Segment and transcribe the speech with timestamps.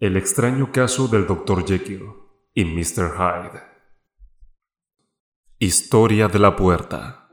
[0.00, 1.62] El extraño caso del Dr.
[1.66, 2.06] Jekyll
[2.54, 3.12] y Mr.
[3.18, 3.60] Hyde.
[5.58, 7.28] Historia de la puerta.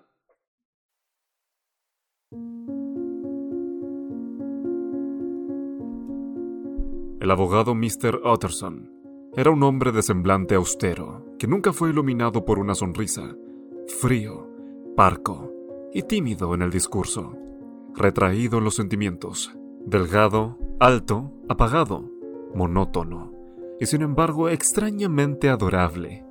[7.21, 8.19] El abogado Mr.
[8.25, 8.91] Utterson
[9.37, 13.33] era un hombre de semblante austero, que nunca fue iluminado por una sonrisa,
[14.01, 14.45] frío,
[14.97, 15.53] parco
[15.93, 17.33] y tímido en el discurso,
[17.95, 19.53] retraído en los sentimientos,
[19.85, 22.16] delgado, alto, apagado,
[22.55, 23.33] monótono,
[23.79, 26.25] y sin embargo extrañamente adorable.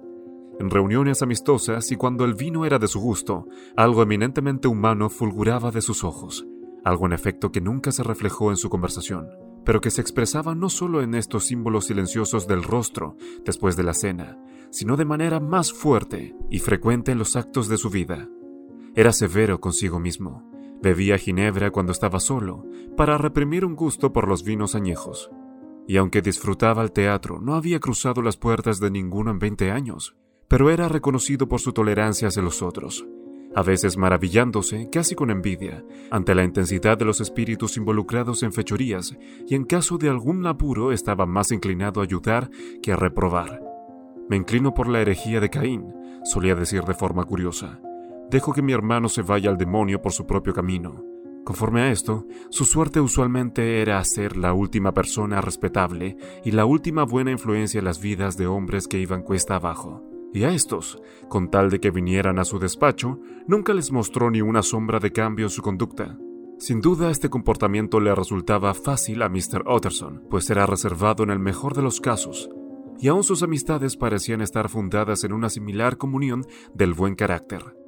[0.59, 5.71] En reuniones amistosas y cuando el vino era de su gusto, algo eminentemente humano fulguraba
[5.71, 6.47] de sus ojos,
[6.85, 9.29] algo en efecto que nunca se reflejó en su conversación,
[9.65, 13.93] pero que se expresaba no solo en estos símbolos silenciosos del rostro después de la
[13.93, 14.39] cena,
[14.71, 18.29] sino de manera más fuerte y frecuente en los actos de su vida.
[18.95, 22.65] Era severo consigo mismo, bebía ginebra cuando estaba solo,
[22.97, 25.31] para reprimir un gusto por los vinos añejos,
[25.87, 30.17] y aunque disfrutaba el teatro, no había cruzado las puertas de ninguno en 20 años,
[30.49, 33.07] pero era reconocido por su tolerancia hacia los otros,
[33.55, 39.17] a veces maravillándose, casi con envidia, ante la intensidad de los espíritus involucrados en fechorías,
[39.49, 42.51] y en caso de algún apuro estaba más inclinado a ayudar
[42.83, 43.63] que a reprobar.
[44.29, 45.95] Me inclino por la herejía de Caín,
[46.25, 47.81] solía decir de forma curiosa.
[48.29, 51.16] Dejo que mi hermano se vaya al demonio por su propio camino.
[51.47, 57.05] Conforme a esto, su suerte usualmente era ser la última persona respetable y la última
[57.05, 60.03] buena influencia en las vidas de hombres que iban cuesta abajo.
[60.35, 64.43] Y a estos, con tal de que vinieran a su despacho, nunca les mostró ni
[64.43, 66.19] una sombra de cambio en su conducta.
[66.59, 69.63] Sin duda este comportamiento le resultaba fácil a Mr.
[69.73, 72.51] Utterson, pues era reservado en el mejor de los casos,
[72.99, 76.45] y aún sus amistades parecían estar fundadas en una similar comunión
[76.75, 77.86] del buen carácter.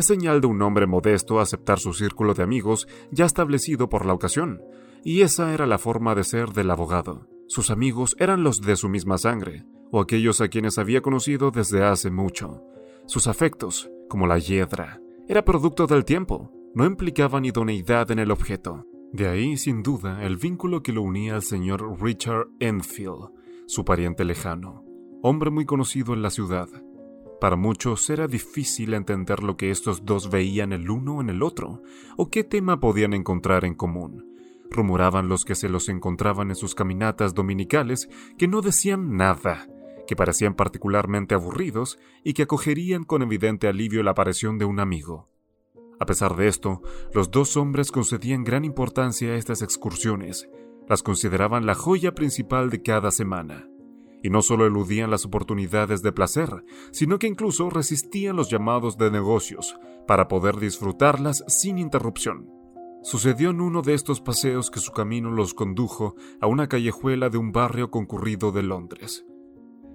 [0.00, 4.14] Es señal de un hombre modesto aceptar su círculo de amigos ya establecido por la
[4.14, 4.62] ocasión,
[5.04, 7.28] y esa era la forma de ser del abogado.
[7.48, 11.84] Sus amigos eran los de su misma sangre, o aquellos a quienes había conocido desde
[11.84, 12.62] hace mucho.
[13.04, 18.86] Sus afectos, como la hiedra, era producto del tiempo, no implicaban idoneidad en el objeto.
[19.12, 23.32] De ahí, sin duda, el vínculo que lo unía al señor Richard Enfield,
[23.66, 24.82] su pariente lejano,
[25.22, 26.70] hombre muy conocido en la ciudad,
[27.40, 31.82] para muchos era difícil entender lo que estos dos veían el uno en el otro,
[32.16, 34.26] o qué tema podían encontrar en común.
[34.70, 38.08] Rumoraban los que se los encontraban en sus caminatas dominicales
[38.38, 39.66] que no decían nada,
[40.06, 45.28] que parecían particularmente aburridos y que acogerían con evidente alivio la aparición de un amigo.
[45.98, 46.82] A pesar de esto,
[47.14, 50.48] los dos hombres concedían gran importancia a estas excursiones,
[50.88, 53.69] las consideraban la joya principal de cada semana
[54.22, 59.10] y no solo eludían las oportunidades de placer, sino que incluso resistían los llamados de
[59.10, 59.76] negocios
[60.06, 62.50] para poder disfrutarlas sin interrupción.
[63.02, 67.38] Sucedió en uno de estos paseos que su camino los condujo a una callejuela de
[67.38, 69.24] un barrio concurrido de Londres.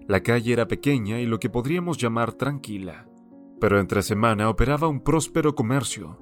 [0.08, 3.08] La calle era pequeña y lo que podríamos llamar tranquila,
[3.60, 6.20] pero entre semana operaba un próspero comercio,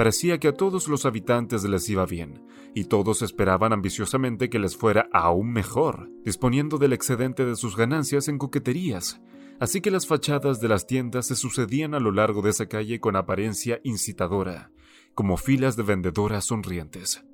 [0.00, 2.42] Parecía que a todos los habitantes les iba bien,
[2.74, 8.28] y todos esperaban ambiciosamente que les fuera aún mejor, disponiendo del excedente de sus ganancias
[8.28, 9.20] en coqueterías,
[9.58, 13.00] así que las fachadas de las tiendas se sucedían a lo largo de esa calle
[13.00, 14.70] con apariencia incitadora,
[15.14, 17.24] como filas de vendedoras sonrientes.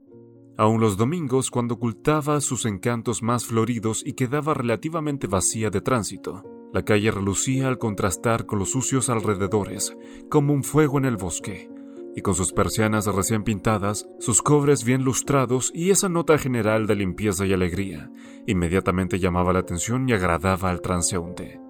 [0.59, 6.45] Aun los domingos, cuando ocultaba sus encantos más floridos y quedaba relativamente vacía de tránsito,
[6.73, 9.97] la calle relucía al contrastar con los sucios alrededores,
[10.31, 11.71] como un fuego en el bosque,
[12.17, 16.97] y con sus persianas recién pintadas, sus cobres bien lustrados y esa nota general de
[16.97, 18.11] limpieza y alegría,
[18.47, 21.61] inmediatamente llamaba la atención y agradaba al transeúnte.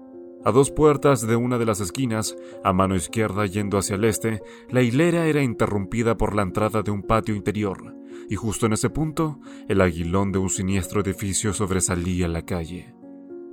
[0.45, 4.41] A dos puertas de una de las esquinas, a mano izquierda yendo hacia el este,
[4.69, 7.93] la hilera era interrumpida por la entrada de un patio interior,
[8.29, 12.95] y justo en ese punto, el aguilón de un siniestro edificio sobresalía en la calle.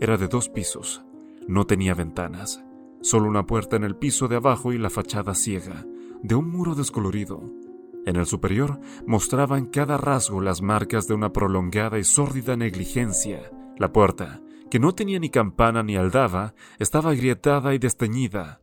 [0.00, 1.04] Era de dos pisos,
[1.48, 2.64] no tenía ventanas,
[3.00, 5.84] solo una puerta en el piso de abajo y la fachada ciega,
[6.24, 7.42] de un muro descolorido.
[8.06, 13.52] En el superior mostraba en cada rasgo las marcas de una prolongada y sórdida negligencia.
[13.76, 14.40] La puerta,
[14.70, 18.62] que no tenía ni campana ni aldaba, estaba agrietada y desteñida.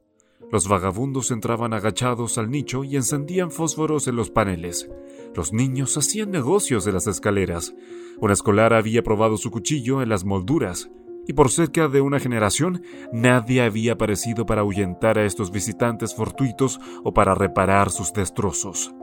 [0.51, 4.89] Los vagabundos entraban agachados al nicho y encendían fósforos en los paneles.
[5.35, 7.75] Los niños hacían negocios de las escaleras.
[8.19, 10.89] Un escolar había probado su cuchillo en las molduras
[11.31, 12.83] y por cerca de una generación
[13.13, 18.93] nadie había aparecido para ahuyentar a estos visitantes fortuitos o para reparar sus destrozos.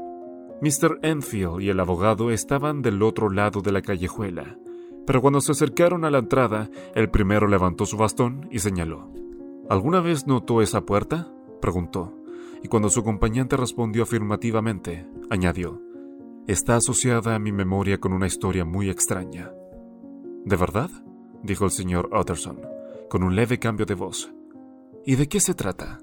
[0.61, 0.99] Mr.
[1.01, 4.59] Enfield y el abogado estaban del otro lado de la callejuela,
[5.07, 9.11] pero cuando se acercaron a la entrada, el primero levantó su bastón y señaló.
[9.71, 11.33] ¿Alguna vez notó esa puerta?
[11.63, 12.15] preguntó,
[12.63, 15.81] y cuando su acompañante respondió afirmativamente, añadió,
[16.47, 19.51] Está asociada a mi memoria con una historia muy extraña.
[20.45, 20.91] ¿De verdad?
[21.43, 22.61] Dijo el señor Utterson,
[23.09, 24.33] con un leve cambio de voz.
[25.05, 25.99] ¿Y de qué se trata?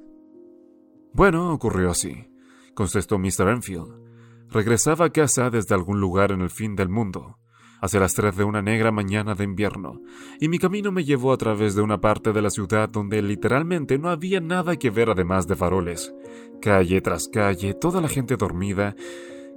[1.14, 2.28] Bueno, ocurrió así,
[2.74, 3.50] contestó Mr.
[3.50, 4.06] Enfield.
[4.50, 7.40] Regresaba a casa desde algún lugar en el fin del mundo,
[7.82, 10.02] hacia las tres de una negra mañana de invierno,
[10.40, 13.98] y mi camino me llevó a través de una parte de la ciudad donde literalmente
[13.98, 16.14] no había nada que ver además de faroles.
[16.62, 18.96] Calle tras calle, toda la gente dormida,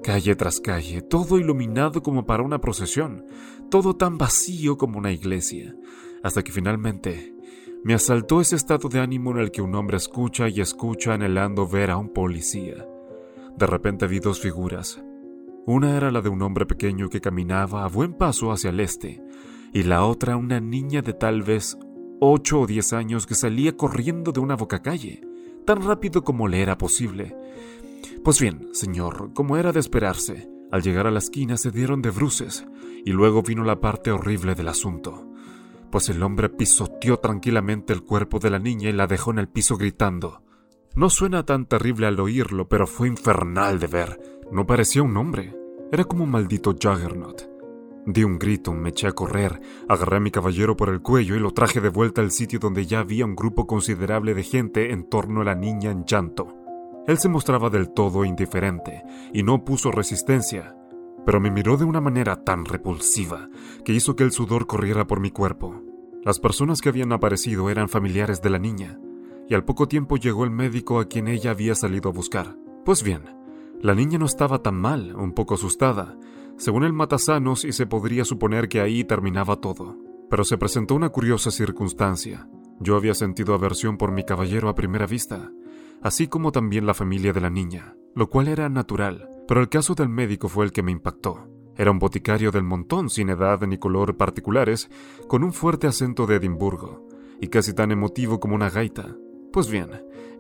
[0.03, 3.25] calle tras calle, todo iluminado como para una procesión,
[3.71, 5.75] todo tan vacío como una iglesia,
[6.23, 7.35] hasta que finalmente
[7.85, 11.67] me asaltó ese estado de ánimo en el que un hombre escucha y escucha anhelando
[11.67, 12.87] ver a un policía.
[13.57, 15.03] De repente vi dos figuras.
[15.67, 19.23] Una era la de un hombre pequeño que caminaba a buen paso hacia el este,
[19.73, 21.79] y la otra una niña de tal vez
[22.21, 25.21] ocho o diez años que salía corriendo de una bocacalle,
[25.65, 27.37] tan rápido como le era posible,
[28.23, 32.11] pues bien, señor, como era de esperarse, al llegar a la esquina se dieron de
[32.11, 32.67] bruces,
[33.05, 35.29] y luego vino la parte horrible del asunto,
[35.91, 39.49] pues el hombre pisoteó tranquilamente el cuerpo de la niña y la dejó en el
[39.49, 40.43] piso gritando.
[40.95, 44.21] No suena tan terrible al oírlo, pero fue infernal de ver.
[44.51, 45.55] No parecía un hombre,
[45.93, 47.49] era como un maldito Juggernaut.
[48.07, 51.41] Di un grito, me eché a correr, agarré a mi caballero por el cuello y
[51.41, 55.09] lo traje de vuelta al sitio donde ya había un grupo considerable de gente en
[55.09, 56.58] torno a la niña en llanto.
[57.09, 59.03] Él se mostraba del todo indiferente
[59.33, 60.77] y no puso resistencia,
[61.25, 63.49] pero me miró de una manera tan repulsiva
[63.83, 65.83] que hizo que el sudor corriera por mi cuerpo.
[66.23, 69.01] Las personas que habían aparecido eran familiares de la niña,
[69.49, 72.59] y al poco tiempo llegó el médico a quien ella había salido a buscar.
[72.85, 73.23] Pues bien,
[73.81, 76.19] la niña no estaba tan mal, un poco asustada,
[76.59, 79.97] según el matasanos y se podría suponer que ahí terminaba todo.
[80.29, 82.51] Pero se presentó una curiosa circunstancia.
[82.81, 85.51] Yo había sentido aversión por mi caballero a primera vista,
[86.03, 89.95] así como también la familia de la niña, lo cual era natural, pero el caso
[89.95, 91.49] del médico fue el que me impactó.
[91.77, 94.91] Era un boticario del montón, sin edad ni color particulares,
[95.29, 97.07] con un fuerte acento de Edimburgo,
[97.41, 99.17] y casi tan emotivo como una gaita.
[99.53, 99.91] Pues bien,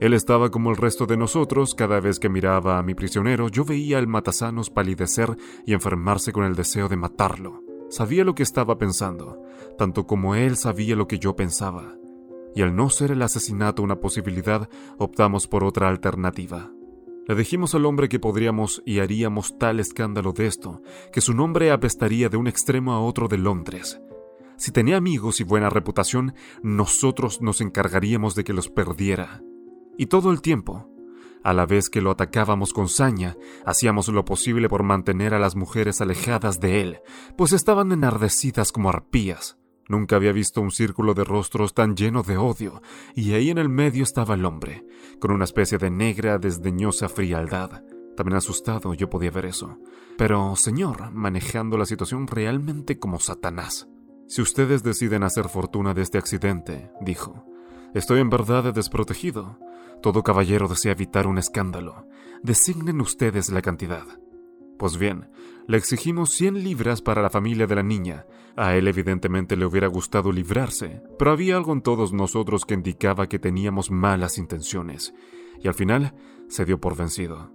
[0.00, 3.64] él estaba como el resto de nosotros, cada vez que miraba a mi prisionero yo
[3.64, 7.62] veía al matasanos palidecer y enfermarse con el deseo de matarlo.
[7.88, 9.42] Sabía lo que estaba pensando,
[9.78, 11.97] tanto como él sabía lo que yo pensaba
[12.58, 14.68] y al no ser el asesinato una posibilidad,
[14.98, 16.72] optamos por otra alternativa.
[17.28, 20.82] Le dijimos al hombre que podríamos y haríamos tal escándalo de esto,
[21.12, 24.00] que su nombre apestaría de un extremo a otro de Londres.
[24.56, 29.40] Si tenía amigos y buena reputación, nosotros nos encargaríamos de que los perdiera.
[29.96, 30.90] Y todo el tiempo,
[31.44, 35.54] a la vez que lo atacábamos con saña, hacíamos lo posible por mantener a las
[35.54, 36.98] mujeres alejadas de él,
[37.36, 39.58] pues estaban enardecidas como arpías.
[39.88, 42.82] Nunca había visto un círculo de rostros tan lleno de odio,
[43.14, 44.84] y ahí en el medio estaba el hombre,
[45.18, 47.82] con una especie de negra, desdeñosa frialdad.
[48.14, 49.78] También asustado yo podía ver eso.
[50.18, 53.88] Pero, señor, manejando la situación realmente como Satanás.
[54.26, 57.46] Si ustedes deciden hacer fortuna de este accidente, dijo,
[57.94, 59.58] estoy en verdad desprotegido.
[60.02, 62.06] Todo caballero desea evitar un escándalo.
[62.42, 64.04] Designen ustedes la cantidad.
[64.78, 65.30] Pues bien,
[65.68, 68.24] le exigimos 100 libras para la familia de la niña.
[68.56, 73.28] A él evidentemente le hubiera gustado librarse, pero había algo en todos nosotros que indicaba
[73.28, 75.14] que teníamos malas intenciones,
[75.62, 76.14] y al final
[76.48, 77.52] se dio por vencido.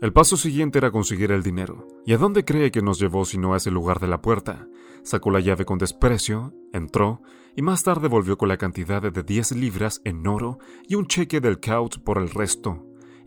[0.00, 1.88] El paso siguiente era conseguir el dinero.
[2.06, 4.68] ¿Y a dónde cree que nos llevó si no a ese lugar de la puerta?
[5.02, 7.22] Sacó la llave con desprecio, entró
[7.56, 10.58] y más tarde volvió con la cantidad de 10 libras en oro
[10.88, 12.86] y un cheque del couch por el resto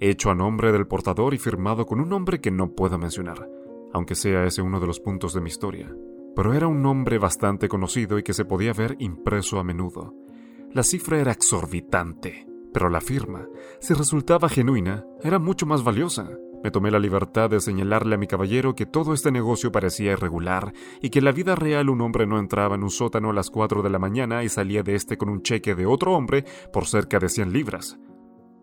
[0.10, 3.48] hecho a nombre del portador y firmado con un nombre que no puedo mencionar,
[3.94, 5.96] aunque sea ese uno de los puntos de mi historia.
[6.36, 10.16] Pero era un nombre bastante conocido y que se podía ver impreso a menudo.
[10.72, 13.48] La cifra era exorbitante, pero la firma,
[13.80, 16.30] si resultaba genuina, era mucho más valiosa.
[16.64, 20.74] Me tomé la libertad de señalarle a mi caballero que todo este negocio parecía irregular
[21.02, 23.50] y que en la vida real un hombre no entraba en un sótano a las
[23.50, 26.88] 4 de la mañana y salía de este con un cheque de otro hombre por
[26.88, 28.00] cerca de 100 libras.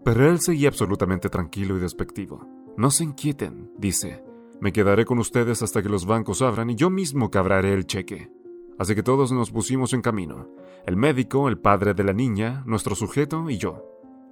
[0.02, 2.49] Pero él seguía absolutamente tranquilo y despectivo.
[2.76, 4.25] No se inquieten, dice.
[4.61, 8.31] Me quedaré con ustedes hasta que los bancos abran y yo mismo cabraré el cheque.
[8.79, 10.49] Así que todos nos pusimos en camino.
[10.87, 13.85] El médico, el padre de la niña, nuestro sujeto y yo.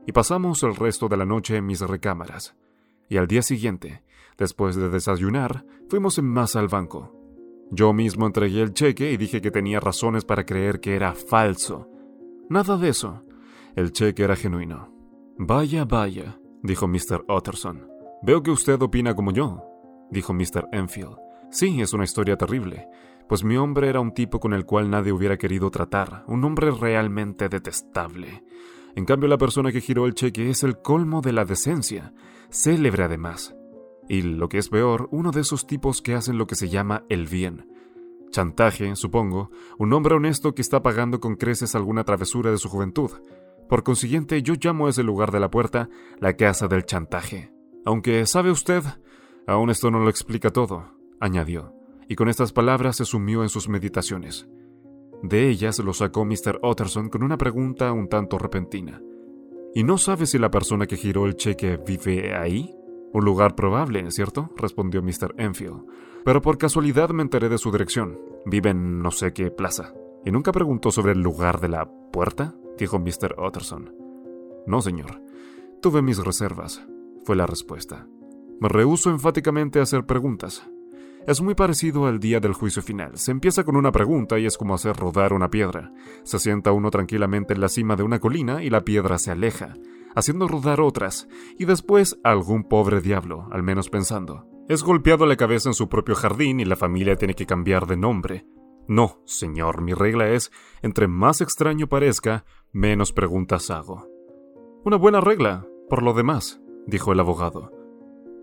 [0.06, 2.56] Y pasamos el resto de la noche en mis recámaras.
[3.08, 4.02] Y al día siguiente,
[4.36, 7.14] después de desayunar, fuimos en masa al banco.
[7.70, 11.88] Yo mismo entregué el cheque y dije que tenía razones para creer que era falso.
[12.48, 13.22] Nada de eso.
[13.76, 14.94] El cheque era genuino.
[15.38, 17.24] Vaya, vaya, dijo Mr.
[17.28, 17.86] Utterson.
[18.22, 19.62] Veo que usted opina como yo,
[20.10, 20.68] dijo Mr.
[20.72, 21.16] Enfield.
[21.50, 22.88] Sí, es una historia terrible,
[23.28, 26.70] pues mi hombre era un tipo con el cual nadie hubiera querido tratar, un hombre
[26.70, 28.42] realmente detestable.
[28.96, 32.12] En cambio, la persona que giró el cheque es el colmo de la decencia,
[32.50, 33.54] célebre además.
[34.08, 37.04] Y lo que es peor, uno de esos tipos que hacen lo que se llama
[37.08, 37.68] el bien.
[38.30, 43.10] Chantaje, supongo, un hombre honesto que está pagando con creces alguna travesura de su juventud.
[43.68, 45.88] Por consiguiente, yo llamo a ese lugar de la puerta
[46.18, 47.52] la casa del chantaje.
[47.84, 48.82] Aunque, ¿sabe usted?
[49.48, 51.72] Aún esto no lo explica todo, añadió,
[52.06, 54.46] y con estas palabras se sumió en sus meditaciones.
[55.22, 56.60] De ellas lo sacó Mr.
[56.62, 59.00] Utterson con una pregunta un tanto repentina.
[59.74, 62.74] ¿Y no sabe si la persona que giró el cheque vive ahí?
[63.14, 64.50] Un lugar probable, ¿cierto?
[64.54, 65.34] respondió Mr.
[65.38, 65.82] Enfield.
[66.26, 68.18] Pero por casualidad me enteré de su dirección.
[68.44, 69.94] Vive en no sé qué plaza.
[70.26, 72.54] ¿Y nunca preguntó sobre el lugar de la puerta?
[72.76, 73.34] dijo Mr.
[73.38, 73.94] Utterson.
[74.66, 75.22] No, señor.
[75.80, 76.86] Tuve mis reservas,
[77.24, 78.06] fue la respuesta.
[78.60, 80.68] Me rehuso enfáticamente a hacer preguntas.
[81.26, 83.18] Es muy parecido al día del juicio final.
[83.18, 85.92] Se empieza con una pregunta y es como hacer rodar una piedra.
[86.24, 89.74] Se sienta uno tranquilamente en la cima de una colina y la piedra se aleja,
[90.14, 95.68] haciendo rodar otras, y después algún pobre diablo, al menos pensando, es golpeado la cabeza
[95.68, 98.46] en su propio jardín y la familia tiene que cambiar de nombre.
[98.88, 100.50] No, señor, mi regla es,
[100.82, 104.08] entre más extraño parezca, menos preguntas hago.
[104.84, 107.77] Una buena regla, por lo demás, dijo el abogado.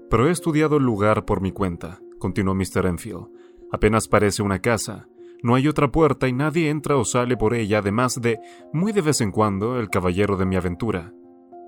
[0.09, 2.87] Pero he estudiado el lugar por mi cuenta continuó Mr.
[2.87, 3.27] Enfield.
[3.71, 5.07] Apenas parece una casa.
[5.43, 8.39] No hay otra puerta y nadie entra o sale por ella, además de,
[8.73, 11.13] muy de vez en cuando, el caballero de mi aventura.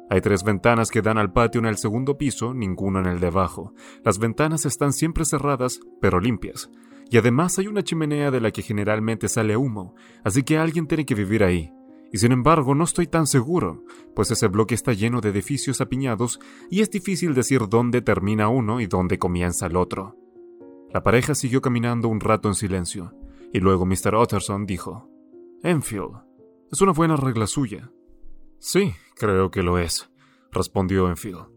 [0.10, 3.28] Hay tres ventanas que dan al patio en el segundo piso, ninguno en el de
[3.28, 3.74] abajo.
[4.04, 6.72] Las ventanas están siempre cerradas, pero limpias.
[7.12, 11.06] Y además hay una chimenea de la que generalmente sale humo, así que alguien tiene
[11.06, 11.72] que vivir ahí.
[12.12, 13.84] Y sin embargo no estoy tan seguro,
[14.16, 18.80] pues ese bloque está lleno de edificios apiñados y es difícil decir dónde termina uno
[18.80, 20.16] y dónde comienza el otro.
[20.94, 23.14] La pareja siguió caminando un rato en silencio,
[23.52, 24.16] y luego Mr.
[24.16, 25.10] Utterson dijo,
[25.64, 26.24] Enfield,
[26.72, 27.92] es una buena regla suya.
[28.60, 30.10] Sí, creo que lo es,
[30.52, 31.48] respondió Enfield.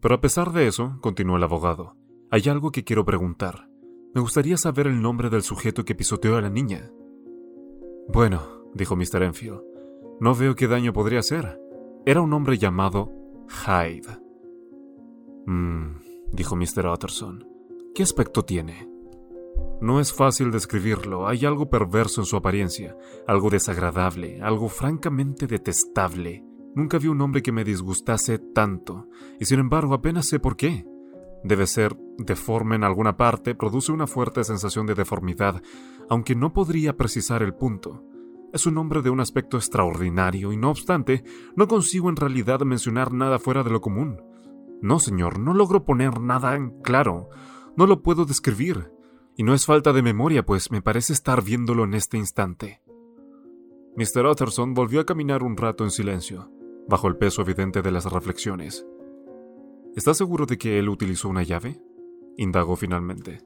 [0.00, 1.96] Pero a pesar de eso, continuó el abogado,
[2.30, 3.68] hay algo que quiero preguntar.
[4.14, 6.90] Me gustaría saber el nombre del sujeto que pisoteó a la niña.
[8.08, 8.42] Bueno,
[8.74, 9.22] dijo Mr.
[9.22, 9.60] Enfield,
[10.20, 11.60] no veo qué daño podría hacer.
[12.04, 13.12] Era un hombre llamado
[13.48, 14.18] Hyde.
[15.46, 15.96] Mmm,
[16.32, 16.86] dijo Mr.
[16.86, 17.46] Utterson.
[17.94, 18.88] ¿Qué aspecto tiene?
[19.80, 22.96] No es fácil describirlo, hay algo perverso en su apariencia,
[23.26, 26.44] algo desagradable, algo francamente detestable.
[26.74, 29.08] Nunca vi un hombre que me disgustase tanto,
[29.38, 30.86] y sin embargo apenas sé por qué.
[31.44, 35.62] Debe ser deforme en alguna parte, produce una fuerte sensación de deformidad,
[36.08, 38.02] aunque no podría precisar el punto.
[38.52, 41.24] Es un hombre de un aspecto extraordinario y no obstante,
[41.56, 44.22] no consigo en realidad mencionar nada fuera de lo común.
[44.80, 47.28] No, señor, no logro poner nada en claro.
[47.76, 48.90] No lo puedo describir,
[49.36, 52.80] y no es falta de memoria, pues me parece estar viéndolo en este instante.
[53.96, 54.26] Mr.
[54.26, 56.50] Utterson volvió a caminar un rato en silencio,
[56.88, 58.86] bajo el peso evidente de las reflexiones.
[59.94, 61.80] ¿Está seguro de que él utilizó una llave?
[62.36, 63.40] indagó finalmente.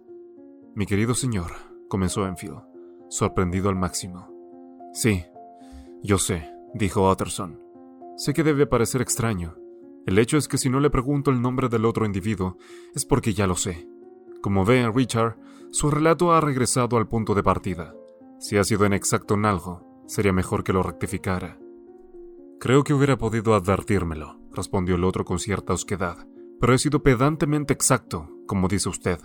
[0.74, 1.52] Mi querido señor,
[1.88, 2.62] comenzó Enfield,
[3.08, 4.29] sorprendido al máximo.
[4.92, 5.24] Sí,
[6.02, 7.60] yo sé, dijo Utterson.
[8.16, 9.56] Sé que debe parecer extraño.
[10.06, 12.56] El hecho es que si no le pregunto el nombre del otro individuo,
[12.94, 13.86] es porque ya lo sé.
[14.42, 15.36] Como ve Richard,
[15.70, 17.94] su relato ha regresado al punto de partida.
[18.38, 21.58] Si ha sido inexacto en algo, sería mejor que lo rectificara.
[22.58, 26.26] Creo que hubiera podido advertírmelo, respondió el otro con cierta osquedad,
[26.58, 29.18] pero he sido pedantemente exacto, como dice usted.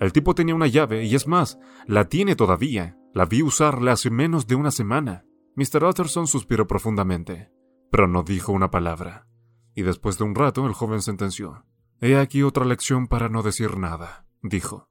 [0.00, 2.96] El tipo tenía una llave, y es más, la tiene todavía.
[3.14, 5.24] La vi usarla hace menos de una semana.
[5.54, 5.84] Mr.
[5.84, 7.52] Utterson suspiró profundamente,
[7.90, 9.26] pero no dijo una palabra.
[9.74, 11.66] Y después de un rato el joven sentenció.
[12.00, 14.88] He aquí otra lección para no decir nada dijo.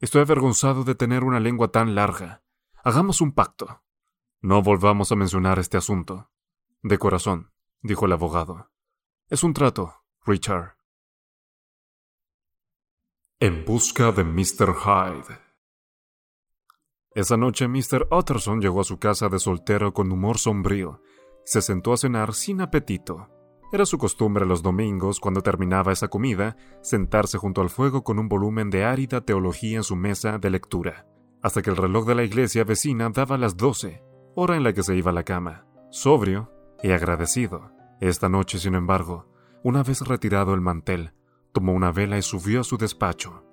[0.00, 2.42] Estoy avergonzado de tener una lengua tan larga.
[2.84, 3.82] Hagamos un pacto.
[4.40, 6.30] No volvamos a mencionar este asunto.
[6.82, 8.70] De corazón, dijo el abogado.
[9.28, 10.76] Es un trato, Richard.
[13.40, 14.74] En busca de Mr.
[14.74, 15.47] Hyde.
[17.14, 18.06] Esa noche Mr.
[18.10, 21.00] Utterson llegó a su casa de soltero con humor sombrío.
[21.44, 23.28] Se sentó a cenar sin apetito.
[23.72, 28.28] Era su costumbre los domingos, cuando terminaba esa comida, sentarse junto al fuego con un
[28.28, 31.06] volumen de árida teología en su mesa de lectura,
[31.42, 34.02] hasta que el reloj de la iglesia vecina daba las doce,
[34.34, 37.72] hora en la que se iba a la cama, sobrio y agradecido.
[38.00, 39.30] Esta noche, sin embargo,
[39.62, 41.12] una vez retirado el mantel,
[41.52, 43.44] tomó una vela y subió a su despacho.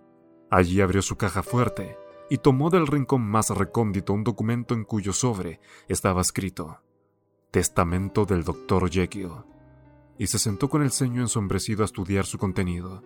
[0.52, 1.98] Allí abrió su caja fuerte
[2.30, 6.80] y tomó del rincón más recóndito un documento en cuyo sobre estaba escrito
[7.52, 8.90] Testamento del Dr.
[8.90, 9.32] Jekyll
[10.18, 13.04] y se sentó con el ceño ensombrecido a estudiar su contenido.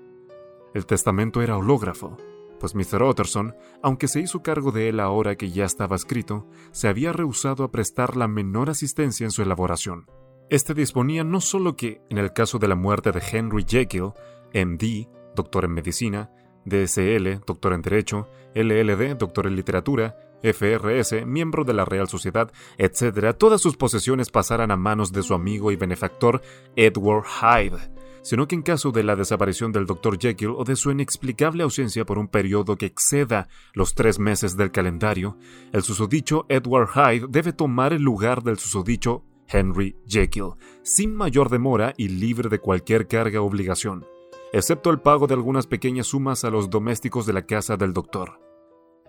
[0.74, 2.18] El testamento era hológrafo,
[2.60, 3.02] pues Mr.
[3.04, 7.64] Utterson, aunque se hizo cargo de él ahora que ya estaba escrito, se había rehusado
[7.64, 10.06] a prestar la menor asistencia en su elaboración.
[10.50, 14.14] Este disponía no solo que, en el caso de la muerte de Henry Jekyll,
[14.54, 16.32] MD, doctor en medicina,
[16.66, 23.36] DSL, doctor en Derecho, LLD, doctor en Literatura, FRS, miembro de la Real Sociedad, etc.,
[23.38, 26.42] todas sus posesiones pasaran a manos de su amigo y benefactor
[26.76, 30.18] Edward Hyde, sino que en caso de la desaparición del Dr.
[30.18, 34.72] Jekyll o de su inexplicable ausencia por un periodo que exceda los tres meses del
[34.72, 35.38] calendario,
[35.72, 41.94] el susodicho Edward Hyde debe tomar el lugar del susodicho Henry Jekyll, sin mayor demora
[41.98, 44.06] y libre de cualquier carga o obligación,
[44.52, 48.40] excepto el pago de algunas pequeñas sumas a los domésticos de la casa del doctor.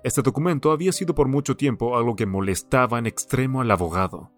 [0.02, 4.32] Este documento había sido por mucho tiempo algo que molestaba en extremo al abogado.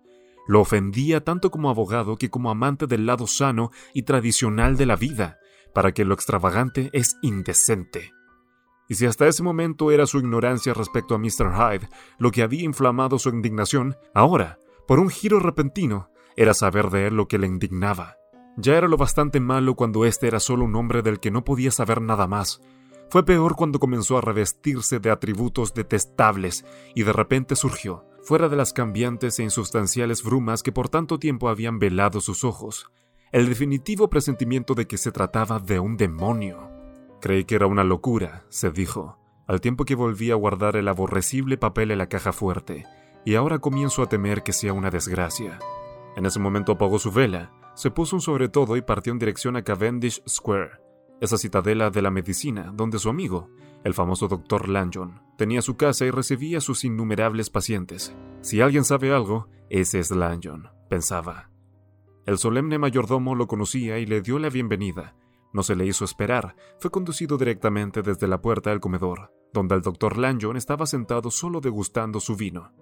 [0.49, 4.97] Lo ofendía tanto como abogado que como amante del lado sano y tradicional de la
[4.97, 5.39] vida,
[5.73, 8.13] para que lo extravagante es indecente.
[8.89, 11.53] Y si hasta ese momento era su ignorancia respecto a Mr.
[11.55, 17.07] Hyde lo que había inflamado su indignación, ahora, por un giro repentino, era saber de
[17.07, 18.17] él lo que le indignaba.
[18.57, 21.71] Ya era lo bastante malo cuando éste era solo un hombre del que no podía
[21.71, 22.61] saber nada más.
[23.09, 28.57] Fue peor cuando comenzó a revestirse de atributos detestables y de repente surgió, fuera de
[28.57, 32.91] las cambiantes e insustanciales brumas que por tanto tiempo habían velado sus ojos,
[33.33, 36.71] el definitivo presentimiento de que se trataba de un demonio.
[37.21, 41.57] Creí que era una locura, se dijo, al tiempo que volvía a guardar el aborrecible
[41.57, 42.85] papel en la caja fuerte,
[43.25, 45.59] y ahora comienzo a temer que sea una desgracia.
[46.17, 49.57] En ese momento apagó su vela, se puso un sobre todo y partió en dirección
[49.57, 50.73] a Cavendish Square,
[51.21, 53.49] esa citadela de la medicina donde su amigo,
[53.85, 58.15] el famoso doctor Lanyon, tenía su casa y recibía sus innumerables pacientes.
[58.41, 61.51] Si alguien sabe algo, ese es Lanyon, pensaba.
[62.27, 65.17] El solemne mayordomo lo conocía y le dio la bienvenida.
[65.53, 69.83] No se le hizo esperar, fue conducido directamente desde la puerta del comedor, donde el
[69.83, 72.73] doctor Lanyon estaba sentado solo degustando su vino.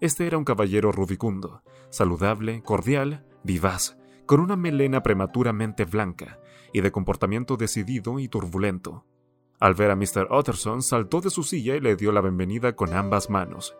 [0.00, 6.38] Este era un caballero rubicundo, saludable, cordial, vivaz, con una melena prematuramente blanca
[6.72, 9.04] y de comportamiento decidido y turbulento.
[9.60, 10.28] Al ver a Mr.
[10.30, 13.76] Utterson, saltó de su silla y le dio la bienvenida con ambas manos.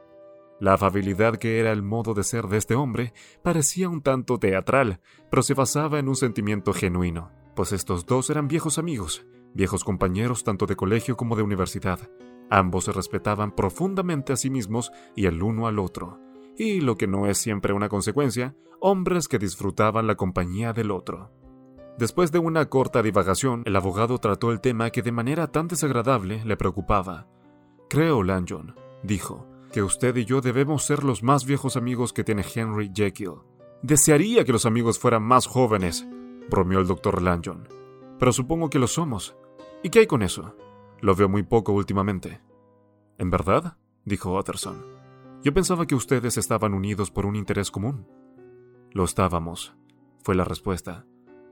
[0.61, 5.01] La afabilidad que era el modo de ser de este hombre parecía un tanto teatral,
[5.31, 10.45] pero se basaba en un sentimiento genuino, pues estos dos eran viejos amigos, viejos compañeros
[10.45, 11.99] tanto de colegio como de universidad.
[12.51, 16.21] Ambos se respetaban profundamente a sí mismos y el uno al otro,
[16.57, 21.31] y lo que no es siempre una consecuencia, hombres que disfrutaban la compañía del otro.
[21.99, 26.45] Después de una corta divagación, el abogado trató el tema que de manera tan desagradable
[26.45, 27.29] le preocupaba.
[27.89, 32.45] Creo, Lanyon, dijo, que usted y yo debemos ser los más viejos amigos que tiene
[32.55, 33.43] Henry Jekyll.
[33.83, 36.07] Desearía que los amigos fueran más jóvenes,
[36.51, 37.69] bromeó el doctor Lanyon.
[38.19, 39.37] Pero supongo que lo somos.
[39.83, 40.57] ¿Y qué hay con eso?
[41.01, 42.41] Lo veo muy poco últimamente.
[43.19, 43.77] ¿En verdad?
[44.05, 44.94] dijo Utterson.
[45.45, 48.09] Yo pensaba que ustedes estaban unidos por un interés común.
[48.93, 49.77] Lo estábamos,
[50.23, 51.05] fue la respuesta.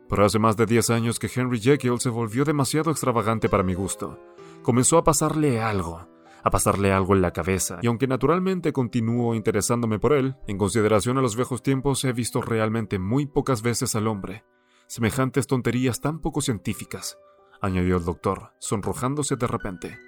[0.08, 3.74] Pero hace más de diez años que Henry Jekyll se volvió demasiado extravagante para mi
[3.74, 4.18] gusto.
[4.62, 6.08] Comenzó a pasarle algo,
[6.42, 11.18] a pasarle algo en la cabeza, y aunque naturalmente continúo interesándome por él, en consideración
[11.18, 14.42] a los viejos tiempos he visto realmente muy pocas veces al hombre.
[14.86, 17.18] Semejantes tonterías tan poco científicas,
[17.60, 19.98] añadió el doctor, sonrojándose de repente.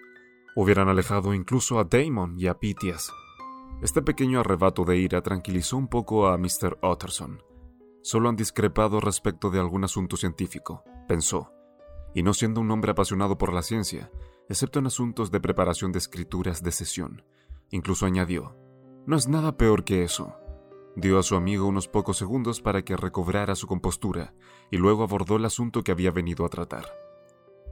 [0.56, 3.12] Hubieran alejado incluso a Damon y a Pitias.
[3.84, 6.78] Este pequeño arrebato de ira tranquilizó un poco a Mr.
[6.82, 7.42] Utterson.
[8.02, 11.52] Solo han discrepado respecto de algún asunto científico, pensó,
[12.14, 14.10] y no siendo un hombre apasionado por la ciencia,
[14.48, 17.26] excepto en asuntos de preparación de escrituras de sesión.
[17.68, 18.56] Incluso añadió,
[19.04, 20.34] no es nada peor que eso.
[20.96, 24.32] Dio a su amigo unos pocos segundos para que recobrara su compostura
[24.70, 26.86] y luego abordó el asunto que había venido a tratar.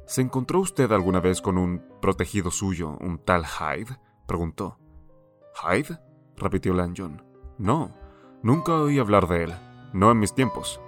[0.07, 3.99] ¿Se encontró usted alguna vez con un protegido suyo, un tal Hyde?
[4.27, 4.82] preguntó.
[5.55, 5.99] ¿Hyde?
[6.37, 7.23] repitió Lanyon.
[7.59, 7.95] No,
[8.43, 9.55] nunca oí hablar de él,
[9.93, 10.81] no en mis tiempos.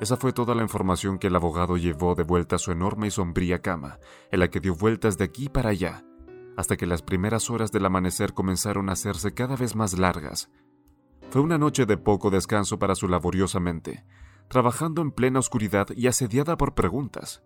[0.00, 3.10] Esa fue toda la información que el abogado llevó de vuelta a su enorme y
[3.10, 3.98] sombría cama,
[4.30, 6.04] en la que dio vueltas de aquí para allá,
[6.56, 10.50] hasta que las primeras horas del amanecer comenzaron a hacerse cada vez más largas.
[11.30, 14.04] Fue una noche de poco descanso para su laboriosa mente,
[14.48, 17.42] trabajando en plena oscuridad y asediada por preguntas.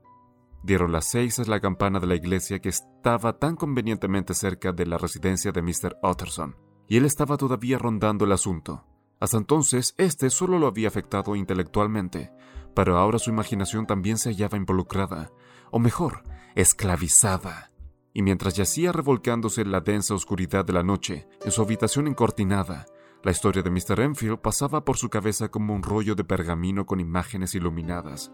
[0.62, 4.86] Dieron las seis a la campana de la iglesia que estaba tan convenientemente cerca de
[4.86, 5.96] la residencia de Mr.
[6.02, 6.56] Utterson,
[6.88, 8.84] y él estaba todavía rondando el asunto.
[9.20, 12.32] Hasta entonces, este solo lo había afectado intelectualmente,
[12.74, 15.30] pero ahora su imaginación también se hallaba involucrada,
[15.70, 16.22] o mejor,
[16.54, 17.70] esclavizada.
[18.12, 22.86] Y mientras yacía revolcándose en la densa oscuridad de la noche, en su habitación encortinada,
[23.22, 24.00] la historia de Mr.
[24.00, 28.32] Enfield pasaba por su cabeza como un rollo de pergamino con imágenes iluminadas.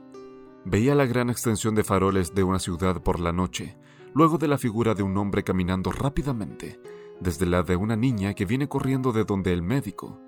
[0.65, 3.77] Veía la gran extensión de faroles de una ciudad por la noche,
[4.15, 6.81] luego de la figura de un hombre caminando rápidamente,
[7.21, 10.19] desde la de una niña que viene corriendo de donde el médico,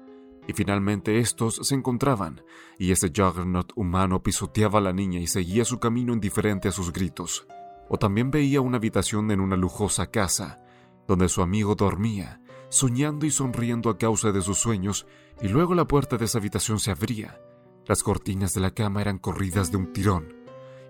[0.46, 2.42] y finalmente estos se encontraban,
[2.78, 6.92] y ese juggernaut humano pisoteaba a la niña y seguía su camino indiferente a sus
[6.92, 7.46] gritos.
[7.88, 10.60] O también veía una habitación en una lujosa casa,
[11.08, 15.06] donde su amigo dormía, soñando y sonriendo a causa de sus sueños,
[15.40, 17.40] y luego la puerta de esa habitación se abría.
[17.86, 20.34] Las cortinas de la cama eran corridas de un tirón,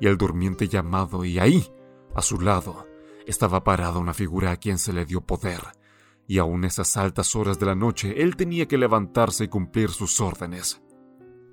[0.01, 1.71] y el durmiente llamado, y ahí,
[2.15, 2.87] a su lado,
[3.27, 5.61] estaba parada una figura a quien se le dio poder,
[6.27, 10.21] y aún esas altas horas de la noche él tenía que levantarse y cumplir sus
[10.21, 10.83] órdenes.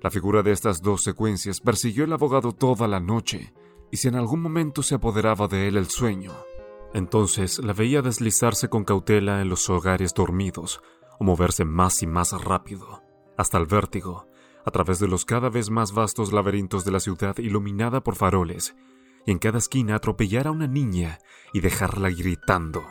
[0.00, 3.52] La figura de estas dos secuencias persiguió al abogado toda la noche,
[3.90, 6.32] y si en algún momento se apoderaba de él el sueño,
[6.94, 10.80] entonces la veía deslizarse con cautela en los hogares dormidos,
[11.18, 13.02] o moverse más y más rápido,
[13.36, 14.26] hasta el vértigo,
[14.64, 18.74] a través de los cada vez más vastos laberintos de la ciudad iluminada por faroles,
[19.26, 21.18] y en cada esquina atropellar a una niña
[21.52, 22.82] y dejarla gritando.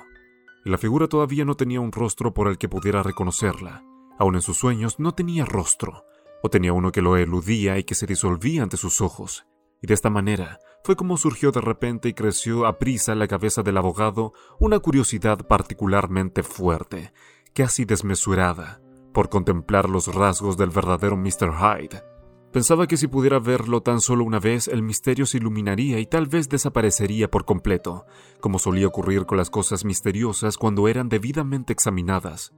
[0.64, 3.84] La figura todavía no tenía un rostro por el que pudiera reconocerla.
[4.18, 6.06] Aun en sus sueños no tenía rostro,
[6.42, 9.46] o tenía uno que lo eludía y que se disolvía ante sus ojos.
[9.82, 13.28] Y de esta manera fue como surgió de repente y creció a prisa en la
[13.28, 17.14] cabeza del abogado una curiosidad particularmente fuerte,
[17.54, 18.82] casi desmesurada,
[19.14, 21.54] por contemplar los rasgos del verdadero Mr.
[21.54, 22.04] Hyde.
[22.52, 26.28] Pensaba que si pudiera verlo tan solo una vez, el misterio se iluminaría y tal
[26.28, 28.06] vez desaparecería por completo,
[28.42, 32.54] como solía ocurrir con las cosas misteriosas cuando eran debidamente examinadas.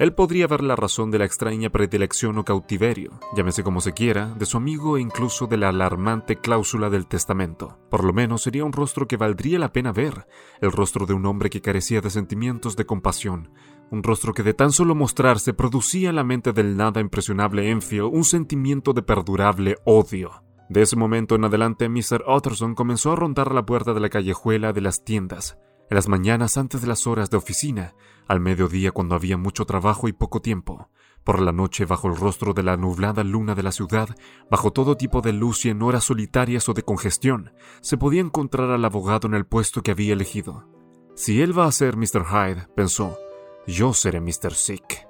[0.00, 4.32] Él podría ver la razón de la extraña predilección o cautiverio, llámese como se quiera,
[4.34, 7.78] de su amigo e incluso de la alarmante cláusula del testamento.
[7.90, 10.26] Por lo menos sería un rostro que valdría la pena ver,
[10.62, 13.52] el rostro de un hombre que carecía de sentimientos de compasión,
[13.90, 18.10] un rostro que de tan solo mostrarse producía en la mente del nada impresionable Enfield
[18.12, 20.44] un sentimiento de perdurable odio.
[20.68, 22.24] De ese momento en adelante, Mr.
[22.28, 25.58] Utterson comenzó a rondar la puerta de la callejuela de las tiendas,
[25.90, 27.94] en las mañanas antes de las horas de oficina,
[28.28, 30.88] al mediodía cuando había mucho trabajo y poco tiempo,
[31.24, 34.08] por la noche bajo el rostro de la nublada luna de la ciudad,
[34.48, 38.70] bajo todo tipo de luz y en horas solitarias o de congestión, se podía encontrar
[38.70, 40.68] al abogado en el puesto que había elegido.
[41.16, 42.24] Si él va a ser Mr.
[42.24, 43.18] Hyde, pensó,
[43.66, 44.54] yo seré Mr.
[44.54, 45.06] Sick.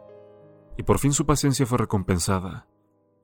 [0.76, 2.66] Y por fin su paciencia fue recompensada.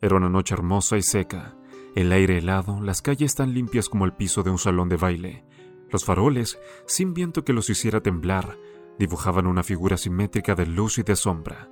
[0.01, 1.57] Era una noche hermosa y seca,
[1.95, 5.45] el aire helado, las calles tan limpias como el piso de un salón de baile,
[5.91, 8.59] los faroles, sin viento que los hiciera temblar,
[8.99, 11.71] dibujaban una figura simétrica de luz y de sombra.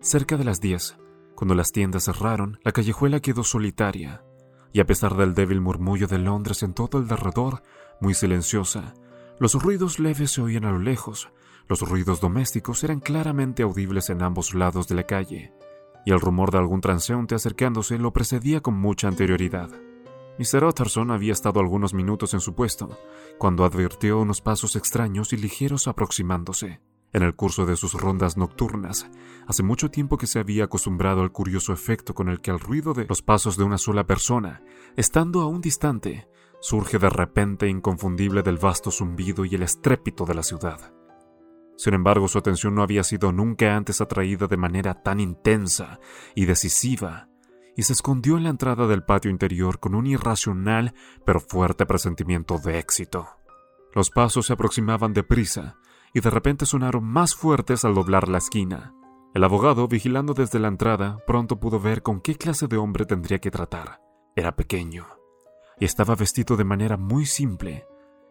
[0.00, 0.96] Cerca de las diez,
[1.34, 4.24] cuando las tiendas cerraron, la callejuela quedó solitaria,
[4.72, 7.62] y a pesar del débil murmullo de Londres en todo el derredor,
[8.00, 8.94] muy silenciosa,
[9.38, 11.30] los ruidos leves se oían a lo lejos,
[11.68, 15.52] los ruidos domésticos eran claramente audibles en ambos lados de la calle,
[16.06, 19.70] y el rumor de algún transeúnte acercándose lo precedía con mucha anterioridad.
[20.38, 20.64] Mr.
[20.64, 22.98] Utterson había estado algunos minutos en su puesto,
[23.38, 26.80] cuando advirtió unos pasos extraños y ligeros aproximándose.
[27.12, 29.10] En el curso de sus rondas nocturnas,
[29.46, 32.94] hace mucho tiempo que se había acostumbrado al curioso efecto con el que el ruido
[32.94, 34.62] de los pasos de una sola persona,
[34.96, 36.28] estando aún distante,
[36.60, 40.97] surge de repente inconfundible del vasto zumbido y el estrépito de la ciudad.
[41.78, 46.00] Sin embargo, su atención no había sido nunca antes atraída de manera tan intensa
[46.34, 47.28] y decisiva
[47.76, 50.92] y se escondió en la entrada del patio interior con un irracional
[51.24, 53.28] pero fuerte presentimiento de éxito.
[53.94, 55.76] Los pasos se aproximaban deprisa
[56.12, 58.92] y de repente sonaron más fuertes al doblar la esquina.
[59.32, 63.38] El abogado, vigilando desde la entrada, pronto pudo ver con qué clase de hombre tendría
[63.38, 64.00] que tratar.
[64.34, 65.06] Era pequeño
[65.78, 67.86] y estaba vestido de manera muy simple,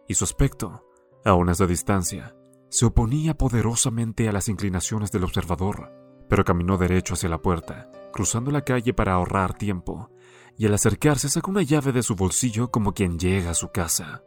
[0.06, 0.84] y su aspecto,
[1.24, 2.34] aun a esa distancia,
[2.68, 5.92] se oponía poderosamente a las inclinaciones del observador,
[6.28, 10.10] pero caminó derecho hacia la puerta cruzando la calle para ahorrar tiempo,
[10.56, 14.22] y al acercarse sacó una llave de su bolsillo como quien llega a su casa.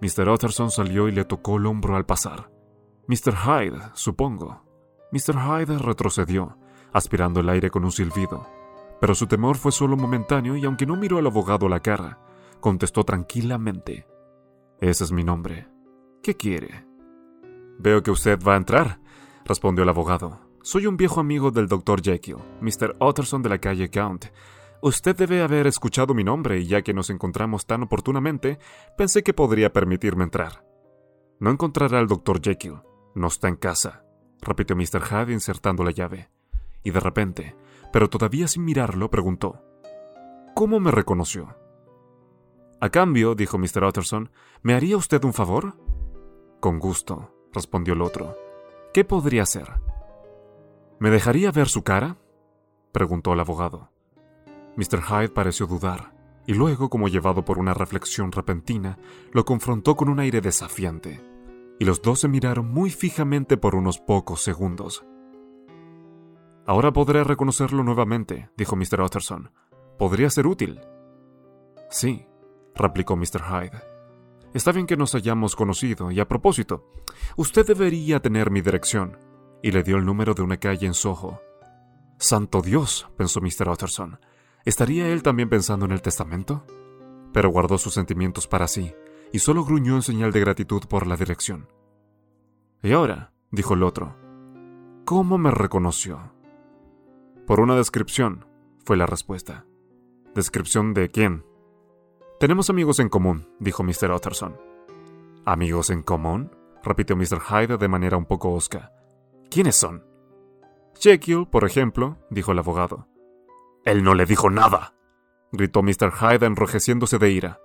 [0.00, 0.28] Mr.
[0.28, 2.50] Utterson salió y le tocó el hombro al pasar.
[3.08, 3.34] Mr.
[3.34, 4.64] Hyde, supongo.
[5.10, 5.36] Mr.
[5.36, 6.56] Hyde retrocedió,
[6.92, 8.46] aspirando el aire con un silbido.
[9.00, 12.20] Pero su temor fue solo momentáneo y aunque no miró al abogado a la cara,
[12.60, 14.06] contestó tranquilamente.
[14.80, 15.68] Ese es mi nombre.
[16.22, 16.86] ¿Qué quiere?
[17.82, 19.00] Veo que usted va a entrar,
[19.44, 20.38] respondió el abogado.
[20.62, 22.00] Soy un viejo amigo del Dr.
[22.00, 22.94] Jekyll, Mr.
[23.00, 24.26] Utterson de la calle Count.
[24.82, 28.60] Usted debe haber escuchado mi nombre y ya que nos encontramos tan oportunamente,
[28.96, 30.64] pensé que podría permitirme entrar.
[31.40, 32.40] No encontrará al Dr.
[32.40, 32.82] Jekyll.
[33.16, 34.04] No está en casa,
[34.40, 35.02] repitió Mr.
[35.02, 36.30] Hyde insertando la llave.
[36.84, 37.56] Y de repente,
[37.92, 39.60] pero todavía sin mirarlo, preguntó:
[40.54, 41.56] ¿Cómo me reconoció?
[42.80, 43.82] A cambio, dijo Mr.
[43.82, 44.30] Utterson,
[44.62, 45.74] ¿me haría usted un favor?
[46.60, 48.36] Con gusto, respondió el otro.
[48.92, 49.68] ¿Qué podría hacer?
[50.98, 52.16] ¿Me dejaría ver su cara?
[52.92, 53.90] preguntó el abogado.
[54.76, 55.02] Mr.
[55.02, 56.14] Hyde pareció dudar,
[56.46, 58.98] y luego, como llevado por una reflexión repentina,
[59.32, 61.20] lo confrontó con un aire desafiante,
[61.78, 65.04] y los dos se miraron muy fijamente por unos pocos segundos.
[66.66, 69.00] Ahora podré reconocerlo nuevamente, dijo Mr.
[69.00, 69.50] Utterson.
[69.98, 70.80] Podría ser útil.
[71.90, 72.26] Sí,
[72.74, 73.42] replicó Mr.
[73.42, 73.91] Hyde.
[74.54, 76.90] Está bien que nos hayamos conocido, y a propósito,
[77.36, 79.18] usted debería tener mi dirección
[79.62, 81.40] y le dio el número de una calle en Soho.
[82.18, 83.68] Santo Dios, pensó Mr.
[83.68, 84.20] Utterson.
[84.64, 86.64] ¿Estaría él también pensando en el testamento?
[87.32, 88.94] Pero guardó sus sentimientos para sí
[89.32, 91.68] y solo gruñó en señal de gratitud por la dirección.
[92.82, 94.16] Y ahora, dijo el otro,
[95.04, 96.32] ¿cómo me reconoció?
[97.46, 98.46] Por una descripción,
[98.84, 99.64] fue la respuesta.
[100.34, 101.44] ¿Descripción de quién?
[102.42, 104.10] Tenemos amigos en común, dijo Mr.
[104.10, 104.60] Utterson.
[105.44, 106.50] ¿Amigos en común?
[106.82, 107.38] repitió Mr.
[107.38, 108.90] Hyde de manera un poco osca.
[109.48, 110.04] ¿Quiénes son?
[110.98, 113.06] Jekyll, por ejemplo, dijo el abogado.
[113.84, 114.92] Él no le dijo nada,
[115.52, 116.10] gritó Mr.
[116.10, 117.60] Hyde enrojeciéndose de ira.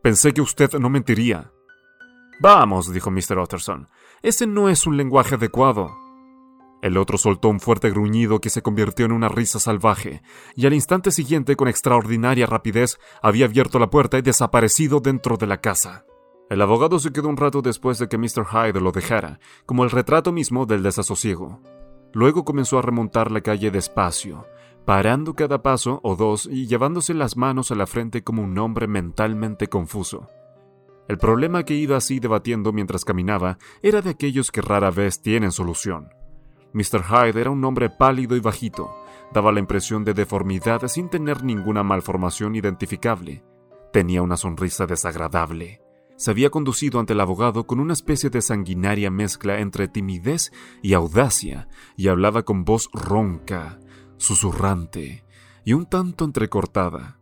[0.00, 1.52] Pensé que usted no mentiría.
[2.40, 3.38] Vamos, dijo Mr.
[3.38, 3.90] Utterson,
[4.22, 5.94] ese no es un lenguaje adecuado.
[6.82, 10.20] El otro soltó un fuerte gruñido que se convirtió en una risa salvaje,
[10.56, 15.46] y al instante siguiente, con extraordinaria rapidez, había abierto la puerta y desaparecido dentro de
[15.46, 16.04] la casa.
[16.50, 18.46] El abogado se quedó un rato después de que Mr.
[18.50, 21.62] Hyde lo dejara, como el retrato mismo del desasosiego.
[22.12, 24.44] Luego comenzó a remontar la calle despacio,
[24.84, 28.88] parando cada paso o dos y llevándose las manos a la frente como un hombre
[28.88, 30.26] mentalmente confuso.
[31.08, 35.52] El problema que iba así debatiendo mientras caminaba era de aquellos que rara vez tienen
[35.52, 36.08] solución.
[36.72, 37.02] Mr.
[37.02, 38.94] Hyde era un hombre pálido y bajito,
[39.32, 43.44] daba la impresión de deformidad sin tener ninguna malformación identificable.
[43.92, 45.80] Tenía una sonrisa desagradable.
[46.16, 50.94] Se había conducido ante el abogado con una especie de sanguinaria mezcla entre timidez y
[50.94, 53.80] audacia, y hablaba con voz ronca,
[54.18, 55.24] susurrante
[55.64, 57.18] y un tanto entrecortada.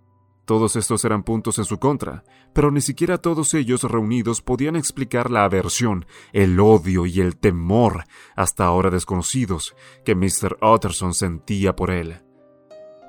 [0.51, 5.31] Todos estos eran puntos en su contra, pero ni siquiera todos ellos reunidos podían explicar
[5.31, 8.03] la aversión, el odio y el temor,
[8.35, 10.59] hasta ahora desconocidos, que Mr.
[10.61, 12.23] Utterson sentía por él.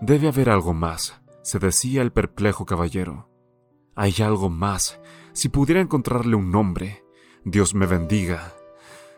[0.01, 3.27] Debe haber algo más, se decía el perplejo caballero.
[3.95, 4.99] Hay algo más.
[5.34, 7.04] Si pudiera encontrarle un nombre.
[7.43, 8.54] Dios me bendiga.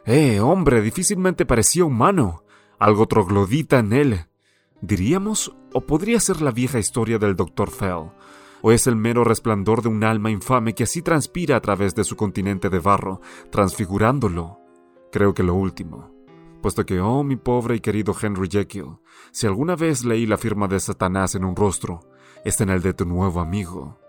[0.05, 2.45] Eh, hombre, difícilmente parecía humano.
[2.79, 4.25] Algo troglodita en él.
[4.79, 5.53] ¿Diríamos?
[5.73, 7.71] ¿O podría ser la vieja historia del Dr.
[7.71, 8.11] Fell?
[8.61, 12.03] ¿O es el mero resplandor de un alma infame que así transpira a través de
[12.03, 14.59] su continente de barro, transfigurándolo?
[15.11, 16.11] Creo que lo último.
[16.61, 18.99] Puesto que, oh mi pobre y querido Henry Jekyll,
[19.31, 22.01] si alguna vez leí la firma de Satanás en un rostro,
[22.45, 23.99] está en el de tu nuevo amigo.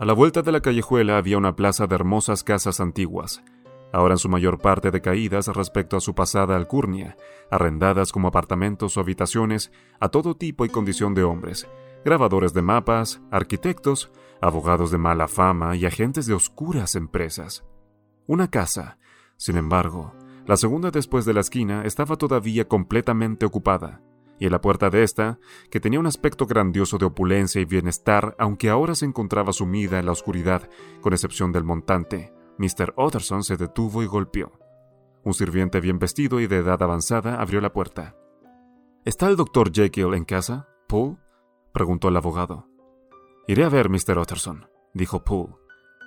[0.00, 3.44] A la vuelta de la callejuela había una plaza de hermosas casas antiguas,
[3.94, 7.16] ahora en su mayor parte decaídas respecto a su pasada alcurnia,
[7.48, 11.68] arrendadas como apartamentos o habitaciones a todo tipo y condición de hombres,
[12.04, 14.10] grabadores de mapas, arquitectos,
[14.42, 17.64] abogados de mala fama y agentes de oscuras empresas.
[18.26, 18.98] Una casa,
[19.36, 20.12] sin embargo,
[20.44, 24.00] la segunda después de la esquina estaba todavía completamente ocupada,
[24.40, 25.38] y en la puerta de esta,
[25.70, 30.06] que tenía un aspecto grandioso de opulencia y bienestar, aunque ahora se encontraba sumida en
[30.06, 30.68] la oscuridad,
[31.00, 32.94] con excepción del montante, Mr.
[32.96, 34.52] Utterson se detuvo y golpeó.
[35.24, 38.14] Un sirviente bien vestido y de edad avanzada abrió la puerta.
[39.04, 41.16] ¿Está el doctor Jekyll en casa, Poole?
[41.72, 42.68] preguntó el abogado.
[43.46, 44.18] Iré a ver, Mr.
[44.18, 45.54] Utterson, dijo Poole,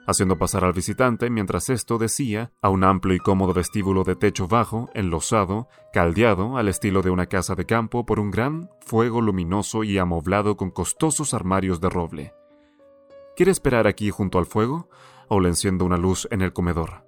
[0.07, 4.47] haciendo pasar al visitante mientras esto decía a un amplio y cómodo vestíbulo de techo
[4.47, 9.83] bajo, enlosado, caldeado al estilo de una casa de campo por un gran fuego luminoso
[9.83, 12.33] y amoblado con costosos armarios de roble.
[13.35, 14.89] ¿Quiere esperar aquí junto al fuego?
[15.29, 17.05] O le enciendo una luz en el comedor.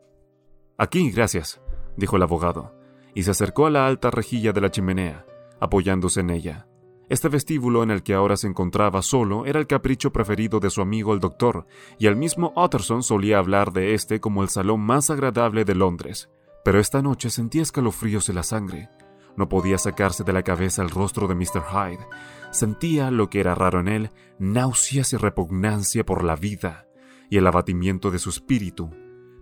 [0.78, 1.62] Aquí, gracias,
[1.98, 2.76] dijo el abogado,
[3.14, 5.26] y se acercó a la alta rejilla de la chimenea,
[5.60, 6.68] apoyándose en ella.
[7.10, 10.82] Este vestíbulo en el que ahora se encontraba solo era el capricho preferido de su
[10.82, 11.66] amigo el doctor,
[11.98, 16.30] y el mismo Utterson solía hablar de este como el salón más agradable de Londres.
[16.64, 18.90] Pero esta noche sentía escalofríos en la sangre.
[19.36, 21.64] No podía sacarse de la cabeza el rostro de Mr.
[21.72, 22.06] Hyde.
[22.52, 26.89] Sentía, lo que era raro en él, náuseas y repugnancia por la vida
[27.30, 28.90] y el abatimiento de su espíritu.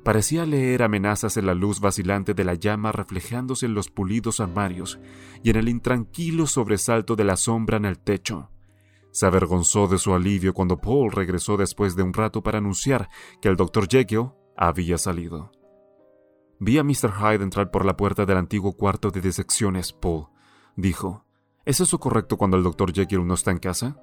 [0.03, 4.99] Parecía leer amenazas en la luz vacilante de la llama reflejándose en los pulidos armarios
[5.43, 8.49] y en el intranquilo sobresalto de la sombra en el techo.
[9.11, 13.09] Se avergonzó de su alivio cuando Paul regresó después de un rato para anunciar
[13.41, 13.87] que el Dr.
[13.89, 15.51] Jekyll había salido.
[16.59, 17.11] Vi a Mr.
[17.19, 20.27] Hyde entrar por la puerta del antiguo cuarto de disecciones, Paul,
[20.75, 21.25] dijo.
[21.65, 22.93] ¿Es eso correcto cuando el Dr.
[22.93, 23.99] Jekyll no está en casa?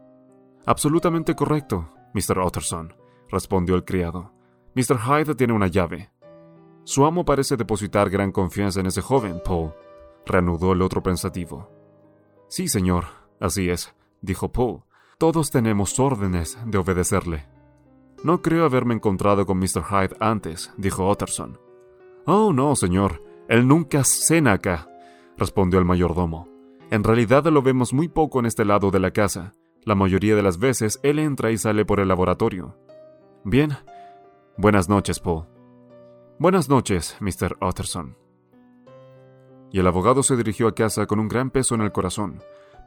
[0.66, 2.40] Absolutamente correcto, Mr.
[2.40, 4.32] Utterson respondió el criado.
[4.74, 4.98] Mr.
[4.98, 6.10] Hyde tiene una llave.
[6.84, 9.72] Su amo parece depositar gran confianza en ese joven, Paul,
[10.26, 11.70] reanudó el otro pensativo.
[12.48, 13.04] Sí, señor,
[13.40, 14.82] así es, dijo Paul.
[15.18, 17.46] Todos tenemos órdenes de obedecerle.
[18.22, 19.84] No creo haberme encontrado con Mr.
[19.88, 21.58] Hyde antes, dijo Utterson.
[22.26, 23.22] Oh, no, señor.
[23.48, 24.88] Él nunca cena acá,
[25.36, 26.48] respondió el mayordomo.
[26.90, 29.52] En realidad lo vemos muy poco en este lado de la casa.
[29.84, 32.76] La mayoría de las veces él entra y sale por el laboratorio.
[33.44, 33.76] Bien.
[34.56, 35.44] Buenas noches, Paul.
[36.38, 37.56] Buenas noches, Mr.
[37.60, 38.16] Utterson.
[39.70, 42.40] y el abogado se dirigió a casa con un gran peso en el corazón.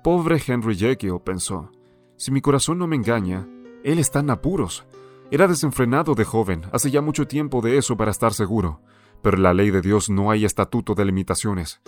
[0.05, 1.69] Pobre Henry Jekyll, pensó.
[2.15, 3.45] Si mi corazón no me engaña,
[3.83, 4.85] él está en apuros.
[5.29, 8.79] Era desenfrenado de joven, hace ya mucho tiempo de eso para estar seguro.
[9.21, 11.81] Pero en la ley de Dios no hay estatuto de limitaciones.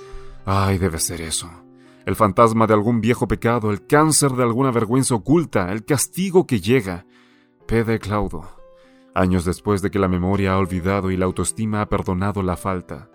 [0.45, 1.49] Ay, debe ser eso.
[2.05, 6.59] El fantasma de algún viejo pecado, el cáncer de alguna vergüenza oculta, el castigo que
[6.59, 7.05] llega.
[7.65, 8.58] Pede Claudo.
[9.19, 13.09] Años después de que la memoria ha olvidado y la autoestima ha perdonado la falta.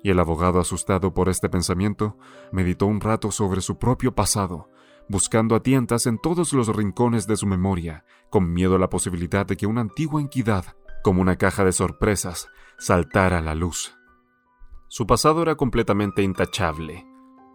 [0.00, 2.16] Y el abogado, asustado por este pensamiento,
[2.52, 4.68] meditó un rato sobre su propio pasado,
[5.08, 9.44] buscando a tientas en todos los rincones de su memoria, con miedo a la posibilidad
[9.44, 13.96] de que una antigua entidad, como una caja de sorpresas, saltara a la luz.
[14.86, 17.04] Su pasado era completamente intachable.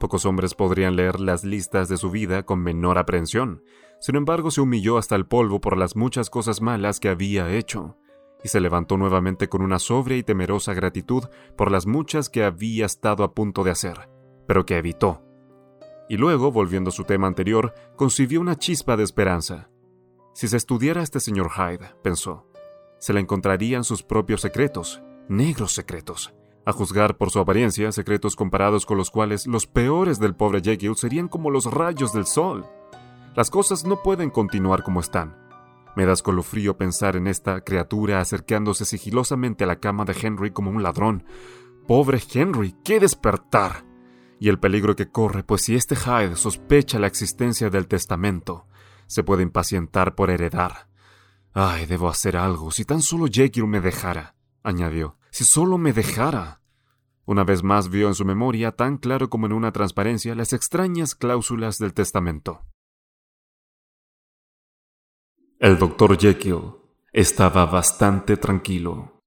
[0.01, 3.63] Pocos hombres podrían leer las listas de su vida con menor aprehensión.
[3.99, 7.97] Sin embargo, se humilló hasta el polvo por las muchas cosas malas que había hecho
[8.45, 11.23] y se levantó nuevamente con una sobria y temerosa gratitud
[11.57, 14.07] por las muchas que había estado a punto de hacer,
[14.47, 15.23] pero que evitó.
[16.09, 19.71] Y luego, volviendo a su tema anterior, concibió una chispa de esperanza.
[20.33, 22.45] Si se estudiara a este señor Hyde, pensó,
[22.99, 28.85] se le encontrarían sus propios secretos, negros secretos, a juzgar por su apariencia, secretos comparados
[28.85, 32.65] con los cuales los peores del pobre Jekyll serían como los rayos del sol.
[33.35, 35.35] Las cosas no pueden continuar como están.
[35.97, 40.15] Me das con lo frío pensar en esta criatura acercándose sigilosamente a la cama de
[40.17, 41.25] Henry como un ladrón.
[41.85, 43.85] Pobre Henry, qué despertar.
[44.39, 48.67] Y el peligro que corre, pues si este Hyde sospecha la existencia del testamento,
[49.05, 50.87] se puede impacientar por heredar.
[51.53, 56.61] Ay, debo hacer algo, si tan solo Jekyll me dejara, añadió, si solo me dejara.
[57.25, 61.15] Una vez más vio en su memoria, tan claro como en una transparencia, las extrañas
[61.15, 62.61] cláusulas del testamento.
[65.57, 66.73] El doctor Jekyll
[67.13, 69.21] estaba bastante tranquilo.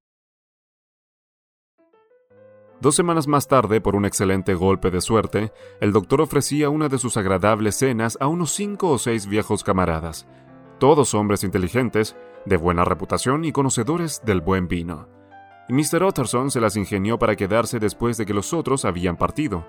[2.82, 6.98] Dos semanas más tarde, por un excelente golpe de suerte, el doctor ofrecía una de
[6.98, 10.26] sus agradables cenas a unos cinco o seis viejos camaradas,
[10.78, 12.14] todos hombres inteligentes,
[12.44, 15.08] de buena reputación y conocedores del buen vino.
[15.66, 16.02] Y Mr.
[16.02, 19.66] Utterson se las ingenió para quedarse después de que los otros habían partido.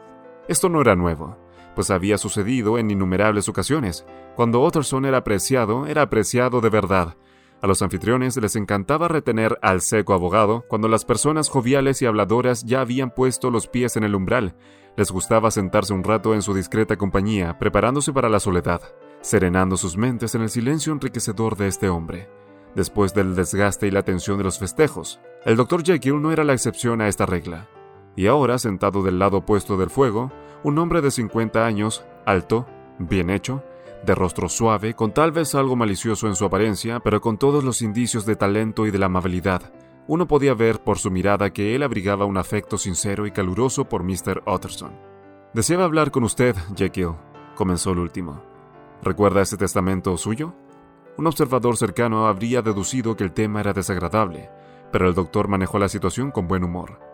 [0.49, 1.37] Esto no era nuevo
[1.79, 4.05] pues había sucedido en innumerables ocasiones.
[4.35, 7.15] Cuando Utterson era apreciado, era apreciado de verdad.
[7.61, 12.65] A los anfitriones les encantaba retener al seco abogado cuando las personas joviales y habladoras
[12.65, 14.57] ya habían puesto los pies en el umbral.
[14.97, 18.81] Les gustaba sentarse un rato en su discreta compañía, preparándose para la soledad,
[19.21, 22.27] serenando sus mentes en el silencio enriquecedor de este hombre.
[22.75, 25.81] Después del desgaste y la tensión de los festejos, el Dr.
[25.85, 27.69] Jekyll no era la excepción a esta regla.
[28.19, 30.29] Y ahora, sentado del lado opuesto del fuego,
[30.63, 32.65] un hombre de 50 años, alto,
[32.97, 33.63] bien hecho,
[34.05, 37.81] de rostro suave, con tal vez algo malicioso en su apariencia, pero con todos los
[37.81, 39.71] indicios de talento y de la amabilidad.
[40.05, 44.03] Uno podía ver por su mirada que él abrigaba un afecto sincero y caluroso por
[44.03, 44.43] Mr.
[44.45, 44.91] Utterson.
[45.53, 47.15] Deseaba hablar con usted, Jekyll,
[47.55, 48.43] comenzó el último.
[49.01, 50.53] ¿Recuerda ese testamento suyo?
[51.15, 54.49] Un observador cercano habría deducido que el tema era desagradable,
[54.91, 57.08] pero el doctor manejó la situación con buen humor.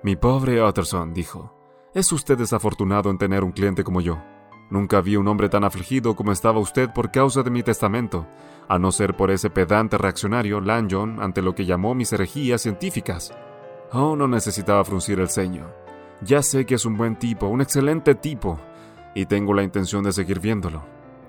[0.00, 1.52] Mi pobre Utterson, dijo,
[1.92, 4.22] es usted desafortunado en tener un cliente como yo.
[4.70, 8.24] Nunca vi un hombre tan afligido como estaba usted por causa de mi testamento,
[8.68, 13.32] a no ser por ese pedante reaccionario Lanyon ante lo que llamó mis herejías científicas.
[13.90, 15.66] Oh, no necesitaba fruncir el ceño.
[16.20, 18.60] Ya sé que es un buen tipo, un excelente tipo,
[19.16, 20.84] y tengo la intención de seguir viéndolo.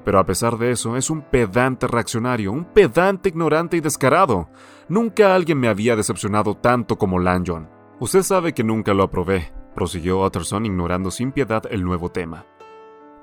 [0.06, 4.48] Pero a pesar de eso, es un pedante reaccionario, un pedante ignorante y descarado.
[4.90, 7.79] Nunca alguien me había decepcionado tanto como Lanyon.
[8.02, 12.46] Usted sabe que nunca lo aprobé, prosiguió Utterson ignorando sin piedad el nuevo tema.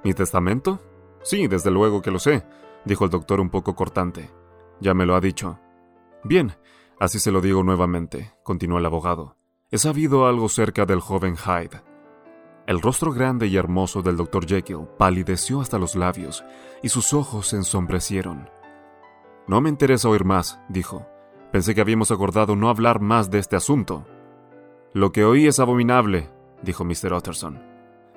[0.05, 0.81] ¿Mi testamento?
[1.23, 2.45] Sí, desde luego que lo sé,
[2.85, 4.31] dijo el doctor un poco cortante.
[4.81, 5.59] Ya me lo ha dicho.
[6.25, 6.53] Bien,
[7.01, 9.37] así se lo digo nuevamente, continuó el abogado.
[9.71, 11.83] He sabido algo cerca del joven Hyde.
[12.67, 16.45] El rostro grande y hermoso del doctor Jekyll palideció hasta los labios
[16.83, 18.51] y sus ojos se ensombrecieron.
[19.49, 21.07] No me interesa oír más, dijo.
[21.51, 24.05] Pensé que habíamos acordado no hablar más de este asunto.
[24.97, 26.31] Lo que oí es abominable,
[26.63, 27.13] dijo Mr.
[27.13, 27.63] Utterson.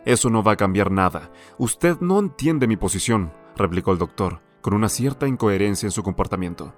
[0.05, 1.30] Eso no va a cambiar nada.
[1.57, 6.73] Usted no entiende mi posición, replicó el doctor, con una cierta incoherencia en su comportamiento.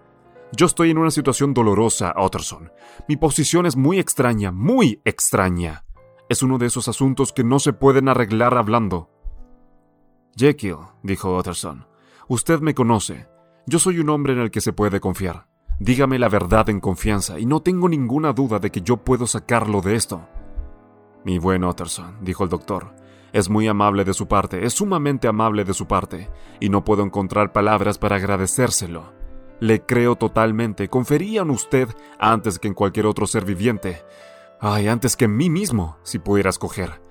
[0.53, 2.71] Yo estoy en una situación dolorosa, Utterson.
[3.07, 5.85] Mi posición es muy extraña, muy extraña.
[6.29, 9.11] Es uno de esos asuntos que no se pueden arreglar hablando.
[10.35, 11.85] Jekyll, dijo Utterson,
[12.27, 13.27] usted me conoce.
[13.67, 15.50] Yo soy un hombre en el que se puede confiar.
[15.82, 19.82] Dígame la verdad en confianza, y no tengo ninguna duda de que yo puedo sacarlo
[19.82, 20.21] de esto.
[21.25, 22.93] Mi buen Utterson, dijo el doctor,
[23.34, 26.29] es muy amable de su parte, es sumamente amable de su parte,
[26.59, 29.11] y no puedo encontrar palabras para agradecérselo.
[29.59, 34.03] Le creo totalmente, confería en usted antes que en cualquier otro ser viviente.
[34.59, 37.01] Ay, antes que en mí mismo, si pudiera escoger.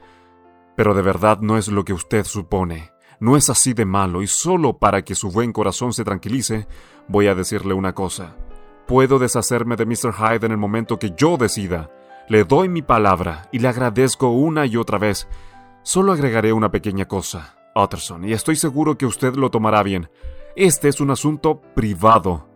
[0.77, 2.93] Pero de verdad no es lo que usted supone.
[3.19, 6.69] No es así de malo y solo para que su buen corazón se tranquilice,
[7.09, 8.37] voy a decirle una cosa.
[8.91, 10.13] Puedo deshacerme de Mr.
[10.13, 11.89] Hyde en el momento que yo decida.
[12.29, 15.29] Le doy mi palabra y le agradezco una y otra vez.
[15.85, 20.11] Solo agregaré una pequeña cosa, Utterson, y estoy seguro que usted lo tomará bien.
[20.57, 22.49] Este es un asunto privado,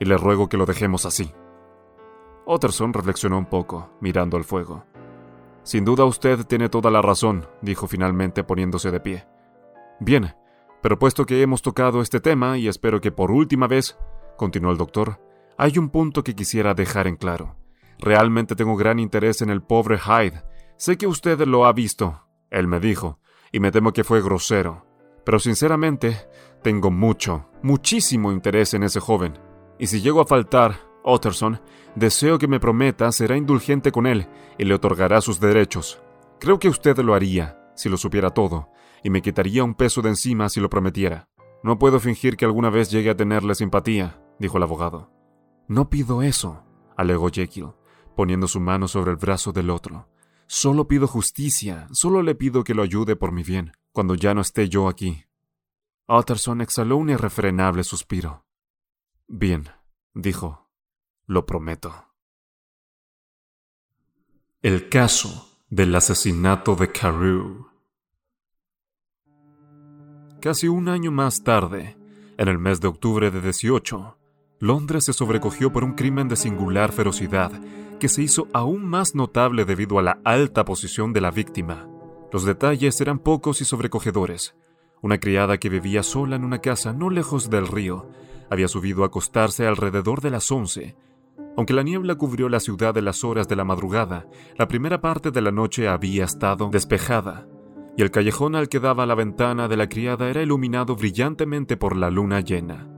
[0.00, 1.30] y le ruego que lo dejemos así.
[2.46, 4.86] Utterson reflexionó un poco, mirando al fuego.
[5.64, 9.26] Sin duda usted tiene toda la razón, dijo finalmente poniéndose de pie.
[10.00, 10.34] Bien,
[10.80, 13.98] pero puesto que hemos tocado este tema, y espero que por última vez,
[14.38, 15.18] continuó el doctor,
[15.56, 17.56] hay un punto que quisiera dejar en claro.
[17.98, 20.42] Realmente tengo gran interés en el pobre Hyde.
[20.76, 23.18] Sé que usted lo ha visto, él me dijo,
[23.52, 24.86] y me temo que fue grosero.
[25.24, 26.16] Pero sinceramente,
[26.62, 29.38] tengo mucho, muchísimo interés en ese joven.
[29.78, 31.60] Y si llego a faltar, Utterson,
[31.94, 34.26] deseo que me prometa será indulgente con él
[34.58, 36.00] y le otorgará sus derechos.
[36.40, 38.68] Creo que usted lo haría, si lo supiera todo,
[39.02, 41.28] y me quitaría un peso de encima si lo prometiera.
[41.62, 45.13] No puedo fingir que alguna vez llegue a tenerle simpatía, dijo el abogado.
[45.68, 46.64] No pido eso,
[46.96, 47.72] alegó Jekyll,
[48.16, 50.08] poniendo su mano sobre el brazo del otro.
[50.46, 54.42] Solo pido justicia, solo le pido que lo ayude por mi bien, cuando ya no
[54.42, 55.24] esté yo aquí.
[56.06, 58.44] Utterson exhaló un irrefrenable suspiro.
[59.26, 59.70] Bien,
[60.12, 60.70] dijo,
[61.26, 62.08] lo prometo.
[64.60, 67.66] El caso del asesinato de Carew.
[70.42, 71.96] Casi un año más tarde,
[72.36, 74.18] en el mes de octubre de 18,
[74.60, 77.52] Londres se sobrecogió por un crimen de singular ferocidad
[77.98, 81.88] que se hizo aún más notable debido a la alta posición de la víctima.
[82.32, 84.54] Los detalles eran pocos y sobrecogedores.
[85.02, 88.08] Una criada que vivía sola en una casa no lejos del río
[88.50, 90.96] había subido a acostarse alrededor de las once.
[91.56, 94.26] Aunque la niebla cubrió la ciudad de las horas de la madrugada,
[94.56, 97.46] la primera parte de la noche había estado despejada
[97.96, 101.96] y el callejón al que daba la ventana de la criada era iluminado brillantemente por
[101.96, 102.93] la luna llena.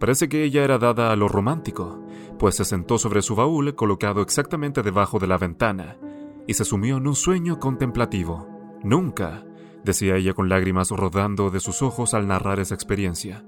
[0.00, 2.02] Parece que ella era dada a lo romántico,
[2.38, 5.98] pues se sentó sobre su baúl colocado exactamente debajo de la ventana
[6.46, 8.48] y se sumió en un sueño contemplativo.
[8.82, 9.44] Nunca,
[9.84, 13.44] decía ella con lágrimas rodando de sus ojos al narrar esa experiencia,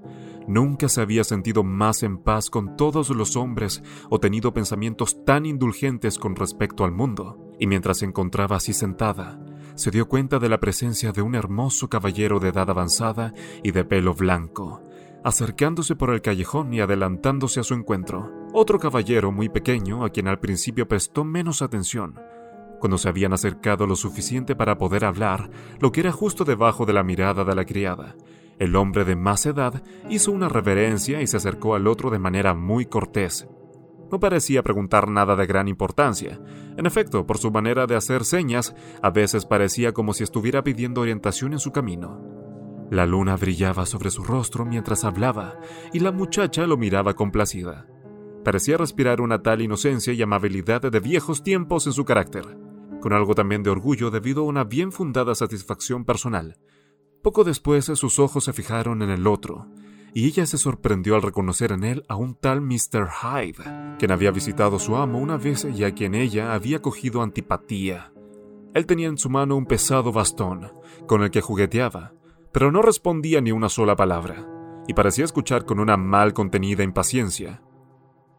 [0.47, 5.47] nunca se había sentido más en paz con todos los hombres o tenido pensamientos tan
[5.47, 7.39] indulgentes con respecto al mundo.
[7.59, 9.41] Y mientras se encontraba así sentada,
[9.75, 13.33] se dio cuenta de la presencia de un hermoso caballero de edad avanzada
[13.63, 14.82] y de pelo blanco,
[15.25, 18.31] acercándose por el callejón y adelantándose a su encuentro.
[18.53, 22.21] Otro caballero muy pequeño, a quien al principio prestó menos atención.
[22.81, 25.51] Cuando se habían acercado lo suficiente para poder hablar,
[25.81, 28.17] lo que era justo debajo de la mirada de la criada,
[28.59, 32.55] el hombre de más edad hizo una reverencia y se acercó al otro de manera
[32.55, 33.49] muy cortés,
[34.13, 36.39] no parecía preguntar nada de gran importancia.
[36.77, 41.01] En efecto, por su manera de hacer señas, a veces parecía como si estuviera pidiendo
[41.01, 42.42] orientación en su camino.
[42.93, 45.59] La luna brillaba sobre su rostro mientras hablaba,
[45.95, 47.87] y la muchacha lo miraba complacida.
[48.45, 52.45] Parecía respirar una tal inocencia y amabilidad de viejos tiempos en su carácter,
[53.01, 56.59] con algo también de orgullo debido a una bien fundada satisfacción personal.
[57.23, 59.69] Poco después sus ojos se fijaron en el otro,
[60.13, 63.09] y ella se sorprendió al reconocer en él a un tal Mr.
[63.09, 67.23] Hyde, quien había visitado a su amo una vez y a quien ella había cogido
[67.23, 68.13] antipatía.
[68.75, 70.73] Él tenía en su mano un pesado bastón,
[71.07, 72.13] con el que jugueteaba,
[72.53, 74.47] pero no respondía ni una sola palabra,
[74.87, 77.63] y parecía escuchar con una mal contenida impaciencia.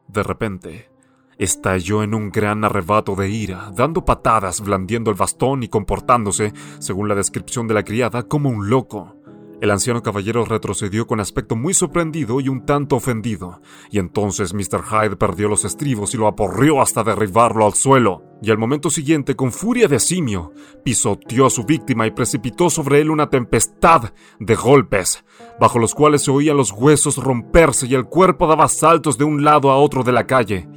[0.08, 0.92] De repente,
[1.38, 7.08] estalló en un gran arrebato de ira, dando patadas, blandiendo el bastón y comportándose, según
[7.08, 9.16] la descripción de la criada, como un loco.
[9.64, 14.84] El anciano caballero retrocedió con aspecto muy sorprendido y un tanto ofendido, y entonces Mr.
[14.84, 19.38] Hyde perdió los estribos y lo aporrió hasta derribarlo al suelo, y al momento siguiente,
[19.38, 20.52] con furia de simio,
[20.84, 25.24] pisoteó a su víctima y precipitó sobre él una tempestad de golpes,
[25.62, 29.46] bajo los cuales se oían los huesos romperse y el cuerpo daba saltos de un
[29.46, 30.68] lado a otro de la calle.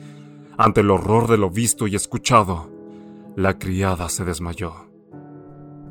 [0.57, 2.71] Ante el horror de lo visto y escuchado,
[3.35, 4.96] la criada se desmayó.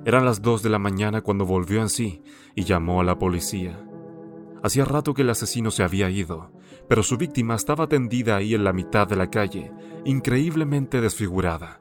[0.05, 2.21] Eran las dos de la mañana cuando volvió en sí
[2.53, 3.83] y llamó a la policía.
[4.61, 6.51] Hacía rato que el asesino se había ido,
[6.87, 9.71] pero su víctima estaba tendida ahí en la mitad de la calle,
[10.05, 11.79] increíblemente desfigurada.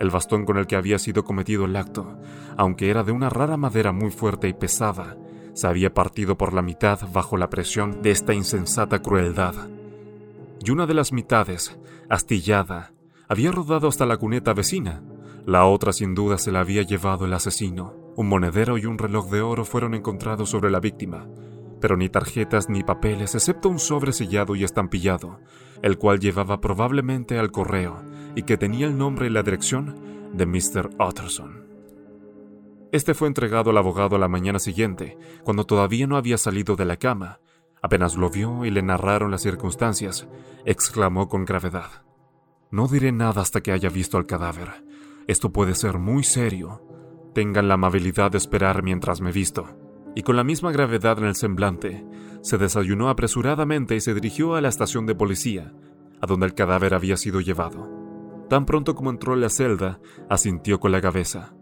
[0.00, 2.18] El bastón con el que había sido cometido el acto,
[2.56, 5.16] aunque era de una rara madera muy fuerte y pesada,
[5.54, 9.54] se había partido por la mitad bajo la presión de esta insensata crueldad.
[10.64, 12.92] Y una de las mitades, astillada,
[13.28, 15.02] había rodado hasta la cuneta vecina,
[15.46, 17.94] la otra sin duda se la había llevado el asesino.
[18.14, 21.26] Un monedero y un reloj de oro fueron encontrados sobre la víctima,
[21.80, 25.40] pero ni tarjetas ni papeles, excepto un sobre sellado y estampillado,
[25.82, 28.02] el cual llevaba probablemente al correo
[28.36, 30.90] y que tenía el nombre y la dirección de Mr.
[31.00, 31.66] Utterson.
[32.92, 36.84] Este fue entregado al abogado a la mañana siguiente, cuando todavía no había salido de
[36.84, 37.40] la cama.
[37.80, 40.28] Apenas lo vio y le narraron las circunstancias,
[40.66, 42.04] exclamó con gravedad.
[42.70, 44.84] No diré nada hasta que haya visto al cadáver.
[45.26, 46.82] Esto puede ser muy serio.
[47.34, 49.76] Tengan la amabilidad de esperar mientras me visto.
[50.14, 52.04] Y con la misma gravedad en el semblante,
[52.42, 55.72] se desayunó apresuradamente y se dirigió a la estación de policía,
[56.20, 57.88] a donde el cadáver había sido llevado.
[58.48, 61.54] Tan pronto como entró en la celda, asintió con la cabeza.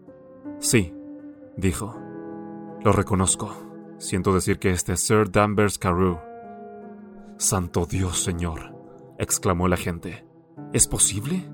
[0.59, 0.93] Sí,
[1.55, 1.97] dijo.
[2.83, 3.55] Lo reconozco.
[3.97, 6.17] Siento decir que este es Sir Danvers Carew.
[7.37, 8.75] Santo Dios, señor,
[9.19, 10.25] exclamó el agente.
[10.73, 11.47] ¿Es posible?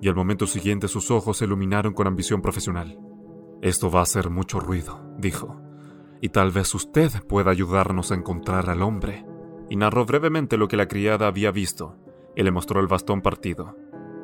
[0.00, 2.98] Y al momento siguiente sus ojos se iluminaron con ambición profesional.
[3.62, 5.60] Esto va a hacer mucho ruido, dijo
[6.20, 9.24] y tal vez usted pueda ayudarnos a encontrar al hombre.
[9.68, 11.96] Y narró brevemente lo que la criada había visto,
[12.36, 13.76] y le mostró el bastón partido.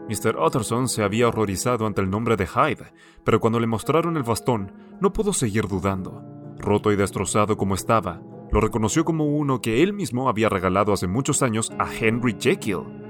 [0.08, 0.36] Mr.
[0.38, 2.92] Utterson se había horrorizado ante el nombre de Hyde,
[3.24, 6.22] pero cuando le mostraron el bastón, no pudo seguir dudando.
[6.58, 8.20] Roto y destrozado como estaba,
[8.52, 13.05] lo reconoció como uno que él mismo había regalado hace muchos años a Henry Jekyll.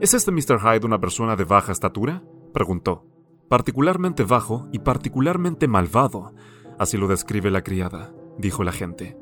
[0.00, 0.60] ¿Es este Mr.
[0.60, 2.22] Hyde una persona de baja estatura?
[2.52, 3.04] preguntó.
[3.48, 6.34] Particularmente bajo y particularmente malvado,
[6.78, 9.16] así lo describe la criada dijo la gente.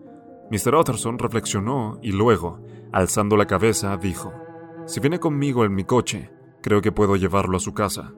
[0.51, 0.75] Mr.
[0.75, 2.61] Utterson reflexionó y luego,
[2.93, 4.33] alzando la cabeza, dijo,
[4.87, 6.31] Si viene conmigo en mi coche,
[6.63, 8.15] creo que puedo llevarlo a su casa.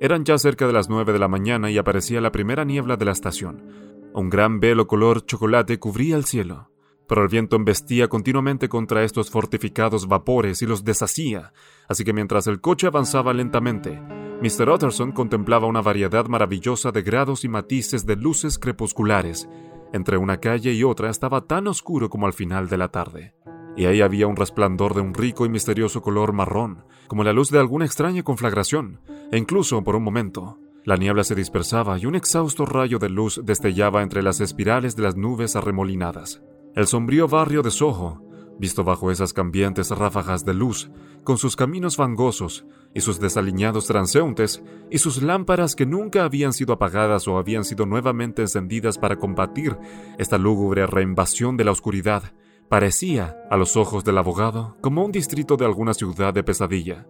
[0.00, 3.04] Eran ya cerca de las nueve de la mañana y aparecía la primera niebla de
[3.04, 3.64] la estación.
[4.12, 6.67] Un gran velo color chocolate cubría el cielo,
[7.08, 11.52] pero el viento embestía continuamente contra estos fortificados vapores y los deshacía,
[11.88, 14.00] así que mientras el coche avanzaba lentamente,
[14.40, 14.68] Mr.
[14.68, 19.48] Utterson contemplaba una variedad maravillosa de grados y matices de luces crepusculares
[19.92, 23.34] entre una calle y otra estaba tan oscuro como al final de la tarde,
[23.76, 27.50] y ahí había un resplandor de un rico y misterioso color marrón, como la luz
[27.50, 29.00] de alguna extraña conflagración,
[29.32, 33.40] e incluso por un momento, la niebla se dispersaba y un exhausto rayo de luz
[33.44, 36.42] destellaba entre las espirales de las nubes arremolinadas.
[36.78, 38.22] El sombrío barrio de Soho
[38.56, 40.92] visto bajo esas cambiantes ráfagas de luz,
[41.24, 46.74] con sus caminos fangosos y sus desaliñados transeúntes y sus lámparas que nunca habían sido
[46.74, 49.76] apagadas o habían sido nuevamente encendidas para combatir
[50.18, 52.32] esta lúgubre reinvasión de la oscuridad,
[52.68, 57.08] parecía, a los ojos del abogado, como un distrito de alguna ciudad de pesadilla.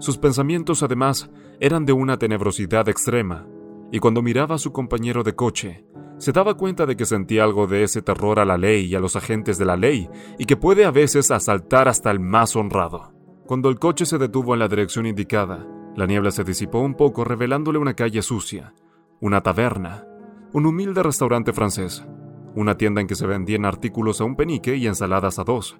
[0.00, 3.46] Sus pensamientos, además, eran de una tenebrosidad extrema,
[3.92, 5.84] y cuando miraba a su compañero de coche,
[6.24, 8.98] se daba cuenta de que sentía algo de ese terror a la ley y a
[8.98, 10.08] los agentes de la ley,
[10.38, 13.12] y que puede a veces asaltar hasta el más honrado.
[13.44, 17.24] Cuando el coche se detuvo en la dirección indicada, la niebla se disipó un poco
[17.24, 18.72] revelándole una calle sucia,
[19.20, 20.06] una taberna,
[20.54, 22.06] un humilde restaurante francés,
[22.54, 25.78] una tienda en que se vendían artículos a un penique y ensaladas a dos,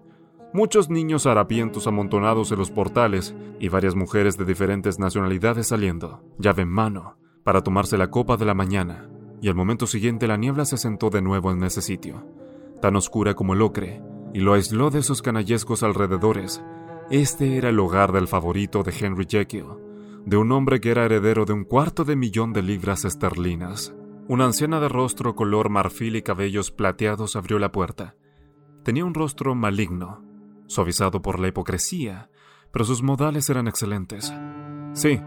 [0.53, 6.64] muchos niños harapientos amontonados en los portales y varias mujeres de diferentes nacionalidades saliendo, llave
[6.64, 9.09] en mano, para tomarse la copa de la mañana
[9.45, 12.26] y al momento siguiente la niebla se sentó de nuevo en ese sitio,
[12.80, 16.64] tan oscura como el ocre, y lo aisló de sus canallescos alrededores.
[17.11, 19.66] Este era el hogar del favorito de Henry Jekyll,
[20.24, 23.95] de un hombre que era heredero de un cuarto de millón de libras esterlinas.
[24.28, 28.16] Una anciana de rostro color marfil y cabellos plateados abrió la puerta.
[28.82, 30.24] Tenía un rostro maligno,
[30.68, 32.30] suavizado por la hipocresía,
[32.72, 34.32] pero sus modales eran excelentes.
[34.95, 35.20] Sí,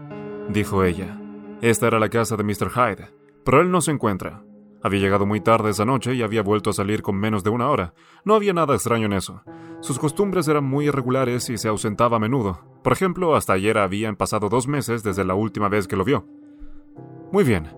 [0.48, 1.22] dijo ella,
[1.60, 2.70] esta era la casa de Mr.
[2.70, 3.17] Hyde.
[3.48, 4.44] Pero él no se encuentra.
[4.82, 7.70] Había llegado muy tarde esa noche y había vuelto a salir con menos de una
[7.70, 7.94] hora.
[8.22, 9.40] No había nada extraño en eso.
[9.80, 12.60] Sus costumbres eran muy irregulares y se ausentaba a menudo.
[12.84, 16.26] Por ejemplo, hasta ayer habían pasado dos meses desde la última vez que lo vio.
[17.32, 17.68] Muy bien.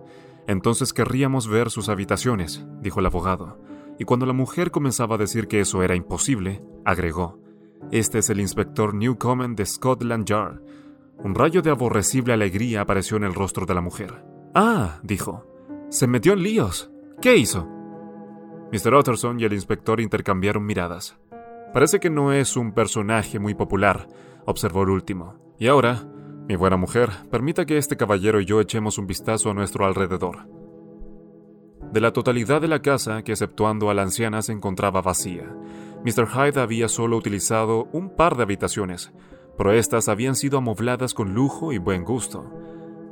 [0.48, 3.62] Entonces querríamos ver sus habitaciones, dijo el abogado.
[3.96, 7.38] Y cuando la mujer comenzaba a decir que eso era imposible, agregó,
[7.92, 10.62] Este es el inspector Newcomen de Scotland Yard.
[11.18, 14.24] Un rayo de aborrecible alegría apareció en el rostro de la mujer.
[14.52, 15.46] Ah, dijo,
[15.90, 16.90] se metió en líos.
[17.20, 17.68] ¿Qué hizo?
[18.72, 18.94] Mr.
[18.94, 21.18] Utterson y el inspector intercambiaron miradas.
[21.72, 24.08] Parece que no es un personaje muy popular,
[24.46, 25.34] observó el último.
[25.58, 26.06] Y ahora,
[26.48, 30.48] mi buena mujer, permita que este caballero y yo echemos un vistazo a nuestro alrededor.
[31.92, 35.52] De la totalidad de la casa, que exceptuando a la anciana se encontraba vacía,
[36.04, 36.28] Mr.
[36.28, 39.12] Hyde había solo utilizado un par de habitaciones,
[39.58, 42.48] pero estas habían sido amobladas con lujo y buen gusto.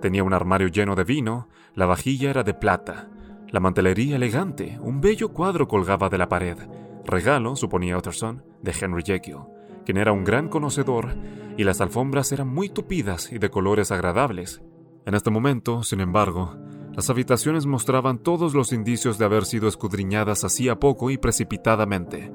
[0.01, 1.49] Tenía un armario lleno de vino,
[1.79, 3.09] la vajilla era de plata,
[3.51, 6.57] la mantelería elegante, un bello cuadro colgaba de la pared,
[7.05, 9.45] regalo, suponía Utterson, de Henry Jekyll,
[9.85, 11.15] quien era un gran conocedor,
[11.57, 14.61] y las alfombras eran muy tupidas y de colores agradables.
[15.07, 16.57] En este momento, sin embargo,
[16.97, 22.33] las habitaciones mostraban todos los indicios de haber sido escudriñadas hacía poco y precipitadamente.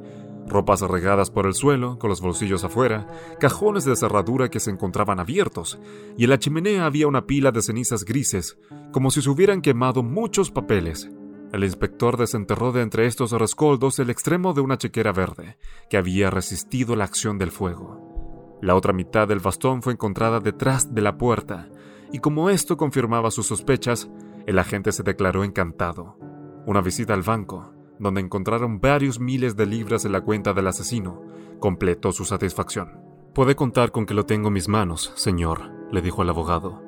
[0.53, 3.07] Ropas regadas por el suelo, con los bolsillos afuera,
[3.39, 5.79] cajones de cerradura que se encontraban abiertos,
[6.17, 8.57] y en la chimenea había una pila de cenizas grises,
[8.93, 11.09] como si se hubieran quemado muchos papeles.
[11.51, 15.57] El inspector desenterró de entre estos rescoldos el extremo de una chequera verde,
[15.89, 18.59] que había resistido la acción del fuego.
[18.61, 21.69] La otra mitad del bastón fue encontrada detrás de la puerta,
[22.11, 24.09] y como esto confirmaba sus sospechas,
[24.45, 26.17] el agente se declaró encantado.
[26.65, 31.21] Una visita al banco, donde encontraron varios miles de libras en la cuenta del asesino,
[31.59, 32.99] completó su satisfacción.
[33.33, 36.83] Puede contar con que lo tengo en mis manos, señor, le dijo el abogado.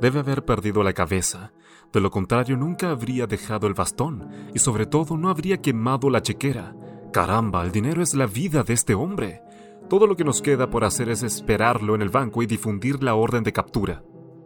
[0.00, 1.52] Debe haber perdido la cabeza.
[1.92, 6.22] De lo contrario, nunca habría dejado el bastón y sobre todo no habría quemado la
[6.22, 6.74] chequera.
[7.12, 9.42] Caramba, el dinero es la vida de este hombre.
[9.88, 13.14] Todo lo que nos queda por hacer es esperarlo en el banco y difundir la
[13.14, 14.02] orden de captura.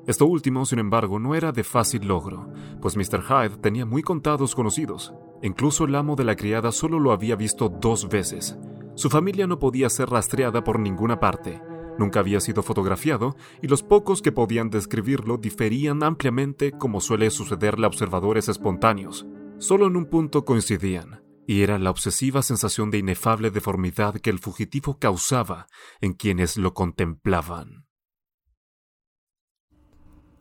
[0.06, 2.50] Esto último, sin embargo, no era de fácil logro,
[2.80, 3.22] pues Mr.
[3.22, 5.14] Hyde tenía muy contados conocidos.
[5.42, 8.58] Incluso el amo de la criada solo lo había visto dos veces.
[8.94, 11.62] Su familia no podía ser rastreada por ninguna parte.
[11.98, 17.86] Nunca había sido fotografiado y los pocos que podían describirlo diferían ampliamente como suele sucederle
[17.86, 19.26] a observadores espontáneos.
[19.58, 24.38] Solo en un punto coincidían, y era la obsesiva sensación de inefable deformidad que el
[24.38, 25.66] fugitivo causaba
[26.00, 27.86] en quienes lo contemplaban.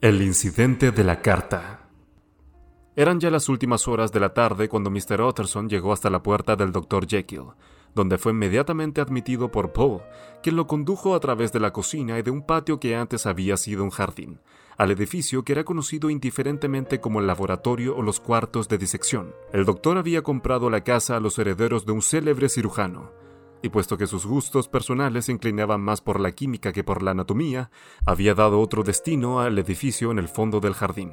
[0.02, 1.87] El incidente de la carta.
[2.98, 5.22] Eran ya las últimas horas de la tarde cuando Mr.
[5.22, 7.06] Utterson llegó hasta la puerta del Dr.
[7.06, 7.52] Jekyll,
[7.93, 10.02] donde fue inmediatamente admitido por Poe,
[10.41, 13.56] quien lo condujo a través de la cocina y de un patio que antes había
[13.56, 14.39] sido un jardín,
[14.78, 19.36] al edificio que era conocido indiferentemente como el laboratorio o los cuartos de disección.
[19.54, 23.12] El doctor había comprado la casa a los herederos de un célebre cirujano,
[23.62, 27.12] y puesto que sus gustos personales se inclinaban más por la química que por la
[27.12, 27.70] anatomía,
[28.08, 31.12] había dado otro destino al edificio en el fondo del jardín.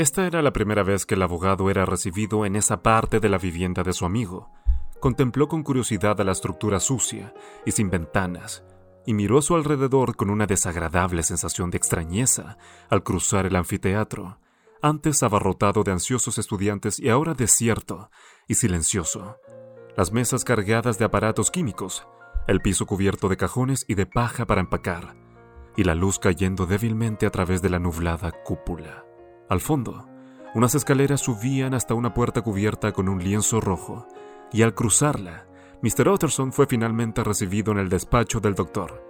[0.00, 3.36] Esta era la primera vez que el abogado era recibido en esa parte de la
[3.36, 4.50] vivienda de su amigo.
[4.98, 7.34] Contempló con curiosidad a la estructura sucia
[7.66, 8.64] y sin ventanas,
[9.04, 12.56] y miró a su alrededor con una desagradable sensación de extrañeza
[12.88, 14.38] al cruzar el anfiteatro,
[14.80, 18.10] antes abarrotado de ansiosos estudiantes y ahora desierto
[18.48, 19.36] y silencioso
[19.98, 22.06] las mesas cargadas de aparatos químicos,
[22.46, 25.14] el piso cubierto de cajones y de paja para empacar,
[25.76, 29.04] y la luz cayendo débilmente a través de la nublada cúpula.
[29.50, 30.06] Al fondo,
[30.54, 34.06] unas escaleras subían hasta una puerta cubierta con un lienzo rojo,
[34.52, 35.44] y al cruzarla,
[35.82, 36.08] Mr.
[36.08, 39.04] Utterson fue finalmente recibido en el despacho del doctor.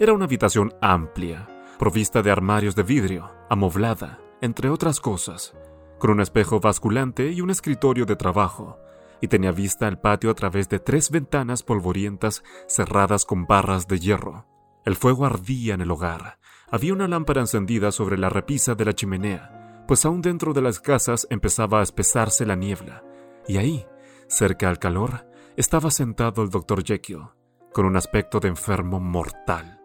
[0.00, 1.46] Era una habitación amplia,
[1.78, 5.54] provista de armarios de vidrio, amoblada, entre otras cosas,
[6.00, 8.80] con un espejo basculante y un escritorio de trabajo,
[9.20, 14.00] y tenía vista al patio a través de tres ventanas polvorientas cerradas con barras de
[14.00, 14.46] hierro.
[14.84, 16.38] El fuego ardía en el hogar.
[16.72, 19.55] Había una lámpara encendida sobre la repisa de la chimenea,
[19.86, 23.04] pues aún dentro de las casas empezaba a espesarse la niebla,
[23.46, 23.86] y ahí,
[24.28, 25.26] cerca al calor,
[25.56, 27.28] estaba sentado el doctor Jekyll,
[27.72, 29.80] con un aspecto de enfermo mortal.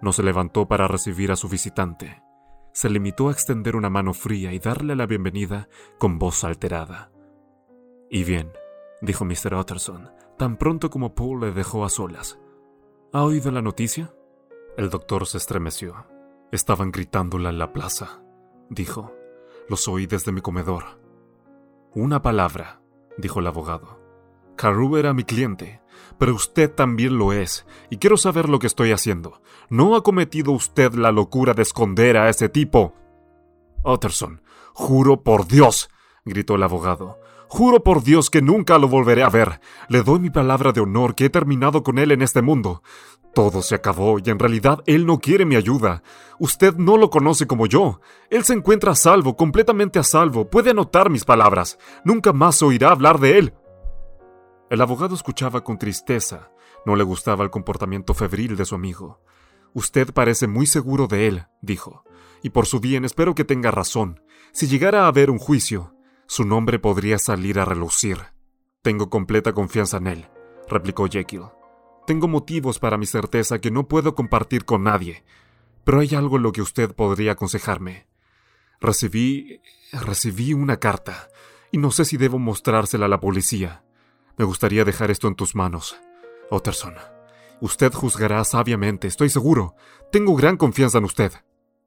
[0.00, 2.22] No se levantó para recibir a su visitante.
[2.72, 7.10] Se limitó a extender una mano fría y darle la bienvenida con voz alterada.
[8.08, 8.52] Y bien,
[9.02, 9.54] dijo Mr.
[9.54, 12.38] Utterson, tan pronto como Paul le dejó a solas.
[13.12, 14.14] ¿Ha oído la noticia?
[14.76, 16.06] El doctor se estremeció.
[16.52, 18.22] Estaban gritándola en la plaza,
[18.70, 19.12] dijo.
[19.68, 20.98] Los oí desde mi comedor.
[21.94, 22.80] Una palabra,
[23.18, 24.00] dijo el abogado.
[24.56, 25.82] Carew era mi cliente,
[26.18, 29.42] pero usted también lo es, y quiero saber lo que estoy haciendo.
[29.68, 32.94] ¿No ha cometido usted la locura de esconder a ese tipo?
[33.84, 34.42] Utterson,
[34.72, 35.90] juro por Dios,
[36.24, 37.18] gritó el abogado.
[37.48, 39.60] Juro por Dios que nunca lo volveré a ver.
[39.88, 42.82] Le doy mi palabra de honor que he terminado con él en este mundo.
[43.34, 46.02] Todo se acabó y en realidad él no quiere mi ayuda.
[46.38, 48.00] Usted no lo conoce como yo.
[48.28, 50.50] Él se encuentra a salvo, completamente a salvo.
[50.50, 51.78] Puede anotar mis palabras.
[52.04, 53.54] Nunca más oirá hablar de él.
[54.68, 56.50] El abogado escuchaba con tristeza.
[56.84, 59.20] No le gustaba el comportamiento febril de su amigo.
[59.74, 62.04] Usted parece muy seguro de él, dijo.
[62.42, 64.20] Y por su bien espero que tenga razón.
[64.52, 65.94] Si llegara a haber un juicio,
[66.26, 68.18] su nombre podría salir a relucir.
[68.82, 70.28] Tengo completa confianza en él,
[70.68, 71.59] replicó Jekyll.
[72.10, 75.22] Tengo motivos para mi certeza que no puedo compartir con nadie,
[75.84, 78.08] pero hay algo en lo que usted podría aconsejarme.
[78.80, 79.60] Recibí...
[79.92, 81.28] recibí una carta,
[81.70, 83.84] y no sé si debo mostrársela a la policía.
[84.36, 86.00] Me gustaría dejar esto en tus manos.
[86.50, 86.96] Otterson,
[87.60, 89.76] usted juzgará sabiamente, estoy seguro.
[90.10, 91.30] Tengo gran confianza en usted.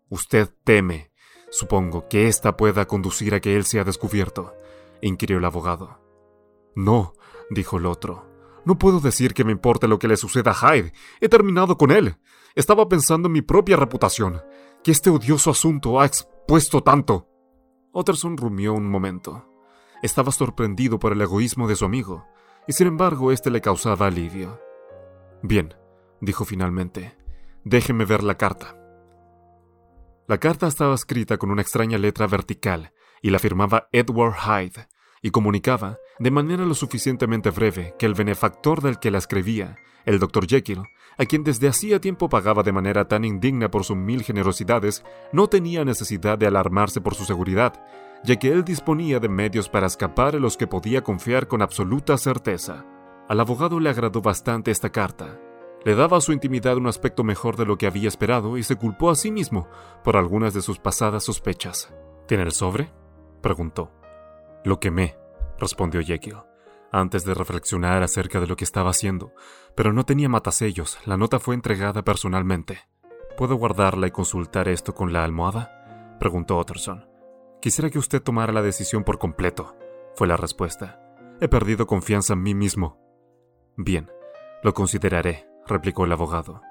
[0.07, 1.11] Usted teme,
[1.49, 4.55] Supongo que ésta pueda conducir a que él sea descubierto,
[5.01, 5.99] inquirió el abogado.
[6.76, 7.11] No,
[7.49, 8.33] dijo el otro.
[8.66, 10.93] No puedo decir que me importe lo que le suceda a Hyde.
[11.20, 12.18] He terminado con él.
[12.55, 14.41] Estaba pensando en mi propia reputación,
[14.84, 17.28] que este odioso asunto ha expuesto tanto.
[17.91, 19.49] Otterson rumió un momento.
[20.01, 22.26] Estaba sorprendido por el egoísmo de su amigo,
[22.68, 24.59] y sin embargo este le causaba alivio.
[25.41, 25.74] Bien,
[26.22, 27.18] dijo finalmente,
[27.64, 28.78] déjeme ver la carta.
[30.28, 34.88] La carta estaba escrita con una extraña letra vertical y la firmaba Edward Hyde,
[35.24, 40.19] y comunicaba, de manera lo suficientemente breve, que el benefactor del que la escribía, el
[40.19, 40.45] Dr.
[40.45, 40.84] Jekyll,
[41.17, 45.47] a quien desde hacía tiempo pagaba de manera tan indigna por sus mil generosidades, no
[45.47, 47.82] tenía necesidad de alarmarse por su seguridad,
[48.26, 52.17] ya que él disponía de medios para escapar en los que podía confiar con absoluta
[52.17, 52.86] certeza.
[53.30, 55.39] Al abogado le agradó bastante esta carta.
[55.86, 58.76] Le daba a su intimidad un aspecto mejor de lo que había esperado y se
[58.76, 59.69] culpó a sí mismo
[60.03, 61.93] por algunas de sus pasadas sospechas.
[62.28, 62.91] ¿Tiene el sobre?
[63.41, 64.03] preguntó.
[64.64, 65.18] Lo quemé,
[65.59, 66.38] respondió Jekyll,
[66.91, 69.34] antes de reflexionar acerca de lo que estaba haciendo,
[69.76, 72.80] pero no tenía matasellos, la nota fue entregada personalmente.
[73.36, 76.18] ¿Puedo guardarla y consultar esto con la almohada?
[76.20, 77.07] preguntó Utterson.
[77.61, 79.76] Quisiera que usted tomara la decisión por completo,
[80.16, 80.99] fue la respuesta.
[81.41, 82.99] He perdido confianza en mí mismo.
[83.76, 84.11] Bien,
[84.61, 86.61] lo consideraré, replicó el abogado.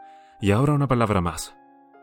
[0.41, 1.57] Y ahora una palabra más.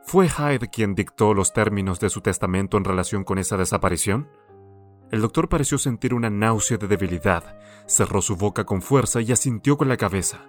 [0.04, 4.30] ¿Fue Hyde quien dictó los términos de su testamento en relación con esa desaparición?
[5.12, 9.78] El doctor pareció sentir una náusea de debilidad, cerró su boca con fuerza y asintió
[9.78, 10.46] con la cabeza.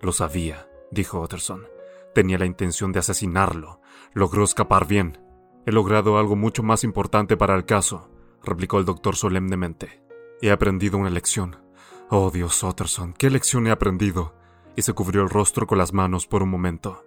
[0.00, 1.66] Lo sabía, dijo Utterson.
[2.14, 3.80] Tenía la intención de asesinarlo.
[4.12, 5.18] Logró escapar bien.
[5.66, 8.10] He logrado algo mucho más importante para el caso,
[8.42, 10.02] replicó el doctor solemnemente.
[10.42, 11.56] He aprendido una lección.
[12.08, 14.34] Oh Dios, Utterson, ¿qué lección he aprendido?
[14.74, 17.04] Y se cubrió el rostro con las manos por un momento.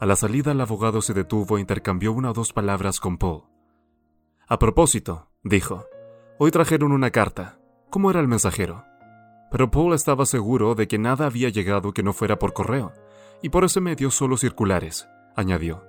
[0.00, 3.44] A la salida el abogado se detuvo e intercambió una o dos palabras con Paul.
[4.48, 5.86] A propósito, dijo,
[6.38, 7.58] hoy trajeron una carta.
[7.90, 8.84] ¿Cómo era el mensajero?
[9.50, 12.92] Pero Paul estaba seguro de que nada había llegado que no fuera por correo,
[13.42, 15.84] y por ese medio solo circulares, añadió.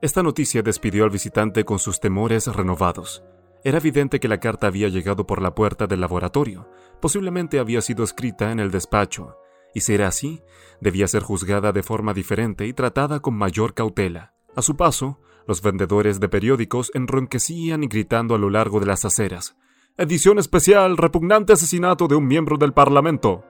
[0.00, 3.24] Esta noticia despidió al visitante con sus temores renovados.
[3.62, 6.68] Era evidente que la carta había llegado por la puerta del laboratorio,
[7.00, 9.36] posiblemente había sido escrita en el despacho,
[9.74, 10.42] y si era así,
[10.80, 14.34] debía ser juzgada de forma diferente y tratada con mayor cautela.
[14.54, 19.04] A su paso, los vendedores de periódicos enronquecían y gritando a lo largo de las
[19.04, 19.56] aceras.
[19.96, 23.44] Edición especial, repugnante asesinato de un miembro del Parlamento.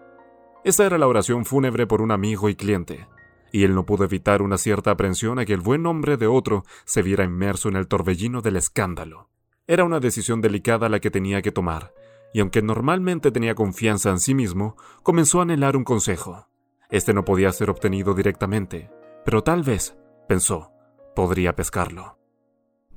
[0.64, 3.06] Esa era la oración fúnebre por un amigo y cliente,
[3.52, 6.64] y él no pudo evitar una cierta aprensión a que el buen nombre de otro
[6.84, 9.30] se viera inmerso en el torbellino del escándalo.
[9.66, 11.94] Era una decisión delicada la que tenía que tomar,
[12.34, 16.48] y aunque normalmente tenía confianza en sí mismo, comenzó a anhelar un consejo.
[16.90, 18.90] Este no podía ser obtenido directamente,
[19.24, 19.96] pero tal vez,
[20.28, 20.73] pensó,
[21.14, 22.18] podría pescarlo.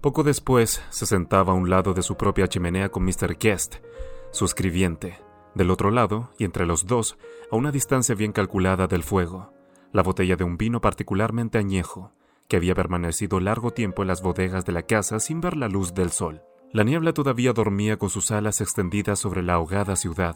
[0.01, 3.38] Poco después se sentaba a un lado de su propia chimenea con Mr.
[3.39, 3.76] Guest,
[4.32, 5.20] su escribiente,
[5.55, 7.18] del otro lado, y entre los dos,
[7.51, 9.53] a una distancia bien calculada del fuego,
[9.91, 12.11] la botella de un vino particularmente añejo,
[12.47, 15.93] que había permanecido largo tiempo en las bodegas de la casa sin ver la luz
[15.93, 16.43] del sol.
[16.72, 20.36] La niebla todavía dormía con sus alas extendidas sobre la ahogada ciudad,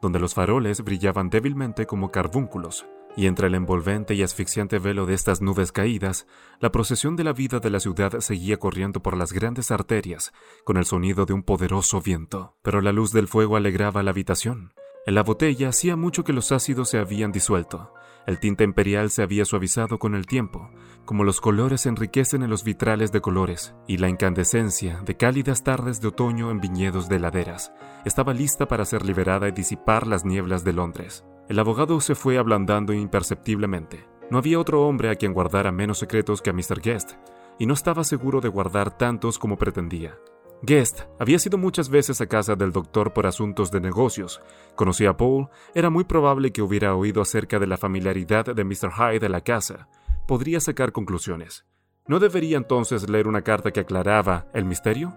[0.00, 5.14] donde los faroles brillaban débilmente como carbúnculos, y entre el envolvente y asfixiante velo de
[5.14, 6.26] estas nubes caídas,
[6.60, 10.32] la procesión de la vida de la ciudad seguía corriendo por las grandes arterias,
[10.64, 12.56] con el sonido de un poderoso viento.
[12.62, 14.72] Pero la luz del fuego alegraba la habitación.
[15.06, 17.94] En la botella hacía mucho que los ácidos se habían disuelto.
[18.26, 20.70] El tinte imperial se había suavizado con el tiempo,
[21.06, 26.00] como los colores enriquecen en los vitrales de colores, y la incandescencia de cálidas tardes
[26.00, 27.72] de otoño en viñedos de laderas
[28.04, 31.24] estaba lista para ser liberada y disipar las nieblas de Londres.
[31.50, 34.06] El abogado se fue ablandando imperceptiblemente.
[34.30, 36.80] No había otro hombre a quien guardara menos secretos que a Mr.
[36.80, 37.14] Guest,
[37.58, 40.16] y no estaba seguro de guardar tantos como pretendía.
[40.62, 44.40] Guest había sido muchas veces a casa del doctor por asuntos de negocios.
[44.76, 48.92] Conocía a Paul, era muy probable que hubiera oído acerca de la familiaridad de Mr.
[48.92, 49.88] Hyde de la casa.
[50.28, 51.66] Podría sacar conclusiones.
[52.06, 55.16] ¿No debería entonces leer una carta que aclaraba el misterio?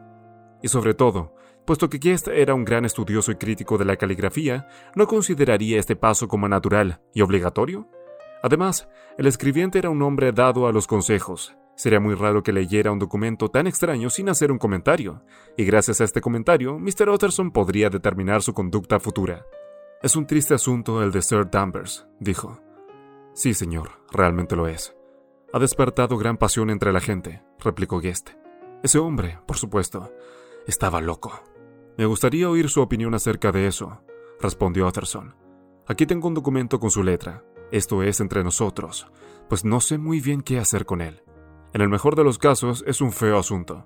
[0.64, 1.36] Y sobre todo,
[1.66, 5.96] Puesto que Guest era un gran estudioso y crítico de la caligrafía, ¿no consideraría este
[5.96, 7.88] paso como natural y obligatorio?
[8.42, 11.56] Además, el escribiente era un hombre dado a los consejos.
[11.76, 15.24] Sería muy raro que leyera un documento tan extraño sin hacer un comentario,
[15.56, 17.10] y gracias a este comentario, Mr.
[17.10, 19.46] Utterson podría determinar su conducta futura.
[20.02, 22.60] Es un triste asunto el de Sir Danvers, dijo.
[23.34, 24.94] Sí, señor, realmente lo es.
[25.54, 28.32] Ha despertado gran pasión entre la gente, replicó Guest.
[28.84, 30.12] Ese hombre, por supuesto,
[30.68, 31.42] estaba loco.
[31.98, 34.02] Me gustaría oír su opinión acerca de eso,
[34.40, 35.36] respondió Utterson.
[35.88, 37.44] Aquí tengo un documento con su letra.
[37.72, 39.08] Esto es entre nosotros,
[39.50, 41.24] pues no sé muy bien qué hacer con él.
[41.74, 43.86] En el mejor de los casos es un feo asunto.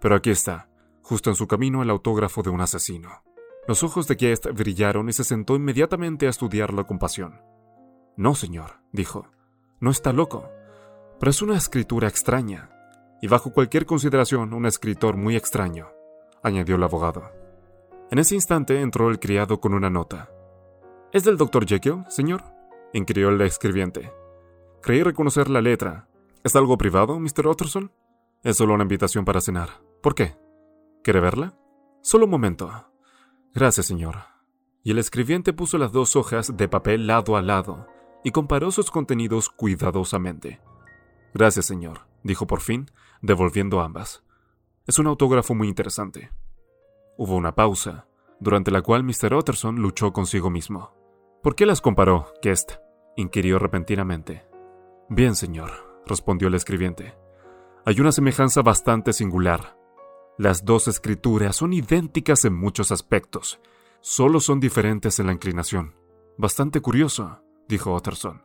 [0.00, 0.68] Pero aquí está,
[1.02, 3.22] justo en su camino el autógrafo de un asesino.
[3.66, 7.40] Los ojos de Guest brillaron y se sentó inmediatamente a estudiarlo con pasión.
[8.16, 9.28] No, señor, dijo.
[9.80, 10.48] No está loco.
[11.20, 12.70] Pero es una escritura extraña.
[13.22, 15.88] Y bajo cualquier consideración, un escritor muy extraño,
[16.42, 17.37] añadió el abogado.
[18.10, 20.30] En ese instante entró el criado con una nota.
[21.12, 21.66] ¿Es del Dr.
[21.66, 22.42] Jekyll, señor?
[22.92, 24.12] inquirió el escribiente.
[24.82, 26.08] Creí reconocer la letra.
[26.42, 27.46] ¿Es algo privado, Mr.
[27.46, 27.92] Utterson?
[28.42, 29.82] Es solo una invitación para cenar.
[30.02, 30.36] ¿Por qué?
[31.02, 31.54] ¿Quiere verla?
[32.00, 32.70] Solo un momento.
[33.52, 34.16] Gracias, señor.
[34.82, 37.88] Y el escribiente puso las dos hojas de papel lado a lado
[38.24, 40.60] y comparó sus contenidos cuidadosamente.
[41.34, 42.90] Gracias, señor, dijo por fin,
[43.20, 44.22] devolviendo ambas.
[44.86, 46.30] Es un autógrafo muy interesante.
[47.20, 48.06] Hubo una pausa,
[48.38, 49.34] durante la cual Mr.
[49.34, 50.94] Utterson luchó consigo mismo.
[51.42, 52.74] ¿Por qué las comparó, Guest?
[53.16, 54.46] inquirió repentinamente.
[55.08, 57.18] Bien, señor, respondió el escribiente.
[57.84, 59.76] Hay una semejanza bastante singular.
[60.36, 63.60] Las dos escrituras son idénticas en muchos aspectos,
[64.00, 65.96] solo son diferentes en la inclinación.
[66.36, 68.44] Bastante curioso, dijo Utterson.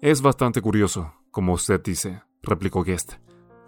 [0.00, 3.18] Es bastante curioso, como usted dice, replicó Guest.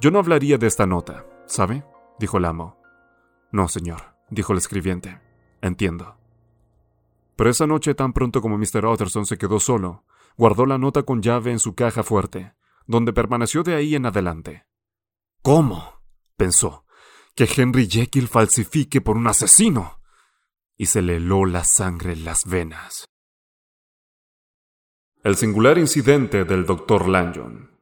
[0.00, 1.84] Yo no hablaría de esta nota, ¿sabe?
[2.18, 2.80] dijo el amo.
[3.52, 5.20] No, señor, dijo el escribiente.
[5.60, 6.16] Entiendo.
[7.36, 8.86] Pero esa noche, tan pronto como Mr.
[8.86, 10.04] Utterson se quedó solo,
[10.36, 12.54] guardó la nota con llave en su caja fuerte,
[12.86, 14.66] donde permaneció de ahí en adelante.
[15.42, 16.02] ¿Cómo?
[16.36, 16.84] pensó.
[17.34, 20.00] Que Henry Jekyll falsifique por un asesino.
[20.78, 23.06] Y se le heló la sangre en las venas.
[25.22, 27.08] El singular incidente del Dr.
[27.08, 27.80] Lanyon.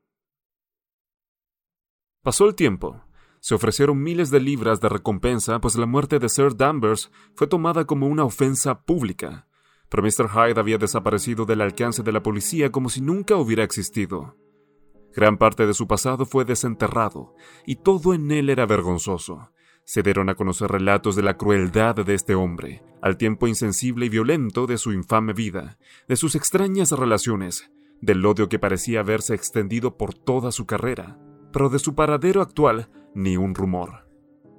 [2.22, 3.05] Pasó el tiempo,
[3.45, 7.84] se ofrecieron miles de libras de recompensa, pues la muerte de Sir Danvers fue tomada
[7.84, 9.49] como una ofensa pública.
[9.90, 10.30] Pero Mr.
[10.30, 14.38] Hyde había desaparecido del alcance de la policía como si nunca hubiera existido.
[15.14, 17.34] Gran parte de su pasado fue desenterrado,
[17.66, 19.51] y todo en él era vergonzoso.
[19.84, 24.09] Se dieron a conocer relatos de la crueldad de este hombre, al tiempo insensible y
[24.09, 25.76] violento de su infame vida,
[26.09, 27.70] de sus extrañas relaciones,
[28.01, 31.18] del odio que parecía haberse extendido por toda su carrera,
[31.55, 34.09] pero de su paradero actual ni un rumor.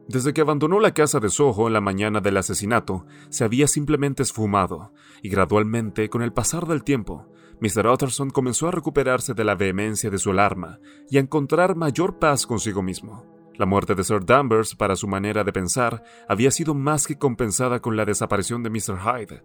[0.08, 4.24] Desde que abandonó la casa de Soho en la mañana del asesinato, se había simplemente
[4.24, 7.28] esfumado, y gradualmente, con el pasar del tiempo,
[7.60, 7.88] Mr.
[7.88, 10.80] Utterson comenzó a recuperarse de la vehemencia de su alarma
[11.10, 13.26] y a encontrar mayor paz consigo mismo.
[13.58, 17.82] La muerte de Sir Danvers, para su manera de pensar, había sido más que compensada
[17.82, 19.00] con la desaparición de Mr.
[19.00, 19.43] Hyde.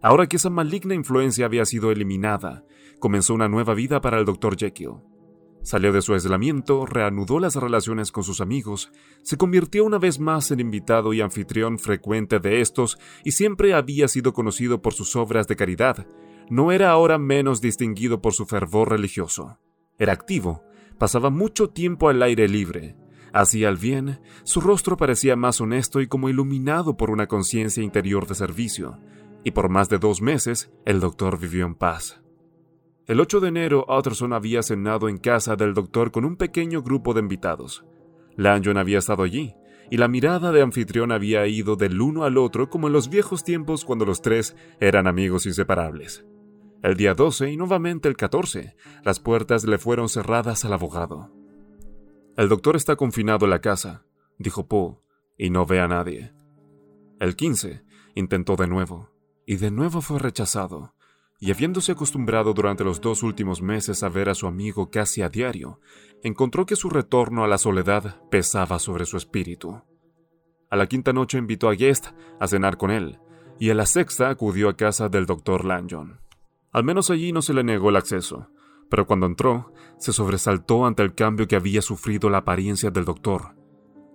[0.00, 2.64] Ahora que esa maligna influencia había sido eliminada,
[3.00, 4.56] comenzó una nueva vida para el Dr.
[4.56, 5.15] Jekyll.
[5.66, 8.92] Salió de su aislamiento, reanudó las relaciones con sus amigos,
[9.22, 14.06] se convirtió una vez más en invitado y anfitrión frecuente de estos y siempre había
[14.06, 16.06] sido conocido por sus obras de caridad.
[16.48, 19.58] No era ahora menos distinguido por su fervor religioso.
[19.98, 20.62] Era activo,
[20.98, 22.94] pasaba mucho tiempo al aire libre,
[23.32, 28.28] hacía el bien, su rostro parecía más honesto y como iluminado por una conciencia interior
[28.28, 29.00] de servicio,
[29.42, 32.20] y por más de dos meses el doctor vivió en paz.
[33.06, 37.14] El 8 de enero, Utterson había cenado en casa del doctor con un pequeño grupo
[37.14, 37.84] de invitados.
[38.34, 39.54] Lanyon había estado allí,
[39.90, 43.44] y la mirada de anfitrión había ido del uno al otro como en los viejos
[43.44, 46.26] tiempos cuando los tres eran amigos inseparables.
[46.82, 51.30] El día 12 y nuevamente el 14, las puertas le fueron cerradas al abogado.
[52.36, 54.04] El doctor está confinado en la casa,
[54.36, 54.98] dijo Poe,
[55.38, 56.32] y no ve a nadie.
[57.20, 57.84] El 15
[58.16, 59.10] intentó de nuevo,
[59.46, 60.95] y de nuevo fue rechazado
[61.38, 65.28] y habiéndose acostumbrado durante los dos últimos meses a ver a su amigo casi a
[65.28, 65.80] diario,
[66.22, 69.82] encontró que su retorno a la soledad pesaba sobre su espíritu.
[70.70, 72.08] A la quinta noche invitó a Guest
[72.40, 73.18] a cenar con él,
[73.58, 76.20] y a la sexta acudió a casa del doctor Lanyon.
[76.72, 78.48] Al menos allí no se le negó el acceso,
[78.90, 83.56] pero cuando entró, se sobresaltó ante el cambio que había sufrido la apariencia del doctor.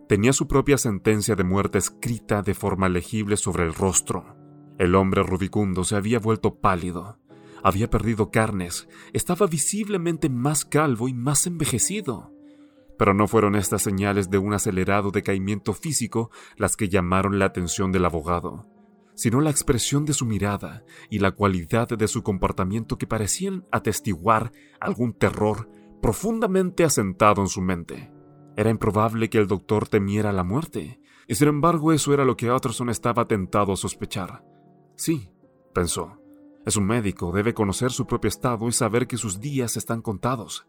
[0.08, 4.41] Tenía su propia sentencia de muerte escrita de forma legible sobre el rostro.
[4.82, 7.20] El hombre rubicundo se había vuelto pálido,
[7.62, 12.34] había perdido carnes, estaba visiblemente más calvo y más envejecido.
[12.98, 17.92] Pero no fueron estas señales de un acelerado decaimiento físico las que llamaron la atención
[17.92, 18.66] del abogado,
[19.14, 24.52] sino la expresión de su mirada y la cualidad de su comportamiento que parecían atestiguar
[24.80, 25.70] algún terror
[26.02, 28.12] profundamente asentado en su mente.
[28.58, 32.52] Era improbable que el doctor temiera la muerte, y sin embargo eso era lo que
[32.52, 34.44] Utterson estaba tentado a sospechar.
[35.02, 35.32] Sí,
[35.74, 36.22] pensó.
[36.64, 40.68] Es un médico, debe conocer su propio estado y saber que sus días están contados.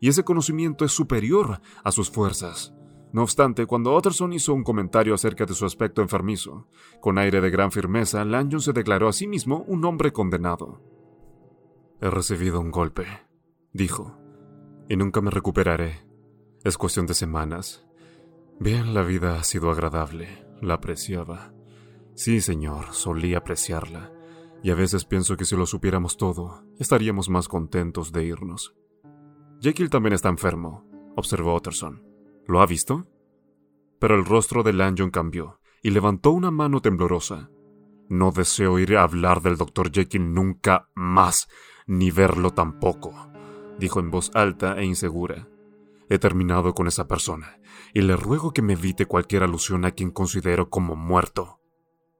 [0.00, 2.72] Y ese conocimiento es superior a sus fuerzas.
[3.12, 6.68] No obstante, cuando Utterson hizo un comentario acerca de su aspecto enfermizo,
[7.02, 10.80] con aire de gran firmeza, Lanyon se declaró a sí mismo un hombre condenado.
[12.00, 13.04] He recibido un golpe,
[13.74, 14.18] dijo,
[14.88, 16.08] y nunca me recuperaré.
[16.64, 17.86] Es cuestión de semanas.
[18.58, 21.52] Bien, la vida ha sido agradable, la apreciaba.
[22.16, 24.10] Sí, señor, solía apreciarla,
[24.62, 28.74] y a veces pienso que si lo supiéramos todo, estaríamos más contentos de irnos.
[29.60, 32.02] Jekyll también está enfermo, observó Utterson.
[32.46, 33.06] ¿Lo ha visto?
[33.98, 37.50] Pero el rostro de Lanyon cambió, y levantó una mano temblorosa.
[38.08, 39.92] No deseo oír hablar del Dr.
[39.92, 41.48] Jekyll nunca más,
[41.86, 43.12] ni verlo tampoco,
[43.78, 45.50] dijo en voz alta e insegura.
[46.08, 47.60] He terminado con esa persona,
[47.92, 51.60] y le ruego que me evite cualquier alusión a quien considero como muerto.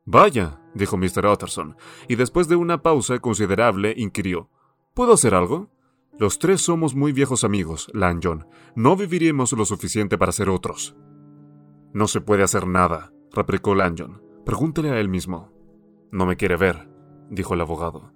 [0.06, 1.26] Vaya, dijo Mr.
[1.26, 1.76] Utterson,
[2.06, 4.48] y después de una pausa considerable inquirió.
[4.94, 5.68] ¿Puedo hacer algo?
[6.16, 8.46] Los tres somos muy viejos amigos, Lanyon.
[8.76, 10.96] No viviremos lo suficiente para ser otros.
[11.92, 14.22] No se puede hacer nada, replicó Lanyon.
[14.44, 15.52] Pregúntele a él mismo.
[16.12, 16.88] No me quiere ver,
[17.28, 18.12] dijo el abogado.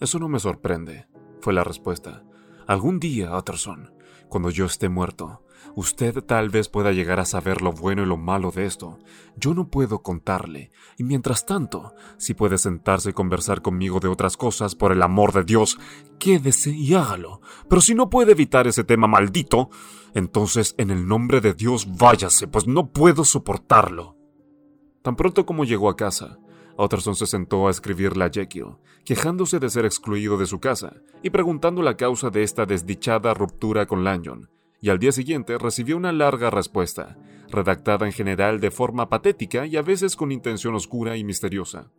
[0.00, 1.06] Eso no me sorprende,
[1.40, 2.24] fue la respuesta.
[2.66, 3.92] Algún día, Utterson,
[4.30, 5.44] cuando yo esté muerto,
[5.74, 8.98] usted tal vez pueda llegar a saber lo bueno y lo malo de esto.
[9.36, 14.36] Yo no puedo contarle, y mientras tanto, si puede sentarse y conversar conmigo de otras
[14.36, 15.78] cosas, por el amor de Dios,
[16.18, 17.40] quédese y hágalo.
[17.68, 19.70] Pero si no puede evitar ese tema maldito,
[20.14, 24.16] entonces en el nombre de Dios váyase, pues no puedo soportarlo.
[25.02, 26.38] Tan pronto como llegó a casa,
[26.76, 31.30] Utterson se sentó a escribirle a Jekyll, quejándose de ser excluido de su casa y
[31.30, 34.48] preguntando la causa de esta desdichada ruptura con Lanyon,
[34.80, 37.18] y al día siguiente recibió una larga respuesta,
[37.48, 41.90] redactada en general de forma patética y a veces con intención oscura y misteriosa.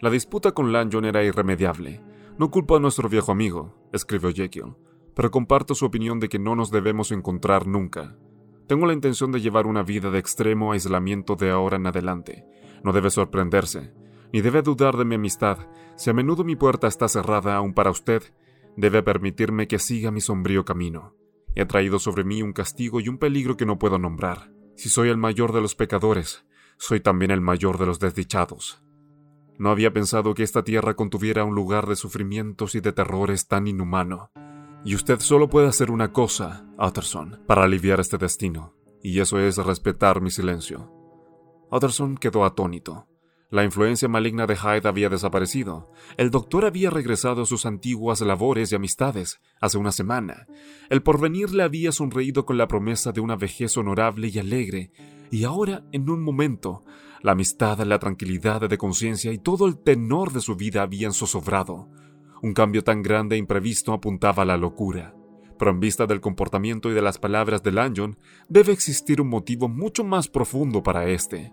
[0.00, 2.00] La disputa con Lanyon era irremediable.
[2.38, 4.76] No culpo a nuestro viejo amigo, escribió Jekyll,
[5.14, 8.16] pero comparto su opinión de que no nos debemos encontrar nunca.
[8.68, 12.44] Tengo la intención de llevar una vida de extremo aislamiento de ahora en adelante.
[12.84, 13.92] No debe sorprenderse,
[14.32, 15.58] ni debe dudar de mi amistad.
[15.96, 18.22] Si a menudo mi puerta está cerrada aún para usted,
[18.76, 21.17] debe permitirme que siga mi sombrío camino.
[21.58, 24.52] He traído sobre mí un castigo y un peligro que no puedo nombrar.
[24.76, 26.46] Si soy el mayor de los pecadores,
[26.76, 28.80] soy también el mayor de los desdichados.
[29.58, 33.66] No había pensado que esta tierra contuviera un lugar de sufrimientos y de terrores tan
[33.66, 34.30] inhumano.
[34.84, 39.56] Y usted solo puede hacer una cosa, Utterson, para aliviar este destino, y eso es
[39.56, 40.92] respetar mi silencio.
[41.72, 43.08] Utterson quedó atónito.
[43.50, 45.90] La influencia maligna de Hyde había desaparecido.
[46.18, 50.46] El doctor había regresado a sus antiguas labores y amistades hace una semana.
[50.90, 54.92] El porvenir le había sonreído con la promesa de una vejez honorable y alegre,
[55.30, 56.84] y ahora, en un momento,
[57.22, 61.88] la amistad, la tranquilidad de conciencia y todo el tenor de su vida habían zozobrado.
[62.42, 65.14] Un cambio tan grande e imprevisto apuntaba a la locura.
[65.58, 68.18] Pero en vista del comportamiento y de las palabras de Lanyon,
[68.50, 71.50] debe existir un motivo mucho más profundo para este.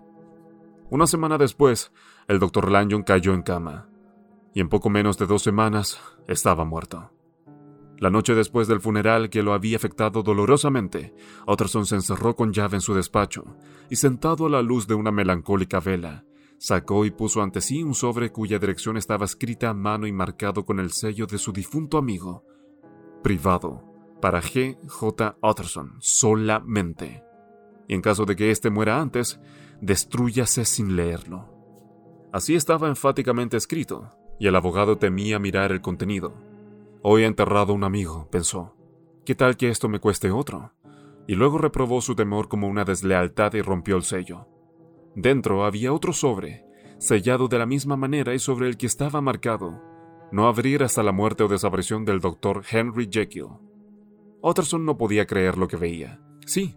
[0.90, 1.92] Una semana después,
[2.28, 3.88] el doctor Lanyon cayó en cama,
[4.54, 7.12] y en poco menos de dos semanas estaba muerto.
[7.98, 11.14] La noche después del funeral que lo había afectado dolorosamente,
[11.46, 13.56] Utterson se encerró con llave en su despacho
[13.88, 16.26] y sentado a la luz de una melancólica vela,
[16.58, 20.64] Sacó y puso ante sí un sobre cuya dirección estaba escrita a mano y marcado
[20.64, 22.44] con el sello de su difunto amigo.
[23.22, 23.84] Privado,
[24.22, 24.78] para G.
[24.88, 25.36] J.
[25.42, 27.22] Utterson, solamente.
[27.88, 29.38] Y en caso de que éste muera antes,
[29.80, 31.48] destruyase sin leerlo.
[32.32, 36.34] Así estaba enfáticamente escrito, y el abogado temía mirar el contenido.
[37.02, 38.74] Hoy he enterrado un amigo, pensó.
[39.24, 40.72] ¿Qué tal que esto me cueste otro?
[41.26, 44.46] Y luego reprobó su temor como una deslealtad y rompió el sello.
[45.14, 46.64] Dentro había otro sobre,
[46.98, 49.82] sellado de la misma manera y sobre el que estaba marcado,
[50.30, 53.48] no abrir hasta la muerte o desaparición del doctor Henry Jekyll.
[54.42, 56.20] Utterson no podía creer lo que veía.
[56.44, 56.76] Sí,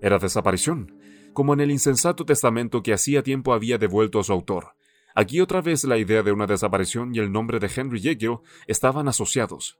[0.00, 0.97] era desaparición,
[1.32, 4.74] como en el insensato testamento que hacía tiempo había devuelto a su autor.
[5.14, 9.08] Aquí otra vez la idea de una desaparición y el nombre de Henry Jekyll estaban
[9.08, 9.78] asociados.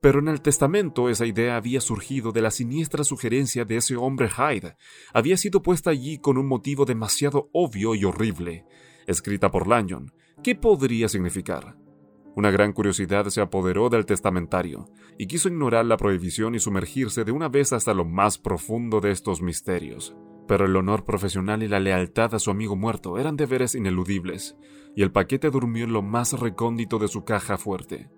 [0.00, 4.28] Pero en el testamento esa idea había surgido de la siniestra sugerencia de ese hombre
[4.28, 4.76] Hyde.
[5.12, 8.64] Había sido puesta allí con un motivo demasiado obvio y horrible.
[9.06, 10.12] Escrita por Lanyon.
[10.42, 11.76] ¿Qué podría significar?
[12.34, 17.32] Una gran curiosidad se apoderó del testamentario y quiso ignorar la prohibición y sumergirse de
[17.32, 20.14] una vez hasta lo más profundo de estos misterios.
[20.50, 24.56] Pero el honor profesional y la lealtad a su amigo muerto eran deberes ineludibles,
[24.96, 28.10] y el paquete durmió en lo más recóndito de su caja fuerte.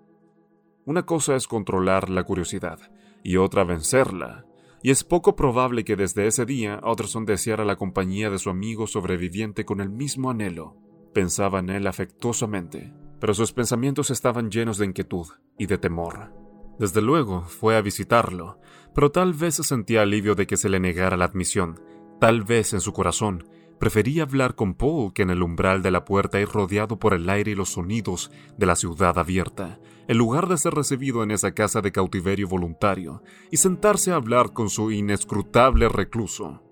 [0.83, 2.79] Una cosa es controlar la curiosidad
[3.23, 4.47] y otra vencerla,
[4.81, 8.87] y es poco probable que desde ese día Utterson deseara la compañía de su amigo
[8.87, 10.75] sobreviviente con el mismo anhelo.
[11.13, 15.27] Pensaba en él afectuosamente, pero sus pensamientos estaban llenos de inquietud
[15.59, 16.33] y de temor.
[16.79, 18.59] Desde luego fue a visitarlo,
[18.95, 21.79] pero tal vez sentía alivio de que se le negara la admisión,
[22.23, 23.43] tal vez en su corazón
[23.79, 27.29] Prefería hablar con Paul que en el umbral de la puerta y rodeado por el
[27.29, 31.53] aire y los sonidos de la ciudad abierta, en lugar de ser recibido en esa
[31.53, 36.63] casa de cautiverio voluntario y sentarse a hablar con su inescrutable recluso.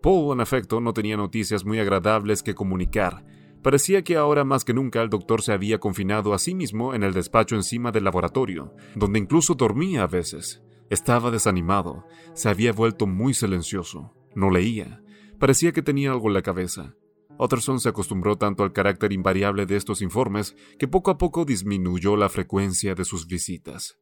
[0.00, 3.22] Paul, en efecto, no tenía noticias muy agradables que comunicar.
[3.62, 7.02] Parecía que ahora más que nunca el doctor se había confinado a sí mismo en
[7.02, 10.62] el despacho encima del laboratorio, donde incluso dormía a veces.
[10.88, 15.02] Estaba desanimado, se había vuelto muy silencioso, no leía,
[15.38, 16.94] Parecía que tenía algo en la cabeza.
[17.38, 22.16] Utterson se acostumbró tanto al carácter invariable de estos informes que poco a poco disminuyó
[22.16, 23.98] la frecuencia de sus visitas.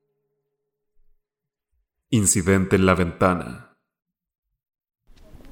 [2.11, 3.77] Incidente en la ventana.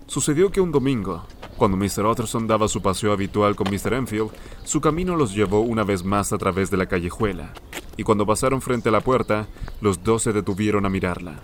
[0.06, 1.26] Sucedió que un domingo,
[1.56, 2.06] cuando Mr.
[2.06, 3.94] Utterson daba su paseo habitual con Mr.
[3.94, 4.30] Enfield,
[4.62, 7.54] su camino los llevó una vez más a través de la callejuela,
[7.96, 9.48] y cuando pasaron frente a la puerta,
[9.80, 11.40] los dos se detuvieron a mirarla.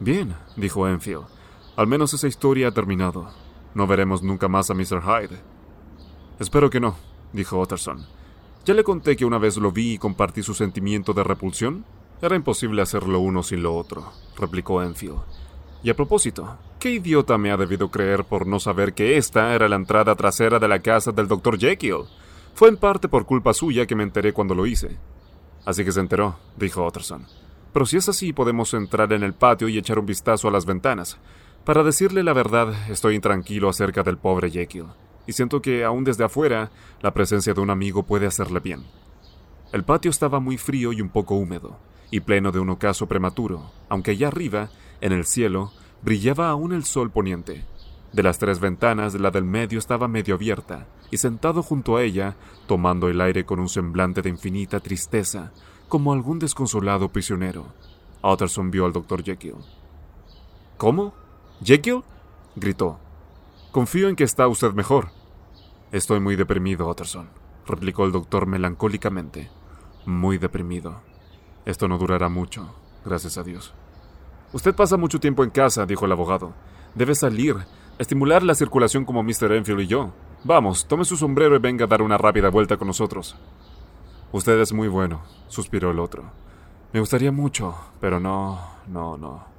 [0.00, 1.26] Bien, dijo Enfield,
[1.76, 3.30] al menos esa historia ha terminado.
[3.74, 5.02] No veremos nunca más a Mr.
[5.02, 5.40] Hyde.
[6.38, 6.96] Espero que no,
[7.32, 8.06] dijo Utterson.
[8.64, 11.84] Ya le conté que una vez lo vi y compartí su sentimiento de repulsión.
[12.20, 15.20] Era imposible hacerlo uno sin lo otro, replicó Enfield.
[15.82, 19.68] Y a propósito, ¿qué idiota me ha debido creer por no saber que esta era
[19.68, 21.58] la entrada trasera de la casa del Dr.
[21.58, 22.04] Jekyll?
[22.54, 24.96] Fue en parte por culpa suya que me enteré cuando lo hice.
[25.64, 27.26] Así que se enteró, dijo Utterson.
[27.72, 30.66] Pero si es así, podemos entrar en el patio y echar un vistazo a las
[30.66, 31.18] ventanas.
[31.64, 34.86] Para decirle la verdad, estoy intranquilo acerca del pobre Jekyll,
[35.28, 38.82] y siento que, aún desde afuera, la presencia de un amigo puede hacerle bien.
[39.72, 41.76] El patio estaba muy frío y un poco húmedo,
[42.10, 45.70] y pleno de un ocaso prematuro, aunque allá arriba, en el cielo,
[46.02, 47.64] brillaba aún el sol poniente.
[48.12, 52.34] De las tres ventanas, la del medio estaba medio abierta, y sentado junto a ella,
[52.66, 55.52] tomando el aire con un semblante de infinita tristeza,
[55.88, 57.66] como algún desconsolado prisionero.
[58.20, 59.54] Utterson vio al doctor Jekyll.
[60.76, 61.21] ¿Cómo?
[61.62, 62.02] ¿Jekyll?
[62.56, 62.98] gritó.
[63.70, 65.08] Confío en que está usted mejor.
[65.92, 67.28] Estoy muy deprimido, Utterson,
[67.66, 69.50] replicó el doctor melancólicamente.
[70.04, 71.00] Muy deprimido.
[71.64, 73.72] Esto no durará mucho, gracias a Dios.
[74.52, 76.52] Usted pasa mucho tiempo en casa, dijo el abogado.
[76.94, 77.56] Debe salir,
[77.98, 79.52] estimular la circulación como Mr.
[79.52, 80.12] Enfield y yo.
[80.44, 83.36] Vamos, tome su sombrero y venga a dar una rápida vuelta con nosotros.
[84.32, 86.24] Usted es muy bueno, suspiró el otro.
[86.92, 89.51] Me gustaría mucho, pero no, no, no.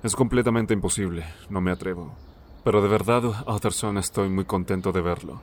[0.00, 2.14] Es completamente imposible, no me atrevo.
[2.62, 5.42] Pero de verdad, Utterson, estoy muy contento de verlo.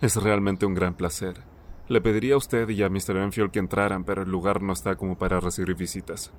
[0.00, 1.42] Es realmente un gran placer.
[1.86, 3.18] Le pediría a usted y a Mr.
[3.18, 6.32] Enfield que entraran, pero el lugar no está como para recibir visitas.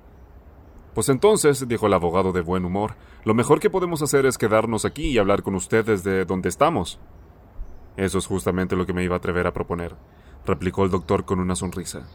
[0.92, 4.84] Pues entonces, dijo el abogado de buen humor, lo mejor que podemos hacer es quedarnos
[4.84, 6.98] aquí y hablar con usted desde donde estamos.
[7.96, 9.94] Eso es justamente lo que me iba a atrever a proponer,
[10.44, 12.08] replicó el doctor con una sonrisa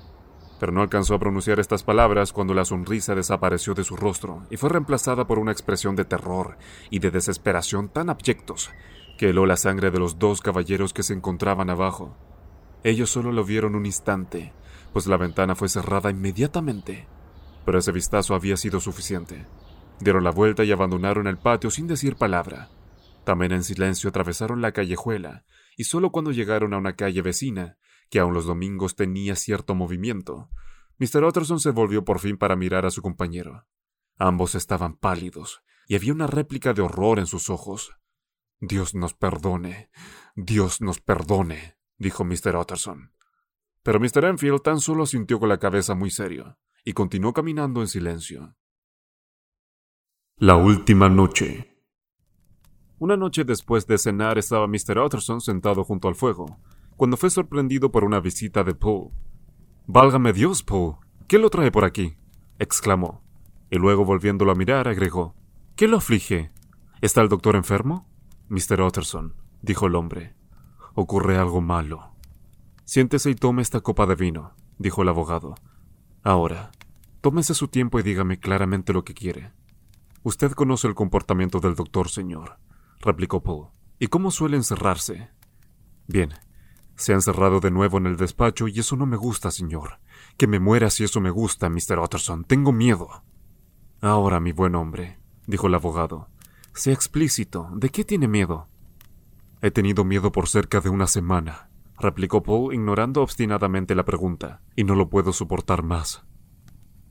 [0.59, 4.57] pero no alcanzó a pronunciar estas palabras cuando la sonrisa desapareció de su rostro y
[4.57, 6.57] fue reemplazada por una expresión de terror
[6.89, 8.71] y de desesperación tan abyectos
[9.17, 12.15] que heló la sangre de los dos caballeros que se encontraban abajo.
[12.83, 14.53] Ellos solo lo vieron un instante,
[14.93, 17.07] pues la ventana fue cerrada inmediatamente,
[17.65, 19.45] pero ese vistazo había sido suficiente.
[19.99, 22.69] Dieron la vuelta y abandonaron el patio sin decir palabra.
[23.23, 25.43] También en silencio atravesaron la callejuela,
[25.75, 27.77] y solo cuando llegaron a una calle vecina
[28.09, 30.49] que aun los domingos tenía cierto movimiento,
[30.99, 31.23] Mr.
[31.23, 33.67] Utterson se volvió por fin para mirar a su compañero.
[34.17, 37.91] Ambos estaban pálidos, y había una réplica de horror en sus ojos.
[38.59, 39.91] Dios nos perdone,
[40.35, 42.55] Dios nos perdone, dijo Mr.
[42.55, 43.13] Utterson.
[43.83, 44.25] Pero Mr.
[44.25, 48.55] Enfield tan solo sintió con la cabeza muy serio, y continuó caminando en silencio.
[50.37, 51.83] La última noche.
[52.99, 54.97] Una noche después de cenar estaba Mr.
[54.97, 56.59] Utterson sentado junto al fuego,
[56.97, 59.11] cuando fue sorprendido por una visita de Poe.
[59.85, 60.97] Válgame Dios, Poe.
[61.27, 62.17] ¿Qué lo trae por aquí?
[62.59, 63.23] exclamó.
[63.69, 65.35] Y luego volviéndolo a mirar, agregó.
[65.75, 66.51] ¿Qué lo aflige?
[66.99, 68.09] ¿Está el doctor enfermo?
[68.49, 68.81] Mr.
[68.81, 70.35] Utterson, dijo el hombre.
[70.95, 72.15] Ocurre algo malo.
[72.83, 75.53] Siéntese y tome esta copa de vino, dijo el abogado.
[76.23, 76.71] Ahora,
[77.21, 79.51] tómese su tiempo y dígame claramente lo que quiere.
[80.23, 82.57] Usted conoce el comportamiento del doctor, señor,
[83.01, 83.67] replicó Poe.
[83.99, 85.29] ¿Y cómo suele encerrarse?
[86.07, 86.33] Bien,
[86.97, 89.99] se ha encerrado de nuevo en el despacho y eso no me gusta, señor.
[90.35, 91.99] Que me muera si eso me gusta, Mr.
[91.99, 92.43] Utterson.
[92.43, 93.23] Tengo miedo.
[94.01, 96.27] Ahora, mi buen hombre, dijo el abogado,
[96.73, 97.69] sea explícito.
[97.73, 98.67] ¿De qué tiene miedo?
[99.61, 101.69] He tenido miedo por cerca de una semana,
[101.99, 106.23] replicó Paul, ignorando obstinadamente la pregunta, y no lo puedo soportar más.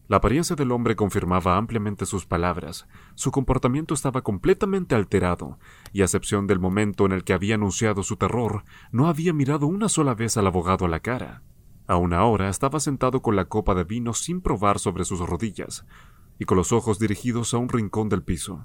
[0.08, 2.86] La apariencia del hombre confirmaba ampliamente sus palabras.
[3.14, 5.58] Su comportamiento estaba completamente alterado,
[5.92, 9.66] y a excepción del momento en el que había anunciado su terror, no había mirado
[9.66, 11.42] una sola vez al abogado a la cara.
[11.88, 15.84] Aún ahora estaba sentado con la copa de vino sin probar sobre sus rodillas,
[16.38, 18.64] y con los ojos dirigidos a un rincón del piso.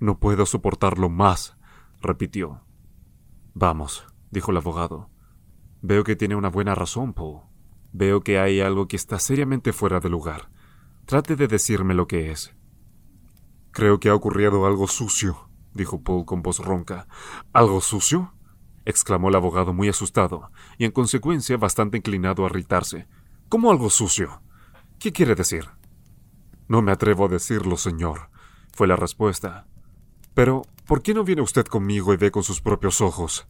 [0.00, 1.56] No puedo soportarlo más,
[2.02, 2.62] repitió.
[3.54, 5.08] Vamos, dijo el abogado.
[5.80, 7.51] Veo que tiene una buena razón, Poe.
[7.92, 10.50] Veo que hay algo que está seriamente fuera de lugar.
[11.04, 12.54] Trate de decirme lo que es.
[13.70, 17.06] Creo que ha ocurrido algo sucio, dijo Paul con voz ronca.
[17.52, 18.34] ¿Algo sucio?
[18.84, 23.06] exclamó el abogado muy asustado, y en consecuencia bastante inclinado a irritarse.
[23.48, 24.42] ¿Cómo algo sucio?
[24.98, 25.66] ¿Qué quiere decir?
[26.68, 28.30] No me atrevo a decirlo, señor,
[28.72, 29.66] fue la respuesta.
[30.34, 33.46] Pero, ¿por qué no viene usted conmigo y ve con sus propios ojos?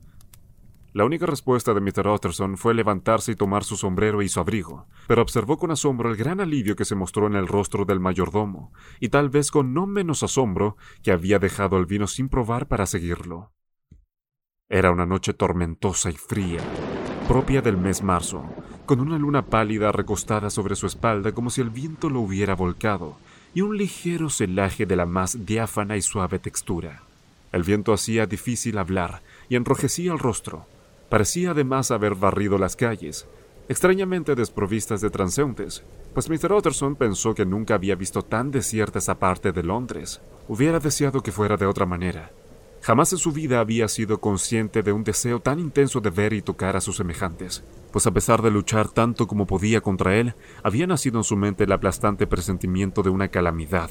[0.94, 2.06] La única respuesta de Mr.
[2.06, 6.16] Utterson fue levantarse y tomar su sombrero y su abrigo, pero observó con asombro el
[6.16, 9.86] gran alivio que se mostró en el rostro del mayordomo, y tal vez con no
[9.86, 13.52] menos asombro que había dejado el vino sin probar para seguirlo.
[14.68, 16.60] Era una noche tormentosa y fría,
[17.26, 18.44] propia del mes marzo,
[18.84, 23.16] con una luna pálida recostada sobre su espalda como si el viento lo hubiera volcado,
[23.54, 27.02] y un ligero celaje de la más diáfana y suave textura.
[27.50, 30.66] El viento hacía difícil hablar y enrojecía el rostro,
[31.12, 33.26] Parecía además haber barrido las calles,
[33.68, 35.84] extrañamente desprovistas de transeúntes,
[36.14, 36.54] pues Mr.
[36.54, 40.22] Utterson pensó que nunca había visto tan desierta esa parte de Londres.
[40.48, 42.30] Hubiera deseado que fuera de otra manera.
[42.80, 46.40] Jamás en su vida había sido consciente de un deseo tan intenso de ver y
[46.40, 47.62] tocar a sus semejantes,
[47.92, 50.32] pues a pesar de luchar tanto como podía contra él,
[50.62, 53.90] había nacido en su mente el aplastante presentimiento de una calamidad.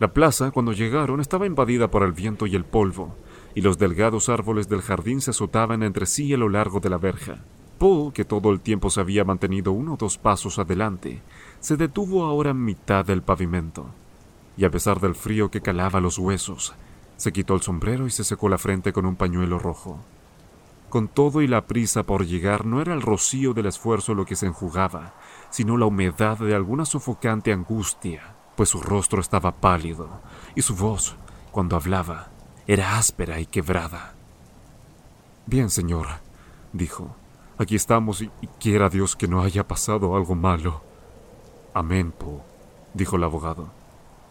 [0.00, 3.14] La plaza, cuando llegaron, estaba invadida por el viento y el polvo,
[3.58, 6.96] y los delgados árboles del jardín se azotaban entre sí a lo largo de la
[6.96, 7.38] verja.
[7.76, 11.22] Paul, que todo el tiempo se había mantenido uno o dos pasos adelante,
[11.58, 13.86] se detuvo ahora en mitad del pavimento,
[14.56, 16.72] y a pesar del frío que calaba los huesos,
[17.16, 19.98] se quitó el sombrero y se secó la frente con un pañuelo rojo.
[20.88, 24.36] Con todo y la prisa por llegar no era el rocío del esfuerzo lo que
[24.36, 25.14] se enjugaba,
[25.50, 30.20] sino la humedad de alguna sofocante angustia, pues su rostro estaba pálido,
[30.54, 31.16] y su voz,
[31.50, 32.28] cuando hablaba,
[32.68, 34.12] era áspera y quebrada.
[35.46, 36.06] Bien, señor,
[36.74, 37.16] dijo,
[37.56, 38.30] aquí estamos y,
[38.60, 40.82] quiera Dios que no haya pasado algo malo.
[41.72, 42.42] Amén, Poe,
[42.92, 43.70] dijo el abogado.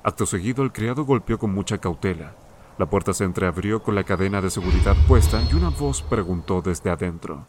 [0.03, 2.35] Acto seguido, el criado golpeó con mucha cautela.
[2.77, 6.91] La puerta se entreabrió con la cadena de seguridad puesta y una voz preguntó desde
[6.91, 7.47] adentro.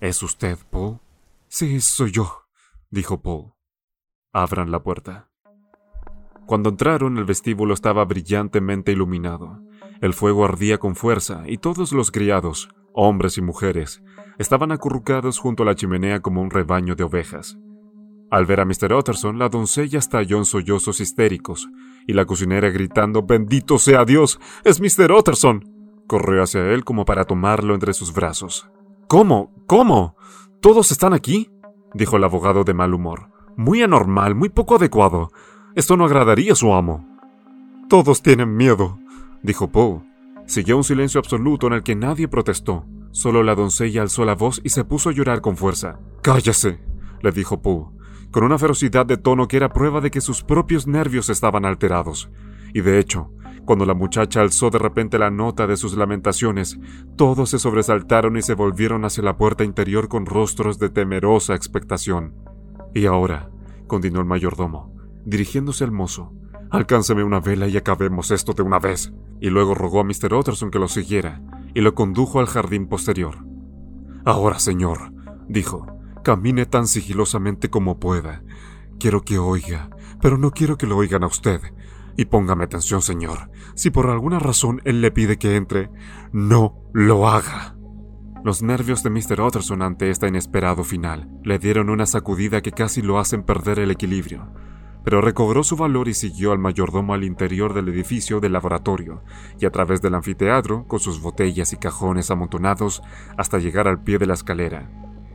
[0.00, 0.98] ¿Es usted, Paul?
[1.46, 2.46] Sí, soy yo,
[2.90, 3.52] dijo Paul.
[4.32, 5.28] Abran la puerta.
[6.46, 9.69] Cuando entraron, el vestíbulo estaba brillantemente iluminado.
[10.00, 14.02] El fuego ardía con fuerza y todos los criados, hombres y mujeres,
[14.38, 17.58] estaban acurrucados junto a la chimenea como un rebaño de ovejas.
[18.30, 18.94] Al ver a Mr.
[18.94, 21.68] Utterson, la doncella estalló en sollozos histéricos,
[22.06, 25.12] y la cocinera gritando Bendito sea Dios, es Mr.
[25.12, 25.68] Utterson.
[26.06, 28.70] Corrió hacia él como para tomarlo entre sus brazos.
[29.06, 29.52] ¿Cómo?
[29.66, 30.16] ¿Cómo?
[30.60, 31.50] ¿Todos están aquí?
[31.92, 33.30] dijo el abogado de mal humor.
[33.56, 35.30] Muy anormal, muy poco adecuado.
[35.74, 37.06] Esto no agradaría a su amo.
[37.88, 38.98] Todos tienen miedo,
[39.42, 40.02] dijo Poe.
[40.46, 42.86] Siguió un silencio absoluto en el que nadie protestó.
[43.12, 45.98] Solo la doncella alzó la voz y se puso a llorar con fuerza.
[46.22, 46.80] Cállese,
[47.22, 47.86] le dijo Poe,
[48.30, 52.30] con una ferocidad de tono que era prueba de que sus propios nervios estaban alterados.
[52.72, 53.30] Y de hecho,
[53.64, 56.78] cuando la muchacha alzó de repente la nota de sus lamentaciones,
[57.16, 62.34] todos se sobresaltaron y se volvieron hacia la puerta interior con rostros de temerosa expectación.
[62.94, 63.50] Y ahora,
[63.86, 64.94] continuó el mayordomo,
[65.24, 66.32] dirigiéndose al mozo,
[66.70, 70.34] alcánceme una vela y acabemos esto de una vez y luego rogó a Mr.
[70.34, 71.40] Utterson que lo siguiera,
[71.74, 73.38] y lo condujo al jardín posterior.
[74.24, 75.12] Ahora, señor,
[75.48, 75.86] dijo,
[76.22, 78.42] camine tan sigilosamente como pueda.
[78.98, 79.88] Quiero que oiga,
[80.20, 81.60] pero no quiero que lo oigan a usted.
[82.16, 83.50] Y póngame atención, señor.
[83.74, 85.90] Si por alguna razón él le pide que entre,
[86.32, 87.76] no lo haga.
[88.44, 89.40] Los nervios de Mr.
[89.40, 93.90] Utterson ante este inesperado final le dieron una sacudida que casi lo hacen perder el
[93.90, 94.52] equilibrio
[95.04, 99.22] pero recobró su valor y siguió al mayordomo al interior del edificio del laboratorio
[99.58, 103.02] y a través del anfiteatro, con sus botellas y cajones amontonados,
[103.36, 104.90] hasta llegar al pie de la escalera.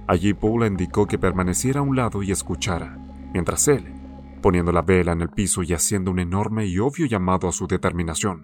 [0.08, 2.98] Allí Paul le indicó que permaneciera a un lado y escuchara,
[3.34, 3.92] mientras él,
[4.42, 7.66] poniendo la vela en el piso y haciendo un enorme y obvio llamado a su
[7.66, 8.44] determinación,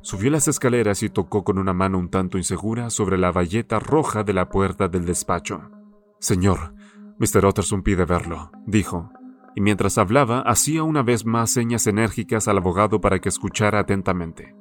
[0.00, 4.24] subió las escaleras y tocó con una mano un tanto insegura sobre la valleta roja
[4.24, 5.70] de la puerta del despacho.
[6.18, 6.74] Señor,
[7.18, 7.44] Mr.
[7.44, 9.10] Utterson pide verlo, dijo,
[9.54, 14.54] y mientras hablaba hacía una vez más señas enérgicas al abogado para que escuchara atentamente.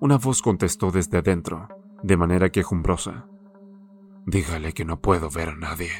[0.00, 1.68] Una voz contestó desde adentro,
[2.02, 3.26] de manera quejumbrosa.
[4.26, 5.90] Dígale que no puedo ver a nadie.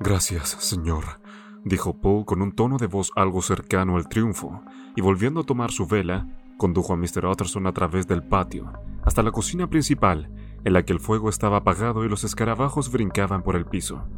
[0.00, 1.20] Gracias, señor,
[1.64, 4.62] dijo Paul con un tono de voz algo cercano al triunfo,
[4.96, 7.26] y volviendo a tomar su vela, condujo a Mr.
[7.26, 8.72] Utterson a través del patio,
[9.04, 10.30] hasta la cocina principal,
[10.64, 14.08] en la que el fuego estaba apagado y los escarabajos brincaban por el piso.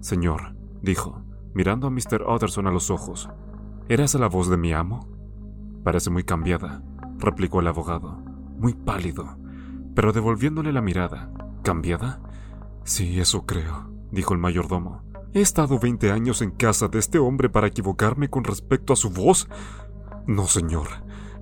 [0.00, 1.22] Señor, dijo,
[1.58, 2.24] mirando a Mr.
[2.24, 3.28] Utterson a los ojos.
[3.88, 5.08] ¿Era esa la voz de mi amo?
[5.82, 6.84] Parece muy cambiada,
[7.18, 8.22] replicó el abogado,
[8.58, 9.36] muy pálido,
[9.92, 11.32] pero devolviéndole la mirada.
[11.64, 12.20] ¿Cambiada?
[12.84, 15.02] Sí, eso creo, dijo el mayordomo.
[15.34, 19.10] ¿He estado veinte años en casa de este hombre para equivocarme con respecto a su
[19.10, 19.48] voz?
[20.28, 20.86] No, señor.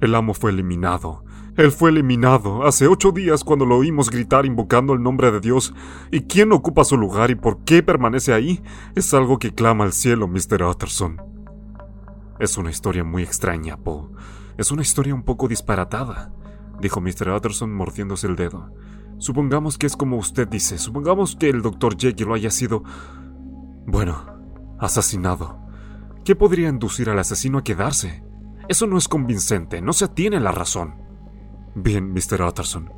[0.01, 1.26] El amo fue eliminado.
[1.57, 5.73] Él fue eliminado hace ocho días cuando lo oímos gritar invocando el nombre de Dios.
[6.11, 8.63] ¿Y quién ocupa su lugar y por qué permanece ahí?
[8.95, 10.63] Es algo que clama al cielo, Mr.
[10.63, 11.17] Utterson.
[12.39, 14.11] Es una historia muy extraña, Paul.
[14.59, 16.31] Es una historia un poco disparatada,
[16.79, 17.31] dijo Mr.
[17.31, 18.71] Utterson mordiéndose el dedo.
[19.17, 20.77] Supongamos que es como usted dice.
[20.77, 21.97] Supongamos que el Dr.
[21.97, 22.83] Jekyll haya sido...
[23.87, 24.27] Bueno,
[24.79, 25.59] asesinado.
[26.23, 28.23] ¿Qué podría inducir al asesino a quedarse?
[28.69, 31.06] Eso no es convincente, no se atiene la razón.
[31.79, 32.41] Bien, Mr.
[32.41, 32.91] Utterson.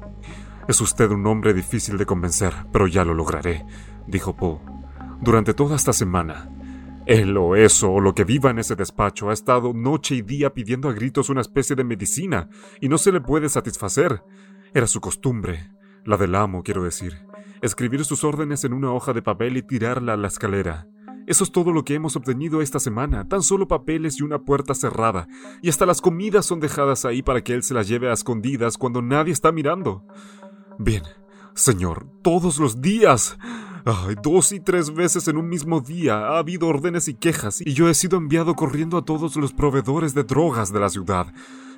[0.68, 3.66] Es usted un hombre difícil de convencer, pero ya lo lograré,
[4.06, 4.60] dijo Poe.
[5.20, 6.48] Durante toda esta semana,
[7.05, 10.55] él o eso o lo que viva en ese despacho ha estado noche y día
[10.55, 12.50] pidiendo a gritos una especie de medicina
[12.80, 14.22] y no se le puede satisfacer.
[14.72, 15.72] Era su costumbre,
[16.05, 17.18] la del amo, quiero decir,
[17.60, 20.86] escribir sus órdenes en una hoja de papel y tirarla a la escalera.
[21.28, 24.72] Eso es todo lo que hemos obtenido esta semana, tan solo papeles y una puerta
[24.72, 25.28] cerrada,
[25.60, 28.78] y hasta las comidas son dejadas ahí para que él se las lleve a escondidas
[28.78, 30.06] cuando nadie está mirando.
[30.78, 31.02] Bien,
[31.52, 33.36] señor, todos los días.
[34.22, 37.90] Dos y tres veces en un mismo día ha habido órdenes y quejas, y yo
[37.90, 41.34] he sido enviado corriendo a todos los proveedores de drogas de la ciudad.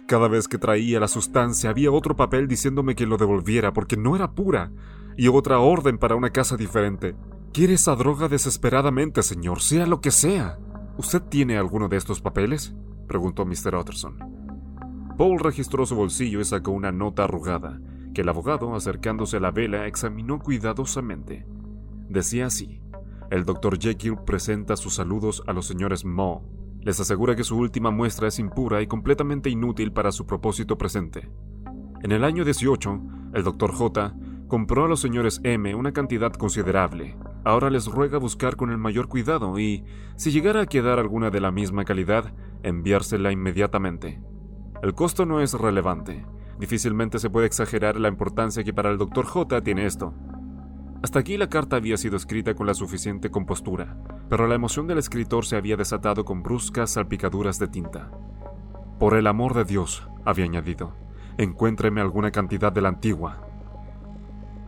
[0.07, 4.15] Cada vez que traía la sustancia había otro papel diciéndome que lo devolviera porque no
[4.15, 4.71] era pura,
[5.17, 7.17] y otra orden para una casa diferente.
[7.53, 10.57] Quiere esa droga desesperadamente, señor, sea lo que sea.
[10.97, 12.77] ¿Usted tiene alguno de estos papeles?
[13.09, 13.75] preguntó Mr.
[13.75, 14.19] Utterson.
[15.19, 17.81] Paul registró su bolsillo y sacó una nota arrugada,
[18.15, 21.45] que el abogado, acercándose a la vela, examinó cuidadosamente.
[22.09, 22.83] Decía así:
[23.31, 23.81] El Dr.
[23.81, 26.43] Jekyll presenta sus saludos a los señores Moe,
[26.83, 31.29] les asegura que su última muestra es impura y completamente inútil para su propósito presente.
[32.05, 33.01] En el año 18,
[33.35, 33.73] el Dr.
[33.73, 34.15] J
[34.51, 37.17] compró a los señores M una cantidad considerable.
[37.45, 39.85] Ahora les ruega buscar con el mayor cuidado y,
[40.17, 44.21] si llegara a quedar alguna de la misma calidad, enviársela inmediatamente.
[44.83, 46.27] El costo no es relevante.
[46.59, 49.25] Difícilmente se puede exagerar la importancia que para el Dr.
[49.25, 50.15] J tiene esto.
[51.01, 54.99] Hasta aquí la carta había sido escrita con la suficiente compostura, pero la emoción del
[54.99, 58.11] escritor se había desatado con bruscas salpicaduras de tinta.
[58.99, 60.93] Por el amor de Dios, había añadido,
[61.39, 63.47] encuéntreme alguna cantidad de la antigua.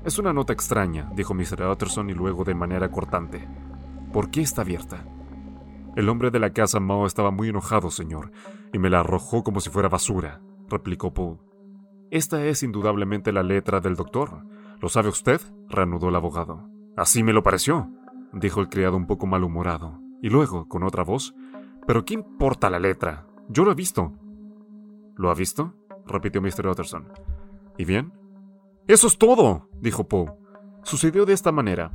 [0.05, 1.63] Es una nota extraña, dijo Mr.
[1.71, 3.49] Utterson y luego de manera cortante.
[4.13, 5.05] ¿Por qué está abierta?
[5.95, 8.33] El hombre de la casa Mao estaba muy enojado, señor,
[8.73, 11.39] y me la arrojó como si fuera basura, replicó Poole.
[12.11, 14.45] Esta es indudablemente la letra del doctor,
[14.83, 15.41] ¿Lo sabe usted?
[15.69, 16.69] reanudó el abogado.
[16.97, 17.89] Así me lo pareció,
[18.33, 20.01] dijo el criado un poco malhumorado.
[20.21, 21.37] Y luego, con otra voz,
[21.87, 23.29] ¿pero qué importa la letra?
[23.49, 24.13] Yo lo he visto.
[25.15, 25.75] ¿Lo ha visto?
[26.05, 26.67] repitió Mr.
[26.67, 27.07] Utterson.
[27.79, 28.13] ¿Y bien?
[28.89, 30.33] Eso es todo, dijo Poe.
[30.83, 31.93] Sucedió de esta manera.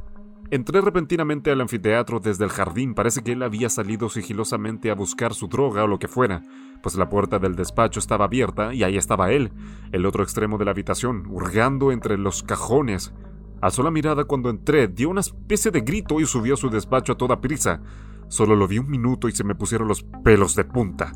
[0.49, 2.93] Entré repentinamente al anfiteatro desde el jardín.
[2.93, 6.43] Parece que él había salido sigilosamente a buscar su droga o lo que fuera,
[6.81, 9.51] pues la puerta del despacho estaba abierta y ahí estaba él,
[9.91, 13.13] el otro extremo de la habitación, hurgando entre los cajones.
[13.59, 17.13] Alzó la mirada cuando entré, dio una especie de grito y subió a su despacho
[17.13, 17.81] a toda prisa.
[18.29, 21.11] Solo lo vi un minuto y se me pusieron los pelos de punta.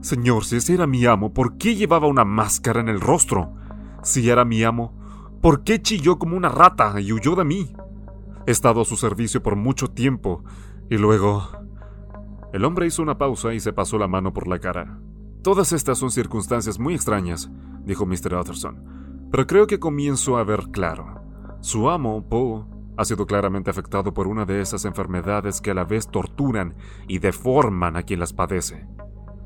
[0.00, 3.54] Señor, si ese era mi amo, ¿por qué llevaba una máscara en el rostro?
[4.04, 4.97] Si era mi amo,
[5.40, 7.74] ¿por qué chilló como una rata y huyó de mí?
[8.46, 10.44] He estado a su servicio por mucho tiempo.
[10.90, 11.48] Y luego...
[12.52, 14.98] El hombre hizo una pausa y se pasó la mano por la cara.
[15.42, 17.50] Todas estas son circunstancias muy extrañas,
[17.84, 18.34] dijo Mr.
[18.34, 21.22] Utterson, pero creo que comienzo a ver claro.
[21.60, 22.64] Su amo, Poe,
[22.96, 26.74] ha sido claramente afectado por una de esas enfermedades que a la vez torturan
[27.06, 28.88] y deforman a quien las padece.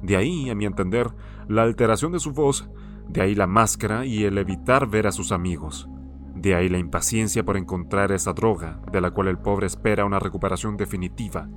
[0.01, 1.13] De ahí, a mi entender,
[1.49, 2.71] la alteración de su voz,
[3.09, 5.89] de ahí la máscara y el evitar ver a sus amigos.
[6.35, 10.19] De ahí la impaciencia por encontrar esa droga, de la cual el pobre espera una
[10.19, 11.49] recuperación definitiva.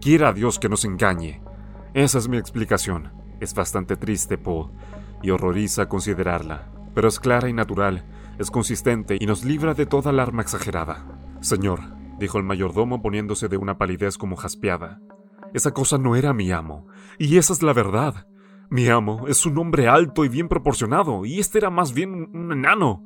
[0.00, 1.42] Quiera Dios que nos engañe.
[1.94, 3.12] Esa es mi explicación.
[3.40, 4.72] Es bastante triste, Paul,
[5.22, 8.04] y horroriza considerarla, pero es clara y natural,
[8.38, 11.06] es consistente y nos libra de toda alarma exagerada.
[11.40, 11.80] Señor,
[12.18, 15.00] dijo el mayordomo poniéndose de una palidez como jaspeada,
[15.54, 16.86] esa cosa no era mi amo,
[17.18, 18.26] y esa es la verdad.
[18.68, 22.52] Mi amo es un hombre alto y bien proporcionado, y este era más bien un
[22.52, 23.04] enano.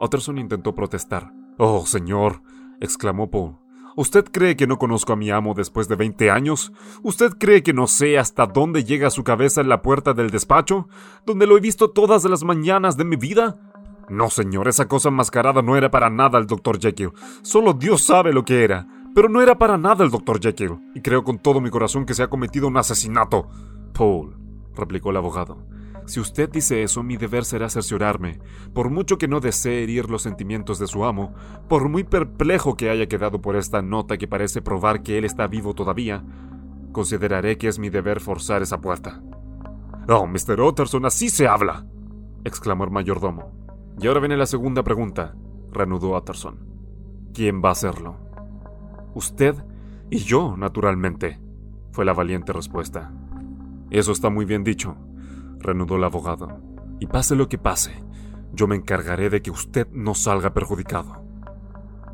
[0.00, 1.32] Utterson intentó protestar.
[1.58, 2.42] Oh, señor,
[2.80, 3.56] exclamó Paul.
[3.96, 6.72] ¿Usted cree que no conozco a mi amo después de veinte años?
[7.02, 10.88] ¿Usted cree que no sé hasta dónde llega su cabeza en la puerta del despacho,
[11.26, 13.56] donde lo he visto todas las mañanas de mi vida?
[14.08, 16.78] No, señor, esa cosa enmascarada no era para nada el Dr.
[16.78, 17.12] Jekyll.
[17.42, 18.86] Solo Dios sabe lo que era.
[19.14, 20.40] Pero no era para nada el Dr.
[20.40, 20.78] Jekyll.
[20.94, 23.48] Y creo con todo mi corazón que se ha cometido un asesinato.
[23.92, 24.37] Paul,
[24.78, 25.66] replicó el abogado.
[26.06, 28.38] Si usted dice eso, mi deber será cerciorarme,
[28.72, 31.34] por mucho que no desee herir los sentimientos de su amo,
[31.68, 35.46] por muy perplejo que haya quedado por esta nota que parece probar que él está
[35.46, 36.24] vivo todavía,
[36.92, 39.20] consideraré que es mi deber forzar esa puerta.
[40.08, 40.58] Oh, Mr.
[40.62, 41.84] Utterson, así se habla,
[42.44, 43.52] exclamó el mayordomo.
[44.00, 45.34] Y ahora viene la segunda pregunta,
[45.70, 46.58] reanudó Utterson.
[47.34, 48.16] ¿Quién va a hacerlo?
[49.14, 49.54] Usted
[50.10, 51.38] y yo, naturalmente,
[51.92, 53.12] fue la valiente respuesta.
[53.90, 54.96] Eso está muy bien dicho,
[55.58, 56.60] reanudó el abogado.
[57.00, 57.92] Y pase lo que pase,
[58.52, 61.22] Yo me encargaré de que usted no salga perjudicado.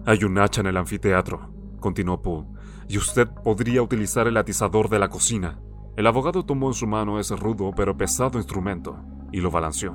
[0.05, 1.49] Hay un hacha en el anfiteatro,
[1.81, 2.49] continuó Poole,
[2.89, 5.61] y usted podría utilizar el atizador de la cocina.
[5.97, 8.99] El abogado tomó en su mano ese rudo pero pesado instrumento
[9.33, 9.95] y lo balanceó.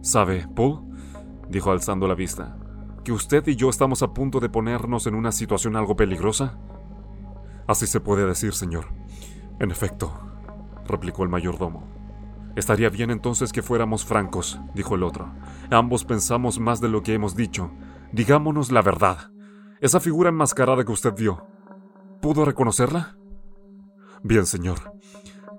[0.00, 0.80] ¿Sabe, Poole?
[1.48, 2.56] dijo alzando la vista,
[3.04, 6.58] que usted y yo estamos a punto de ponernos en una situación algo peligrosa.
[7.66, 8.86] Así se puede decir, señor.
[9.60, 10.12] En efecto,
[10.88, 11.86] replicó el mayordomo.
[12.56, 15.32] Estaría bien entonces que fuéramos francos, dijo el otro.
[15.70, 17.70] Ambos pensamos más de lo que hemos dicho.
[18.12, 19.30] Digámonos la verdad.
[19.80, 21.46] Esa figura enmascarada que usted vio,
[22.20, 23.16] ¿pudo reconocerla?
[24.24, 24.92] Bien, señor.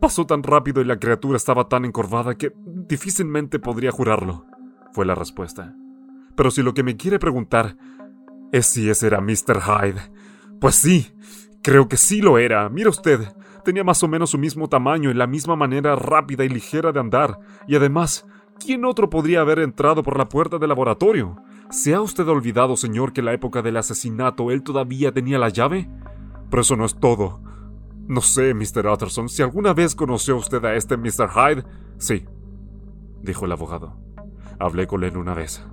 [0.02, 4.46] Pasó tan rápido y la criatura estaba tan encorvada que difícilmente podría jurarlo,
[4.92, 5.74] fue la respuesta.
[6.36, 7.78] Pero si lo que me quiere preguntar
[8.52, 9.62] es si ese era Mr.
[9.62, 10.02] Hyde,
[10.60, 11.12] pues sí,
[11.62, 12.68] creo que sí lo era.
[12.70, 13.20] Mira usted,
[13.64, 17.00] tenía más o menos su mismo tamaño y la misma manera rápida y ligera de
[17.00, 18.26] andar, y además,
[18.60, 21.38] ¿quién otro podría haber entrado por la puerta del laboratorio?
[21.70, 25.50] ¿Se ha usted olvidado, señor, que en la época del asesinato él todavía tenía la
[25.50, 25.90] llave?
[26.50, 27.42] Pero eso no es todo.
[28.08, 28.88] No sé, Mr.
[28.88, 31.30] Utterson, si alguna vez conoció usted a este Mr.
[31.30, 31.64] Hyde.
[32.00, 32.26] Sí,
[33.22, 33.98] dijo el abogado.
[34.58, 35.64] Hablé con él una vez.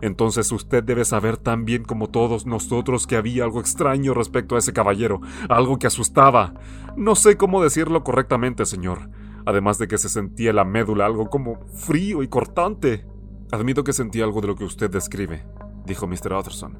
[0.00, 4.58] Entonces usted debe saber tan bien como todos nosotros que había algo extraño respecto a
[4.58, 6.54] ese caballero, algo que asustaba.
[6.96, 9.10] No sé cómo decirlo correctamente, señor,
[9.44, 13.06] además de que se sentía la médula algo como frío y cortante.
[13.52, 15.44] Admito que sentí algo de lo que usted describe,
[15.84, 16.32] dijo Mr.
[16.32, 16.78] Utterson.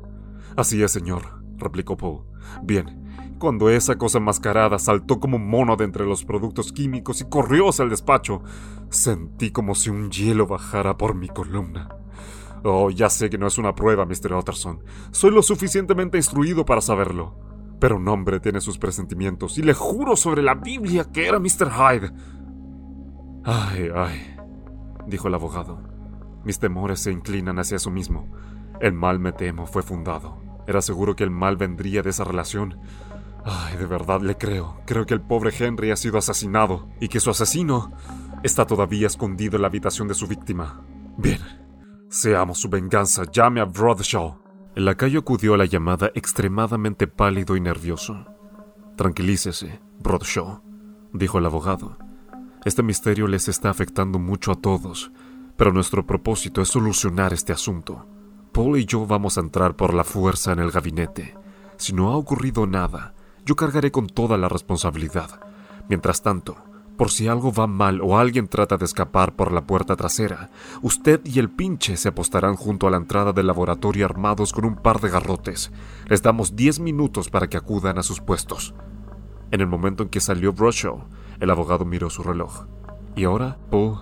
[0.56, 2.24] Así es, señor, replicó Paul.
[2.62, 3.06] Bien,
[3.38, 7.68] cuando esa cosa enmascarada saltó como un mono de entre los productos químicos y corrió
[7.68, 8.43] hacia el despacho,
[8.88, 11.88] sentí como si un hielo bajara por mi columna.
[12.64, 14.34] Oh, ya sé que no es una prueba, Mr.
[14.34, 14.82] Utterson.
[15.10, 17.38] Soy lo suficientemente instruido para saberlo.
[17.78, 21.70] Pero un hombre tiene sus presentimientos y le juro sobre la Biblia que era Mr.
[21.70, 22.12] Hyde.
[23.44, 24.36] Ay, ay,
[25.06, 25.82] dijo el abogado.
[26.44, 28.28] Mis temores se inclinan hacia eso mismo.
[28.80, 30.38] El mal, me temo, fue fundado.
[30.66, 32.78] Era seguro que el mal vendría de esa relación.
[33.44, 34.80] Ay, de verdad le creo.
[34.86, 37.92] Creo que el pobre Henry ha sido asesinado y que su asesino
[38.42, 40.82] está todavía escondido en la habitación de su víctima.
[41.16, 41.40] Bien,
[42.16, 43.24] seamos su venganza.
[43.30, 44.38] Llame a Broadshaw.
[44.74, 48.26] El lacayo acudió a la llamada extremadamente pálido y nervioso.
[48.97, 50.62] Tranquilícese, Broadshaw,
[51.12, 51.97] dijo el abogado.
[52.64, 55.12] Este misterio les está afectando mucho a todos
[55.56, 58.06] pero nuestro propósito es solucionar este asunto.
[58.52, 61.34] Paul y yo vamos a entrar por la fuerza en el gabinete.
[61.76, 63.14] Si no ha ocurrido nada,
[63.44, 65.40] yo cargaré con toda la responsabilidad.
[65.88, 66.56] Mientras tanto,
[66.97, 70.51] por si algo va mal o alguien trata de escapar por la puerta trasera,
[70.82, 74.77] usted y el pinche se apostarán junto a la entrada del laboratorio armados con un
[74.77, 75.70] par de garrotes.
[76.06, 78.74] Les damos diez minutos para que acudan a sus puestos.
[79.51, 81.05] En el momento en que salió Brushow,
[81.39, 82.66] el abogado miró su reloj.
[83.14, 83.98] ¿Y ahora, Paul?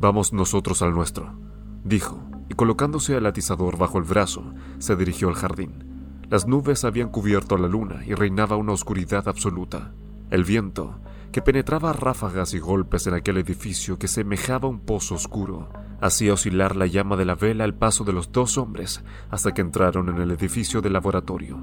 [0.00, 1.34] Vamos nosotros al nuestro,
[1.82, 6.22] dijo, y colocándose el atizador bajo el brazo, se dirigió al jardín.
[6.30, 9.92] Las nubes habían cubierto la luna y reinaba una oscuridad absoluta.
[10.30, 11.00] El viento,
[11.32, 15.68] que penetraba ráfagas y golpes en aquel edificio que semejaba un pozo oscuro,
[16.00, 19.60] hacía oscilar la llama de la vela al paso de los dos hombres hasta que
[19.60, 21.58] entraron en el edificio del laboratorio,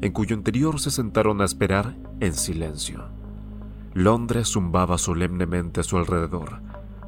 [0.00, 3.08] en cuyo interior se sentaron a esperar en silencio.
[3.94, 6.60] Londres zumbaba solemnemente a su alrededor,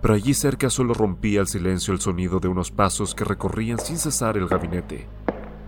[0.03, 3.99] pero allí cerca solo rompía el silencio el sonido de unos pasos que recorrían sin
[3.99, 5.07] cesar el gabinete.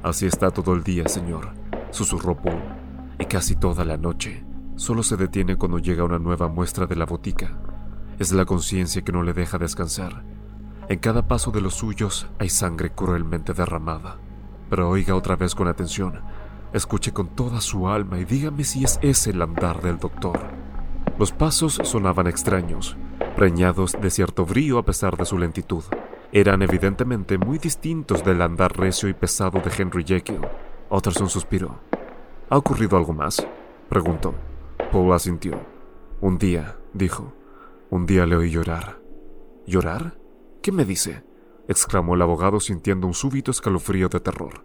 [0.02, 1.50] Así está todo el día, señor,
[1.90, 2.62] susurró Paul,
[3.20, 4.42] y casi toda la noche.
[4.76, 7.58] Solo se detiene cuando llega una nueva muestra de la botica.
[8.18, 10.24] Es la conciencia que no le deja descansar.
[10.88, 14.18] En cada paso de los suyos hay sangre cruelmente derramada.
[14.70, 16.20] Pero oiga otra vez con atención,
[16.72, 20.40] escuche con toda su alma y dígame si es ese el andar del doctor.
[21.18, 22.96] Los pasos sonaban extraños,
[23.36, 25.84] preñados de cierto brío a pesar de su lentitud.
[26.32, 30.40] Eran evidentemente muy distintos del andar recio y pesado de Henry Jekyll.
[30.88, 31.78] Utterson suspiró.
[32.48, 33.46] ¿Ha ocurrido algo más?
[33.88, 34.34] preguntó.
[34.92, 35.58] Paul asintió.
[36.20, 37.32] Un día, dijo.
[37.90, 39.00] Un día le oí llorar.
[39.66, 40.18] ¿Llorar?
[40.62, 41.24] ¿Qué me dice?
[41.66, 44.64] exclamó el abogado sintiendo un súbito escalofrío de terror.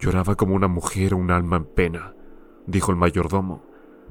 [0.00, 2.14] Lloraba como una mujer o un alma en pena,
[2.66, 3.62] dijo el mayordomo.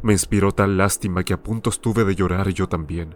[0.02, 3.16] Me inspiró tal lástima que a punto estuve de llorar yo también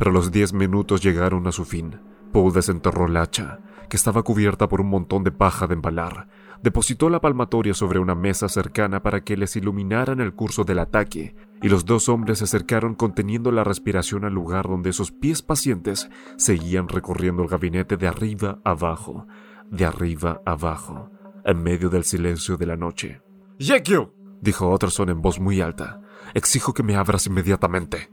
[0.00, 2.00] pero los diez minutos llegaron a su fin.
[2.32, 3.60] Paul desenterró la hacha,
[3.90, 6.26] que estaba cubierta por un montón de paja de embalar,
[6.62, 11.34] depositó la palmatoria sobre una mesa cercana para que les iluminaran el curso del ataque,
[11.62, 16.10] y los dos hombres se acercaron conteniendo la respiración al lugar donde sus pies pacientes
[16.36, 19.26] seguían recorriendo el gabinete de arriba abajo,
[19.70, 21.10] de arriba abajo,
[21.44, 23.22] en medio del silencio de la noche.
[23.58, 24.08] Jekyll,
[24.40, 26.00] dijo Utterson en voz muy alta,
[26.34, 28.10] exijo que me abras inmediatamente.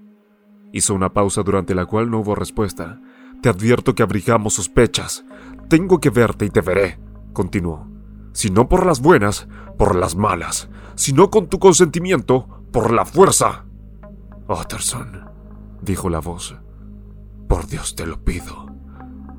[0.71, 3.01] Hizo una pausa durante la cual no hubo respuesta,
[3.41, 5.23] Te advierto que abrigamos sospechas.
[5.69, 6.99] Tengo que verte y te veré,
[7.33, 7.96] continuó.
[8.37, 9.47] Si no por las buenas,
[9.79, 10.69] por las malas.
[10.93, 13.65] Si no con tu consentimiento, por la fuerza.
[14.47, 15.27] Utterson,
[15.81, 16.55] dijo la voz.
[17.49, 18.67] Por Dios te lo pido.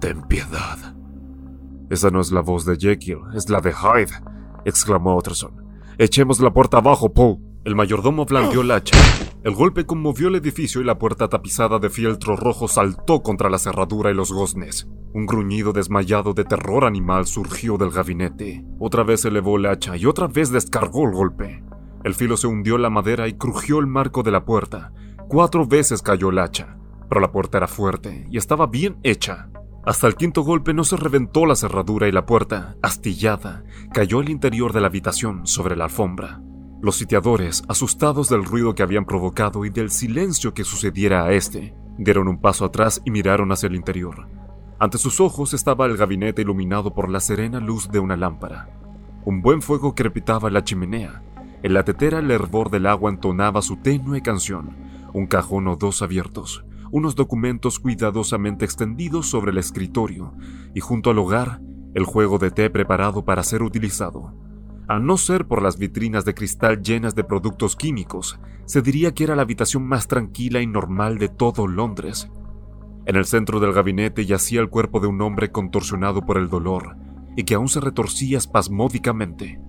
[0.00, 0.96] Ten piedad.
[1.90, 4.20] Esa no es la voz de Jekyll, es la de Hyde,
[4.64, 5.52] exclamó Utterson.
[5.96, 7.38] Echemos la puerta abajo, Poe.
[7.64, 8.96] El mayordomo blandió el hacha.
[9.42, 13.58] El golpe conmovió el edificio y la puerta tapizada de fieltro rojo saltó contra la
[13.58, 14.88] cerradura y los goznes.
[15.12, 18.64] Un gruñido desmayado de terror animal surgió del gabinete.
[18.78, 21.64] Otra vez elevó el hacha y otra vez descargó el golpe.
[22.04, 24.92] El filo se hundió en la madera y crujió el marco de la puerta.
[25.28, 26.78] Cuatro veces cayó el hacha,
[27.08, 29.50] pero la puerta era fuerte y estaba bien hecha.
[29.84, 34.28] Hasta el quinto golpe no se reventó la cerradura y la puerta, astillada, cayó al
[34.28, 36.42] interior de la habitación sobre la alfombra.
[36.80, 41.74] Los sitiadores, asustados del ruido que habían provocado y del silencio que sucediera a este,
[41.98, 44.28] dieron un paso atrás y miraron hacia el interior.
[44.78, 48.70] Ante sus ojos estaba el gabinete iluminado por la serena luz de una lámpara.
[49.24, 51.24] Un buen fuego crepitaba en la chimenea.
[51.64, 54.76] En la tetera el hervor del agua entonaba su tenue canción.
[55.12, 60.32] Un cajón o dos abiertos, unos documentos cuidadosamente extendidos sobre el escritorio,
[60.76, 61.60] y junto al hogar,
[61.94, 64.32] el juego de té preparado para ser utilizado.
[64.88, 69.24] A no ser por las vitrinas de cristal llenas de productos químicos, se diría que
[69.24, 72.30] era la habitación más tranquila y normal de todo Londres.
[73.04, 76.96] En el centro del gabinete yacía el cuerpo de un hombre contorsionado por el dolor
[77.36, 79.60] y que aún se retorcía espasmódicamente.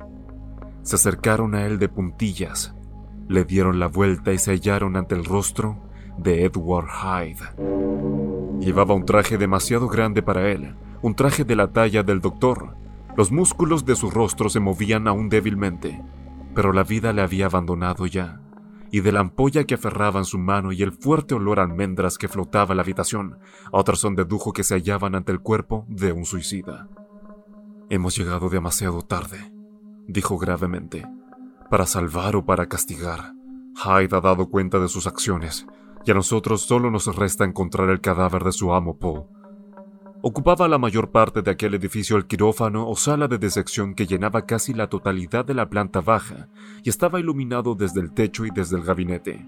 [0.83, 2.73] Se acercaron a él de puntillas,
[3.27, 5.83] le dieron la vuelta y se hallaron ante el rostro
[6.17, 8.61] de Edward Hyde.
[8.61, 12.77] Llevaba un traje demasiado grande para él, un traje de la talla del doctor,
[13.19, 16.01] los músculos de su rostro se movían aún débilmente,
[16.55, 18.39] pero la vida le había abandonado ya,
[18.91, 22.17] y de la ampolla que aferraba en su mano y el fuerte olor a almendras
[22.17, 23.37] que flotaba en la habitación,
[23.73, 26.87] Otterson dedujo que se hallaban ante el cuerpo de un suicida.
[27.89, 29.51] Hemos llegado demasiado tarde,
[30.07, 31.05] dijo gravemente,
[31.69, 33.33] para salvar o para castigar.
[33.75, 35.67] Hyde ha dado cuenta de sus acciones,
[36.05, 39.25] y a nosotros solo nos resta encontrar el cadáver de su amo Paul
[40.21, 44.45] Ocupaba la mayor parte de aquel edificio el quirófano o sala de disección que llenaba
[44.45, 46.49] casi la totalidad de la planta baja
[46.83, 49.47] y estaba iluminado desde el techo y desde el gabinete.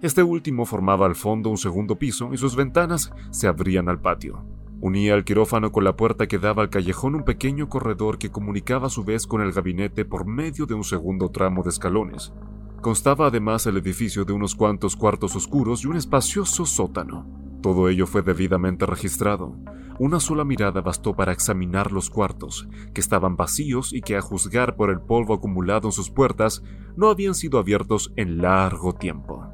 [0.00, 4.42] Este último formaba al fondo un segundo piso y sus ventanas se abrían al patio.
[4.80, 8.86] Unía el quirófano con la puerta que daba al callejón un pequeño corredor que comunicaba
[8.86, 12.32] a su vez con el gabinete por medio de un segundo tramo de escalones.
[12.80, 17.26] Constaba además el edificio de unos cuantos cuartos oscuros y un espacioso sótano.
[17.60, 19.56] Todo ello fue debidamente registrado,
[19.98, 24.76] una sola mirada bastó para examinar los cuartos, que estaban vacíos y que a juzgar
[24.76, 26.62] por el polvo acumulado en sus puertas,
[26.96, 29.46] no habían sido abiertos en largo tiempo.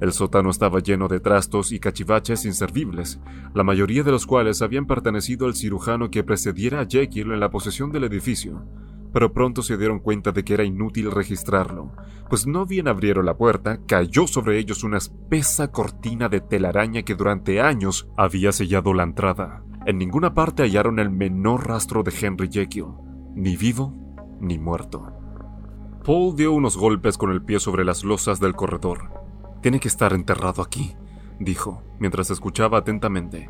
[0.00, 3.18] El sótano estaba lleno de trastos y cachivaches inservibles,
[3.54, 7.50] la mayoría de los cuales habían pertenecido al cirujano que precediera a Jekyll en la
[7.50, 8.62] posesión del edificio,
[9.12, 11.92] pero pronto se dieron cuenta de que era inútil registrarlo,
[12.28, 17.14] pues no bien abrieron la puerta, cayó sobre ellos una espesa cortina de telaraña que
[17.14, 19.62] durante años había sellado la entrada.
[19.86, 22.94] En ninguna parte hallaron el menor rastro de Henry Jekyll,
[23.34, 23.94] ni vivo
[24.40, 25.12] ni muerto.
[26.04, 29.10] Paul dio unos golpes con el pie sobre las losas del corredor.
[29.60, 30.94] Tiene que estar enterrado aquí,
[31.40, 33.48] dijo, mientras escuchaba atentamente.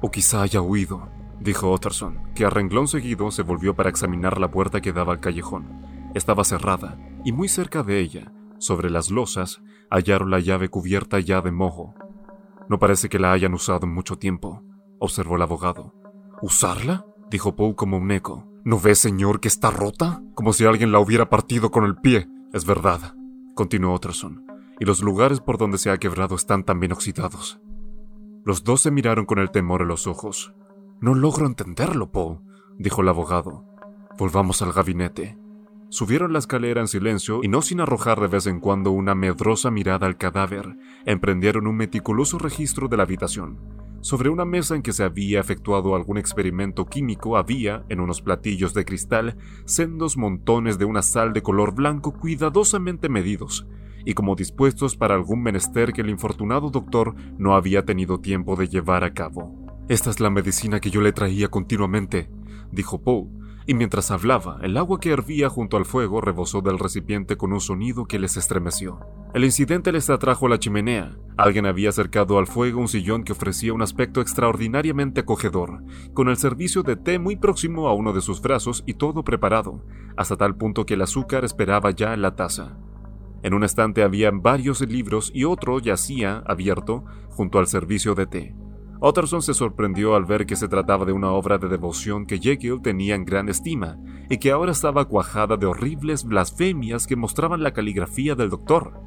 [0.00, 1.08] O quizá haya huido
[1.40, 5.20] dijo Utterson, que a renglón seguido se volvió para examinar la puerta que daba al
[5.20, 5.82] callejón.
[6.14, 11.40] Estaba cerrada, y muy cerca de ella, sobre las losas, hallaron la llave cubierta ya
[11.40, 11.94] de mojo.
[12.68, 14.62] No parece que la hayan usado en mucho tiempo,
[14.98, 15.94] observó el abogado.
[16.42, 17.06] ¿Usarla?
[17.30, 18.46] dijo Poe como un eco.
[18.64, 20.22] ¿No ve, señor, que está rota?
[20.34, 22.28] Como si alguien la hubiera partido con el pie.
[22.52, 23.14] Es verdad,
[23.54, 24.44] continuó Utterson,
[24.78, 27.60] y los lugares por donde se ha quebrado están también oxidados.
[28.44, 30.54] Los dos se miraron con el temor en los ojos.
[31.02, 32.40] No logro entenderlo, Poe,
[32.78, 33.64] dijo el abogado.
[34.18, 35.38] Volvamos al gabinete.
[35.88, 39.70] Subieron la escalera en silencio y no sin arrojar de vez en cuando una medrosa
[39.70, 43.58] mirada al cadáver, emprendieron un meticuloso registro de la habitación.
[44.02, 48.74] Sobre una mesa en que se había efectuado algún experimento químico había, en unos platillos
[48.74, 53.66] de cristal, sendos montones de una sal de color blanco cuidadosamente medidos,
[54.04, 58.68] y como dispuestos para algún menester que el infortunado doctor no había tenido tiempo de
[58.68, 59.59] llevar a cabo.
[59.90, 62.30] Esta es la medicina que yo le traía continuamente,
[62.70, 63.26] dijo Poe,
[63.66, 67.60] y mientras hablaba, el agua que hervía junto al fuego rebosó del recipiente con un
[67.60, 69.00] sonido que les estremeció.
[69.34, 71.18] El incidente les atrajo a la chimenea.
[71.36, 75.82] Alguien había acercado al fuego un sillón que ofrecía un aspecto extraordinariamente acogedor,
[76.14, 79.84] con el servicio de té muy próximo a uno de sus brazos y todo preparado,
[80.16, 82.78] hasta tal punto que el azúcar esperaba ya en la taza.
[83.42, 88.54] En un estante había varios libros y otro yacía, abierto, junto al servicio de té.
[89.02, 92.82] Utterson se sorprendió al ver que se trataba de una obra de devoción que Jekyll
[92.82, 93.96] tenía en gran estima
[94.28, 99.00] y que ahora estaba cuajada de horribles blasfemias que mostraban la caligrafía del doctor.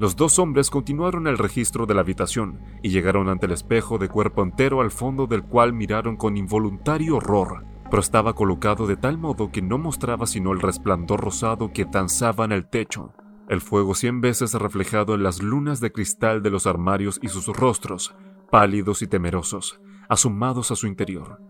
[0.00, 4.08] Los dos hombres continuaron el registro de la habitación y llegaron ante el espejo de
[4.08, 9.16] cuerpo entero al fondo del cual miraron con involuntario horror, pero estaba colocado de tal
[9.16, 13.14] modo que no mostraba sino el resplandor rosado que danzaba en el techo,
[13.48, 17.46] el fuego cien veces reflejado en las lunas de cristal de los armarios y sus
[17.46, 18.12] rostros,
[18.50, 21.40] pálidos y temerosos, asomados a su interior.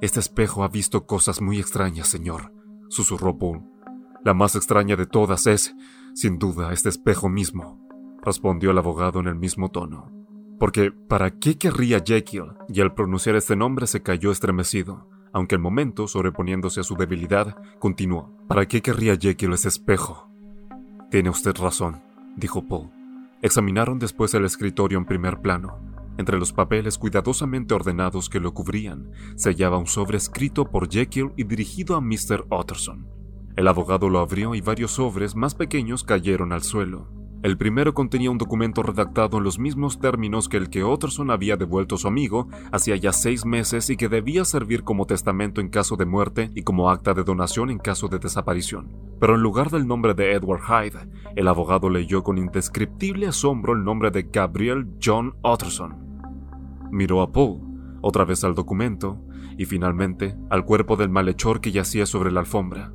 [0.00, 2.52] Este espejo ha visto cosas muy extrañas, señor,
[2.88, 3.62] susurró Paul.
[4.24, 5.74] La más extraña de todas es,
[6.14, 7.78] sin duda, este espejo mismo,
[8.22, 10.10] respondió el abogado en el mismo tono.
[10.58, 12.54] Porque, ¿para qué querría Jekyll?
[12.68, 17.56] Y al pronunciar este nombre se cayó estremecido, aunque al momento, sobreponiéndose a su debilidad,
[17.78, 18.32] continuó.
[18.48, 20.28] ¿Para qué querría Jekyll ese espejo?
[21.10, 22.02] Tiene usted razón,
[22.36, 22.90] dijo Paul.
[23.42, 25.93] Examinaron después el escritorio en primer plano.
[26.16, 31.32] Entre los papeles cuidadosamente ordenados que lo cubrían, se hallaba un sobre escrito por Jekyll
[31.36, 32.46] y dirigido a Mr.
[32.50, 33.08] Utterson.
[33.56, 37.23] El abogado lo abrió y varios sobres más pequeños cayeron al suelo.
[37.44, 41.58] El primero contenía un documento redactado en los mismos términos que el que Utterson había
[41.58, 45.68] devuelto a su amigo hacía ya seis meses y que debía servir como testamento en
[45.68, 48.96] caso de muerte y como acta de donación en caso de desaparición.
[49.20, 51.06] Pero en lugar del nombre de Edward Hyde,
[51.36, 55.96] el abogado leyó con indescriptible asombro el nombre de Gabriel John Utterson.
[56.92, 57.60] Miró a Paul,
[58.00, 59.20] otra vez al documento,
[59.58, 62.94] y finalmente al cuerpo del malhechor que yacía sobre la alfombra.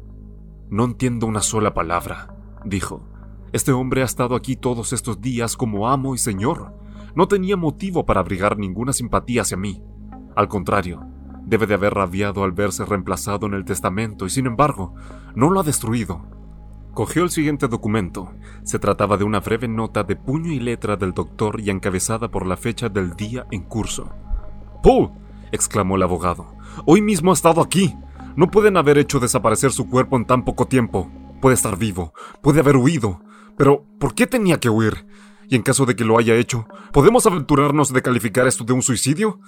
[0.71, 2.35] No entiendo una sola palabra,
[2.65, 3.08] dijo.
[3.51, 6.73] Este hombre ha estado aquí todos estos días como amo y señor.
[7.15, 9.81] No tenía motivo para abrigar ninguna simpatía hacia mí.
[10.35, 11.01] Al contrario,
[11.45, 14.93] debe de haber rabiado al verse reemplazado en el testamento y sin embargo,
[15.33, 16.21] no lo ha destruido.
[16.93, 18.33] Cogió el siguiente documento.
[18.63, 22.45] Se trataba de una breve nota de puño y letra del doctor y encabezada por
[22.45, 24.09] la fecha del día en curso.
[24.83, 25.11] ¡Paul!
[25.51, 26.53] exclamó el abogado.
[26.85, 27.95] Hoy mismo ha estado aquí.
[28.35, 31.09] No pueden haber hecho desaparecer su cuerpo en tan poco tiempo.
[31.41, 33.21] Puede estar vivo, puede haber huido,
[33.59, 35.05] pero, ¿por qué tenía que huir?
[35.49, 38.81] Y en caso de que lo haya hecho, ¿podemos aventurarnos de calificar esto de un
[38.81, 39.41] suicidio?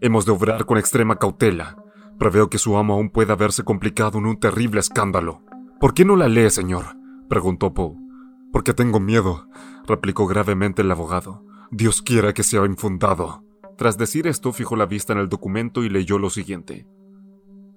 [0.00, 1.76] Hemos de obrar con extrema cautela.
[2.18, 5.42] Preveo que su amo aún pueda haberse complicado en un terrible escándalo.
[5.80, 6.96] ¿Por qué no la lee, señor?
[7.28, 7.94] preguntó Poe.
[8.54, 9.50] Porque tengo miedo,
[9.86, 11.44] replicó gravemente el abogado.
[11.70, 13.44] Dios quiera que sea infundado.
[13.76, 16.86] Tras decir esto, fijó la vista en el documento y leyó lo siguiente.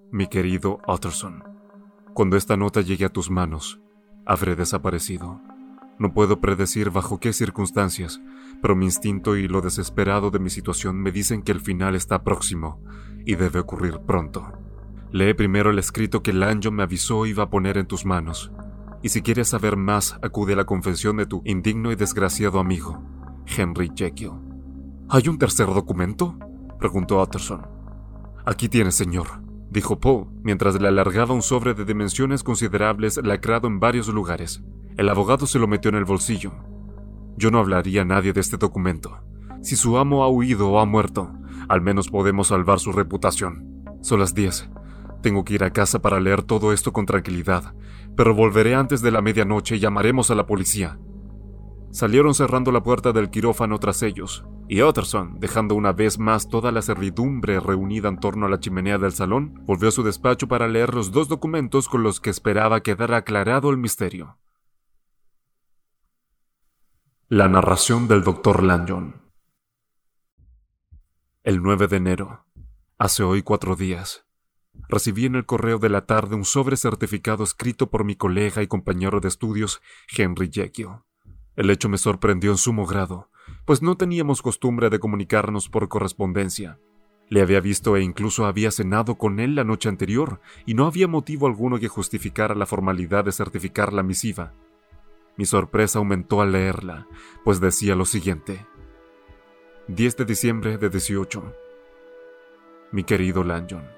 [0.09, 1.43] Mi querido Utterson,
[2.13, 3.81] cuando esta nota llegue a tus manos,
[4.25, 5.41] habré desaparecido.
[6.01, 8.23] No puedo predecir bajo qué circunstancias,
[8.59, 12.23] pero mi instinto y lo desesperado de mi situación me dicen que el final está
[12.23, 12.81] próximo
[13.23, 14.51] y debe ocurrir pronto.
[15.11, 18.51] Lee primero el escrito que Lanjo me avisó iba a poner en tus manos.
[19.03, 23.03] Y si quieres saber más, acude a la confesión de tu indigno y desgraciado amigo,
[23.45, 24.31] Henry Jekyll.
[25.07, 26.35] ¿Hay un tercer documento?
[26.79, 27.61] preguntó Utterson.
[28.43, 29.27] Aquí tienes, señor,
[29.71, 34.61] dijo Poe, mientras le alargaba un sobre de dimensiones considerables lacrado en varios lugares.
[34.97, 36.51] El abogado se lo metió en el bolsillo.
[37.37, 39.23] Yo no hablaría a nadie de este documento.
[39.61, 41.31] Si su amo ha huido o ha muerto,
[41.69, 43.85] al menos podemos salvar su reputación.
[44.01, 44.69] Son las 10.
[45.21, 47.73] Tengo que ir a casa para leer todo esto con tranquilidad,
[48.17, 50.99] pero volveré antes de la medianoche y llamaremos a la policía.
[51.91, 56.71] Salieron cerrando la puerta del quirófano tras ellos, y Utterson, dejando una vez más toda
[56.71, 60.69] la servidumbre reunida en torno a la chimenea del salón, volvió a su despacho para
[60.69, 64.37] leer los dos documentos con los que esperaba quedar aclarado el misterio.
[67.27, 68.63] La narración del Dr.
[68.63, 69.21] Lanyon.
[71.43, 72.45] El 9 de enero,
[72.97, 74.25] hace hoy cuatro días,
[74.87, 78.67] recibí en el correo de la tarde un sobre certificado escrito por mi colega y
[78.67, 79.81] compañero de estudios,
[80.17, 81.01] Henry Jekyll.
[81.55, 83.29] El hecho me sorprendió en sumo grado,
[83.65, 86.79] pues no teníamos costumbre de comunicarnos por correspondencia.
[87.29, 91.07] Le había visto e incluso había cenado con él la noche anterior, y no había
[91.07, 94.53] motivo alguno que justificara la formalidad de certificar la misiva.
[95.37, 97.07] Mi sorpresa aumentó al leerla,
[97.43, 98.65] pues decía lo siguiente.
[99.87, 101.55] 10 de diciembre de 18.
[102.91, 103.89] Mi querido Lanyon,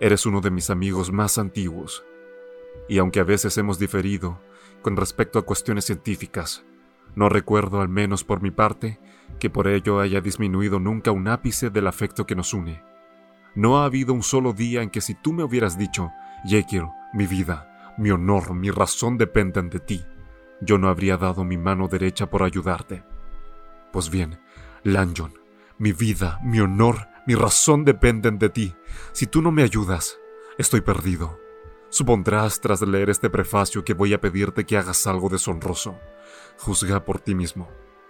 [0.00, 2.04] eres uno de mis amigos más antiguos,
[2.88, 4.40] y aunque a veces hemos diferido
[4.82, 6.64] con respecto a cuestiones científicas,
[7.14, 8.98] no recuerdo, al menos por mi parte,
[9.38, 12.82] que por ello haya disminuido nunca un ápice del afecto que nos une.
[13.54, 16.10] No ha habido un solo día en que si tú me hubieras dicho,
[16.44, 20.04] Jekyll, mi vida, mi honor, mi razón dependen de ti,
[20.60, 23.04] yo no habría dado mi mano derecha por ayudarte.
[23.92, 24.40] Pues bien,
[24.82, 25.32] Lanyon,
[25.78, 28.74] mi vida, mi honor, mi razón dependen de ti.
[29.12, 30.18] Si tú no me ayudas,
[30.58, 31.38] estoy perdido.
[31.90, 35.98] Supondrás tras leer este prefacio que voy a pedirte que hagas algo deshonroso.
[36.58, 37.68] Juzga por ti mismo.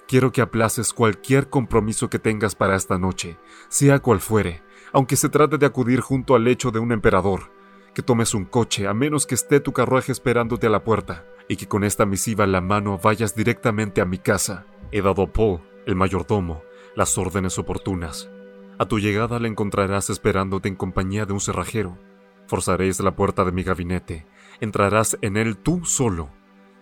[0.08, 3.38] Quiero que aplaces cualquier compromiso que tengas para esta noche,
[3.68, 4.62] sea cual fuere,
[4.92, 7.52] aunque se trate de acudir junto al lecho de un emperador,
[7.94, 11.56] que tomes un coche a menos que esté tu carruaje esperándote a la puerta, y
[11.56, 14.66] que con esta misiva en la mano vayas directamente a mi casa.
[14.92, 16.62] He dado a Paul, el mayordomo,
[16.96, 18.30] las órdenes oportunas.
[18.78, 21.98] A tu llegada la encontrarás esperándote en compañía de un cerrajero.
[22.46, 24.26] Forzaréis la puerta de mi gabinete,
[24.60, 26.30] entrarás en él tú solo.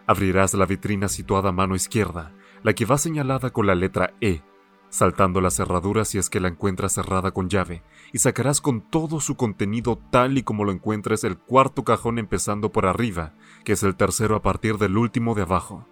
[0.06, 4.42] Abrirás la vitrina situada a mano izquierda, la que va señalada con la letra E
[4.96, 9.20] saltando la cerradura si es que la encuentras cerrada con llave, y sacarás con todo
[9.20, 13.34] su contenido tal y como lo encuentres el cuarto cajón empezando por arriba,
[13.64, 15.86] que es el tercero a partir del último de abajo.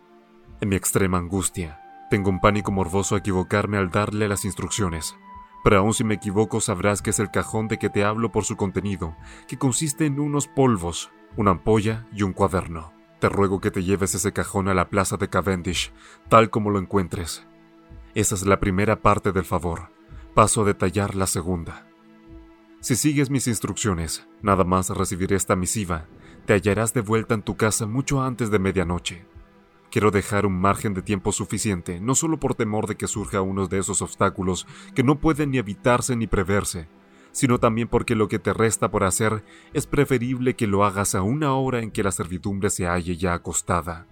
[0.63, 1.81] En mi extrema angustia,
[2.11, 5.17] tengo un pánico morboso a equivocarme al darle las instrucciones,
[5.63, 8.45] pero aun si me equivoco sabrás que es el cajón de que te hablo por
[8.45, 9.17] su contenido,
[9.49, 12.94] que consiste en unos polvos, una ampolla y un cuaderno.
[13.25, 15.95] Te ruego que te lleves ese cajón a la plaza de Cavendish,
[16.29, 17.43] tal como lo encuentres
[18.15, 19.89] esa es la primera parte del favor.
[20.35, 21.87] Paso a detallar la segunda.
[22.81, 26.07] Si sigues mis instrucciones, nada más recibir esta misiva,
[26.45, 29.25] te hallarás de vuelta en tu casa mucho antes de medianoche.
[29.91, 33.69] Quiero dejar un margen de tiempo suficiente, no solo por temor de que surja uno
[33.69, 36.89] de esos obstáculos que no pueden ni evitarse ni preverse,
[37.35, 39.43] sino también porque lo que te resta por hacer
[39.73, 43.35] es preferible que lo hagas a una hora en que la servidumbre se halle ya
[43.35, 44.07] acostada.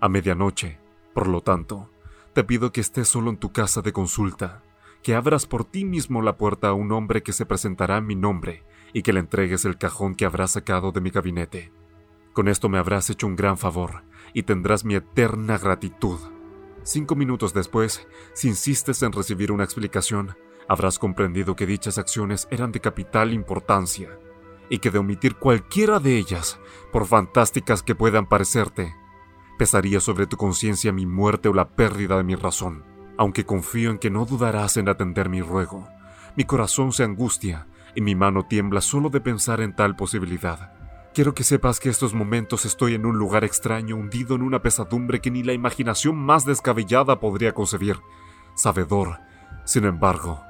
[0.00, 0.80] A medianoche,
[1.14, 1.88] por lo tanto,
[2.32, 4.64] te pido que estés solo en tu casa de consulta,
[5.04, 8.16] que abras por ti mismo la puerta a un hombre que se presentará en mi
[8.16, 11.70] nombre y que le entregues el cajón que habrás sacado de mi gabinete.
[12.32, 14.02] Con esto me habrás hecho un gran favor
[14.34, 16.18] y tendrás mi eterna gratitud.
[16.82, 20.34] Cinco minutos después, si insistes en recibir una explicación,
[20.68, 24.18] habrás comprendido que dichas acciones eran de capital importancia
[24.70, 26.60] y que de omitir cualquiera de ellas,
[26.92, 28.94] por fantásticas que puedan parecerte,
[29.58, 32.84] pesaría sobre tu conciencia mi muerte o la pérdida de mi razón,
[33.16, 35.88] aunque confío en que no dudarás en atender mi ruego.
[36.36, 40.72] Mi corazón se angustia y mi mano tiembla solo de pensar en tal posibilidad.
[41.14, 45.20] Quiero que sepas que estos momentos estoy en un lugar extraño, hundido en una pesadumbre
[45.20, 47.96] que ni la imaginación más descabellada podría concebir,
[48.54, 49.18] sabedor,
[49.64, 50.44] sin embargo,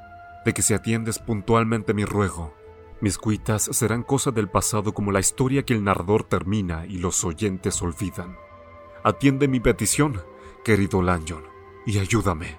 [0.49, 2.55] de que si atiendes puntualmente mi ruego,
[3.03, 7.23] mis cuitas serán cosa del pasado como la historia que el narrador termina y los
[7.23, 8.35] oyentes olvidan.
[9.05, 10.23] Atiende mi petición,
[10.65, 11.43] querido Lanyon,
[11.85, 12.57] y ayúdame.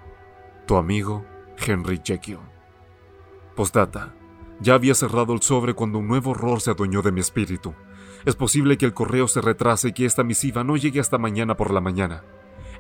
[0.68, 1.26] Tu amigo,
[1.58, 2.38] Henry Jekyll.
[3.56, 4.14] Postdata.
[4.60, 7.74] Ya había cerrado el sobre cuando un nuevo horror se adueñó de mi espíritu.
[8.24, 11.58] Es posible que el correo se retrase y que esta misiva no llegue hasta mañana
[11.58, 12.24] por la mañana.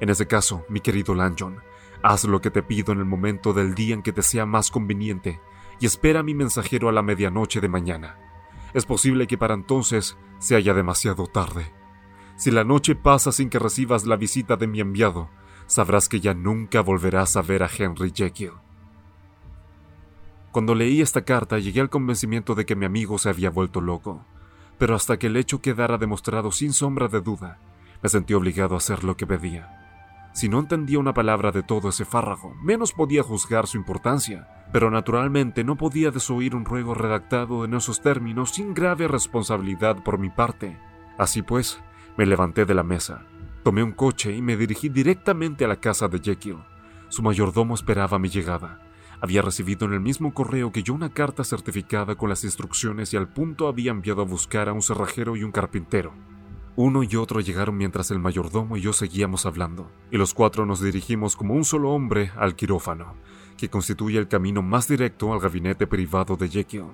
[0.02, 1.64] En ese caso, mi querido Lanyon,
[2.04, 4.72] haz lo que te pido en el momento del día en que te sea más
[4.72, 5.40] conveniente
[5.80, 8.18] y espera a mi mensajero a la medianoche de mañana.
[8.74, 11.72] Es posible que para entonces se haya demasiado tarde.
[12.36, 15.30] Si la noche pasa sin que recibas la visita de mi enviado,
[15.68, 18.54] sabrás que ya nunca volverás a ver a Henry Jekyll.
[20.52, 24.26] Cuando leí esta carta llegué al convencimiento de que mi amigo se había vuelto loco,
[24.78, 27.60] pero hasta que el hecho quedara demostrado sin sombra de duda,
[28.02, 29.79] me sentí obligado a hacer lo que pedía.
[30.34, 34.92] Si no entendía una palabra de todo ese fárrago, menos podía juzgar su importancia, pero
[34.92, 40.30] naturalmente no podía desoír un ruego redactado en esos términos sin grave responsabilidad por mi
[40.30, 40.78] parte.
[41.18, 41.82] Así pues,
[42.18, 43.26] me levanté de la mesa,
[43.64, 46.60] tomé un coche y me dirigí directamente a la casa de Jekyll.
[47.10, 48.80] Su mayordomo esperaba mi llegada.
[49.22, 53.18] Había recibido en el mismo correo que yo una carta certificada con las instrucciones y
[53.18, 56.14] al punto había enviado a buscar a un cerrajero y un carpintero.
[56.76, 60.82] Uno y otro llegaron mientras el mayordomo y yo seguíamos hablando, y los cuatro nos
[60.82, 63.16] dirigimos como un solo hombre al quirófano,
[63.58, 66.86] que constituye el camino más directo al gabinete privado de Jekyll.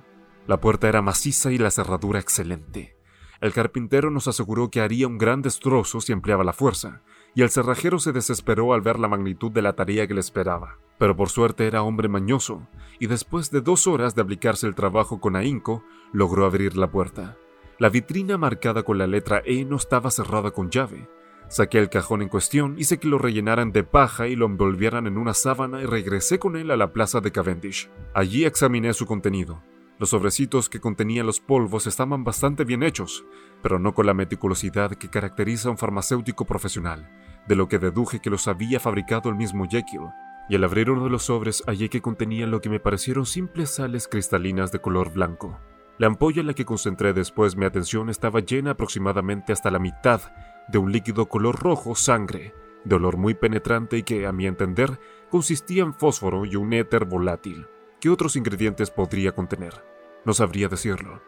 [0.47, 2.95] La puerta era maciza y la cerradura excelente.
[3.41, 7.01] El carpintero nos aseguró que haría un gran destrozo si empleaba la fuerza,
[7.35, 10.79] y el cerrajero se desesperó al ver la magnitud de la tarea que le esperaba.
[10.97, 12.67] Pero por suerte era hombre mañoso,
[12.99, 15.83] y después de dos horas de aplicarse el trabajo con ahínco,
[16.13, 17.37] logró abrir la puerta.
[17.77, 21.09] La vitrina marcada con la letra E no estaba cerrada con llave.
[21.49, 25.17] Saqué el cajón en cuestión, hice que lo rellenaran de paja y lo envolvieran en
[25.17, 27.89] una sábana y regresé con él a la plaza de Cavendish.
[28.13, 29.61] Allí examiné su contenido.
[29.99, 33.25] Los sobrecitos que contenían los polvos estaban bastante bien hechos,
[33.61, 37.11] pero no con la meticulosidad que caracteriza a un farmacéutico profesional,
[37.45, 40.09] de lo que deduje que los había fabricado el mismo Jekyll,
[40.47, 43.75] y al abrir uno de los sobres hallé que contenía lo que me parecieron simples
[43.75, 45.59] sales cristalinas de color blanco.
[45.97, 50.21] La ampolla en la que concentré después mi atención estaba llena aproximadamente hasta la mitad
[50.67, 52.53] de un líquido color rojo sangre,
[52.83, 54.99] de olor muy penetrante y que, a mi entender,
[55.29, 57.67] consistía en fósforo y un éter volátil.
[58.01, 59.83] ¿Qué otros ingredientes podría contener?
[60.25, 61.21] No sabría decirlo.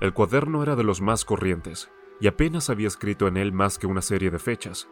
[0.00, 1.90] El cuaderno era de los más corrientes,
[2.20, 4.88] y apenas había escrito en él más que una serie de fechas.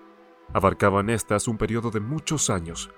[0.53, 2.91] Abarcaban estas un periodo de muchos años,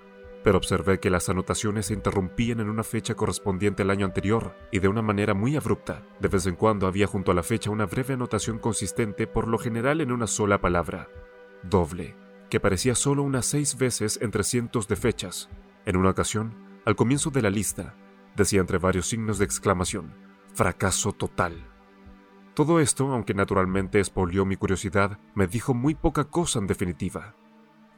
[0.43, 4.79] pero observé que las anotaciones se interrumpían en una fecha correspondiente al año anterior y
[4.79, 6.03] de una manera muy abrupta.
[6.19, 9.57] De vez en cuando había junto a la fecha una breve anotación consistente, por lo
[9.57, 11.09] general en una sola palabra,
[11.63, 12.15] doble,
[12.49, 15.49] que aparecía solo unas seis veces entre cientos de fechas.
[15.85, 16.53] En una ocasión,
[16.85, 17.95] al comienzo de la lista,
[18.35, 20.13] decía entre varios signos de exclamación,
[20.53, 21.67] fracaso total.
[22.53, 27.35] Todo esto, aunque naturalmente expolió mi curiosidad, me dijo muy poca cosa en definitiva.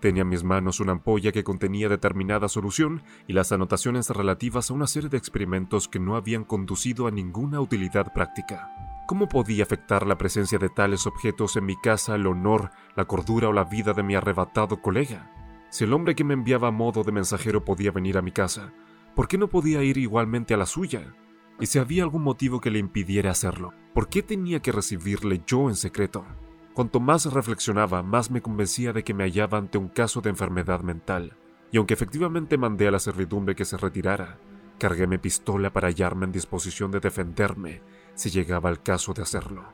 [0.02, 4.74] Tenía en mis manos una ampolla que contenía determinada solución y las anotaciones relativas a
[4.74, 8.68] una serie de experimentos que no habían conducido a ninguna utilidad práctica.
[9.08, 13.50] ¿Cómo podía afectar la presencia de tales objetos en mi casa el honor, la cordura
[13.50, 15.30] o la vida de mi arrebatado colega?
[15.70, 18.74] Si el hombre que me enviaba a modo de mensajero podía venir a mi casa,
[19.16, 21.14] ¿por qué no podía ir igualmente a la suya?
[21.60, 25.70] Y si había algún motivo que le impidiera hacerlo, ¿por qué tenía que recibirle yo
[25.70, 26.26] en secreto?
[26.74, 30.82] Cuanto más reflexionaba, más me convencía de que me hallaba ante un caso de enfermedad
[30.82, 31.36] mental,
[31.70, 34.38] y aunque efectivamente mandé a la servidumbre que se retirara,
[34.80, 37.82] cargué mi pistola para hallarme en disposición de defenderme
[38.16, 39.66] si llegaba el caso de hacerlo.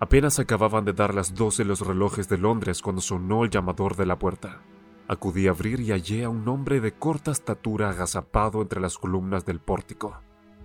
[0.00, 4.06] Apenas acababan de dar las doce los relojes de Londres cuando sonó el llamador de
[4.06, 4.60] la puerta.
[5.06, 9.44] Acudí a abrir y hallé a un hombre de corta estatura agazapado entre las columnas
[9.44, 10.20] del pórtico.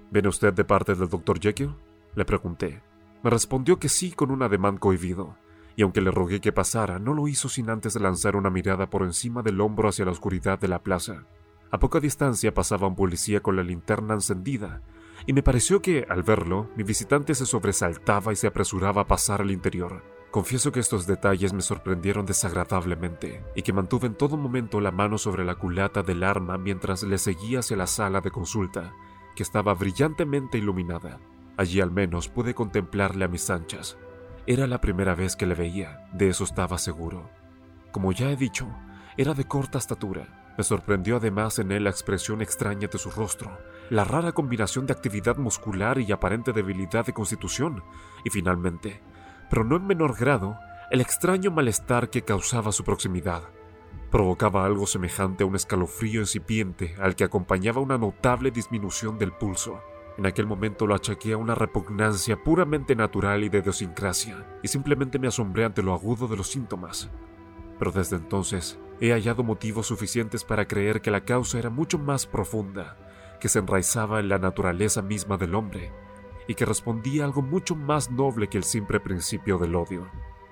[0.09, 1.75] ¿Viene usted de parte del doctor Jekyll?
[2.15, 2.81] Le pregunté.
[3.23, 5.35] Me respondió que sí con un ademán cohibido
[5.75, 9.03] y aunque le rogué que pasara, no lo hizo sin antes lanzar una mirada por
[9.03, 11.25] encima del hombro hacia la oscuridad de la plaza.
[11.71, 14.81] A poca distancia pasaba un policía con la linterna encendida,
[15.25, 19.41] y me pareció que, al verlo, mi visitante se sobresaltaba y se apresuraba a pasar
[19.41, 20.03] al interior.
[20.31, 25.17] Confieso que estos detalles me sorprendieron desagradablemente, y que mantuve en todo momento la mano
[25.17, 28.93] sobre la culata del arma mientras le seguía hacia la sala de consulta,
[29.35, 31.19] que estaba brillantemente iluminada.
[31.57, 33.97] Allí al menos pude contemplarle a mis anchas,
[34.47, 37.29] era la primera vez que le veía, de eso estaba seguro.
[37.91, 38.67] Como ya he dicho,
[39.17, 40.53] era de corta estatura.
[40.57, 43.57] Me sorprendió además en él la expresión extraña de su rostro,
[43.89, 47.83] la rara combinación de actividad muscular y aparente debilidad de constitución,
[48.23, 49.01] y finalmente,
[49.49, 50.57] pero no en menor grado,
[50.91, 53.43] el extraño malestar que causaba su proximidad.
[54.11, 59.81] Provocaba algo semejante a un escalofrío incipiente al que acompañaba una notable disminución del pulso.
[60.17, 65.19] En aquel momento lo achaqué a una repugnancia puramente natural y de idiosincrasia, y simplemente
[65.19, 67.09] me asombré ante lo agudo de los síntomas.
[67.77, 72.25] Pero desde entonces he hallado motivos suficientes para creer que la causa era mucho más
[72.25, 72.97] profunda,
[73.41, 75.91] que se enraizaba en la naturaleza misma del hombre,
[76.47, 80.07] y que respondía a algo mucho más noble que el simple principio del odio.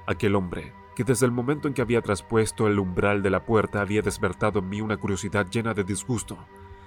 [0.07, 3.79] Aquel hombre, que desde el momento en que había traspuesto el umbral de la puerta
[3.79, 6.37] había despertado en mí una curiosidad llena de disgusto,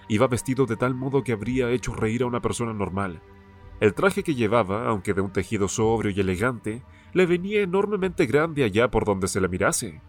[0.09, 3.21] Iba vestido de tal modo que habría hecho reír a una persona normal.
[3.81, 8.65] El traje que llevaba, aunque de un tejido sobrio y elegante, le venía enormemente grande
[8.65, 10.01] allá por donde se le mirase.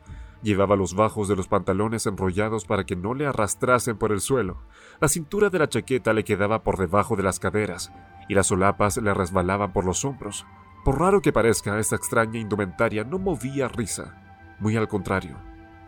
[0.44, 4.62] Llevaba los bajos de los pantalones enrollados para que no le arrastrasen por el suelo.
[5.02, 7.92] La cintura de la chaqueta le quedaba por debajo de las caderas,
[8.30, 10.46] y las solapas le resbalaban por los hombros.
[10.86, 14.56] Por raro que parezca, esta extraña indumentaria no movía risa.
[14.60, 15.38] Muy al contrario,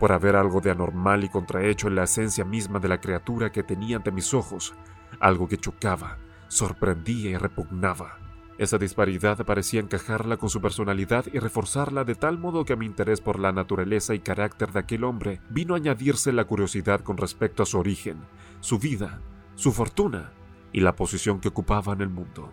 [0.00, 3.62] por haber algo de anormal y contrahecho en la esencia misma de la criatura que
[3.62, 4.72] tenía ante mis ojos,
[5.20, 6.16] algo que chocaba,
[6.48, 8.16] sorprendía y repugnaba.
[8.56, 13.20] Esa disparidad parecía encajarla con su personalidad y reforzarla de tal modo que mi interés
[13.20, 17.62] por la naturaleza y carácter de aquel hombre vino a añadirse la curiosidad con respecto
[17.62, 18.18] a su origen,
[18.60, 19.20] su vida,
[19.54, 20.32] su fortuna
[20.72, 22.50] y la posición que ocupaba en el mundo.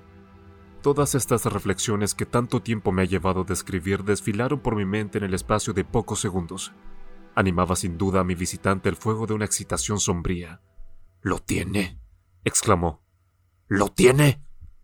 [0.81, 5.17] Todas estas reflexiones que tanto tiempo me ha llevado a describir desfilaron por mi mente
[5.17, 6.73] en el espacio de pocos segundos,
[7.37, 10.59] Animaba sin duda a mi visitante el fuego de una excitación sombría.
[11.21, 12.01] ¿Lo tiene?
[12.43, 13.05] exclamó.
[13.67, 14.41] ¿Lo tiene?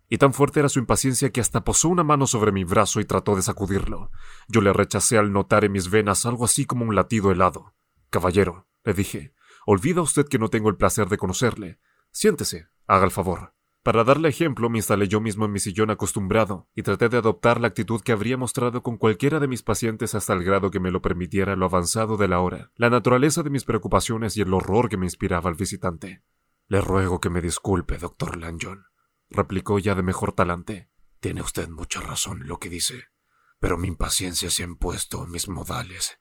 [0.07, 3.05] Y tan fuerte era su impaciencia que hasta posó una mano sobre mi brazo y
[3.05, 4.11] trató de sacudirlo.
[4.47, 7.73] Yo le rechacé al notar en mis venas algo así como un latido helado.
[8.11, 9.34] Caballero, le dije,
[9.65, 11.80] olvida usted que no tengo el placer de conocerle.
[12.11, 13.55] Siéntese, haga el favor.
[13.84, 17.60] Para darle ejemplo, me instalé yo mismo en mi sillón acostumbrado y traté de adoptar
[17.60, 20.89] la actitud que habría mostrado con cualquiera de mis pacientes hasta el grado que me
[20.89, 24.88] lo permitiera lo avanzado de la hora, la naturaleza de mis preocupaciones y el horror
[24.88, 26.23] que me inspiraba al visitante.
[26.68, 28.85] Le ruego que me disculpe, doctor Lanyon,
[29.30, 30.89] replicó ya de mejor talante.
[31.19, 33.10] Tiene usted mucha razón en lo que dice,
[33.60, 36.19] pero mi impaciencia se ha impuesto en mis modales.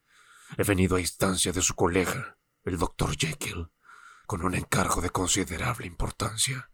[0.59, 3.70] He venido a instancia de su colega, el doctor Jekyll,
[4.26, 6.72] con un encargo de considerable importancia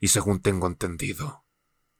[0.00, 1.44] y según tengo entendido.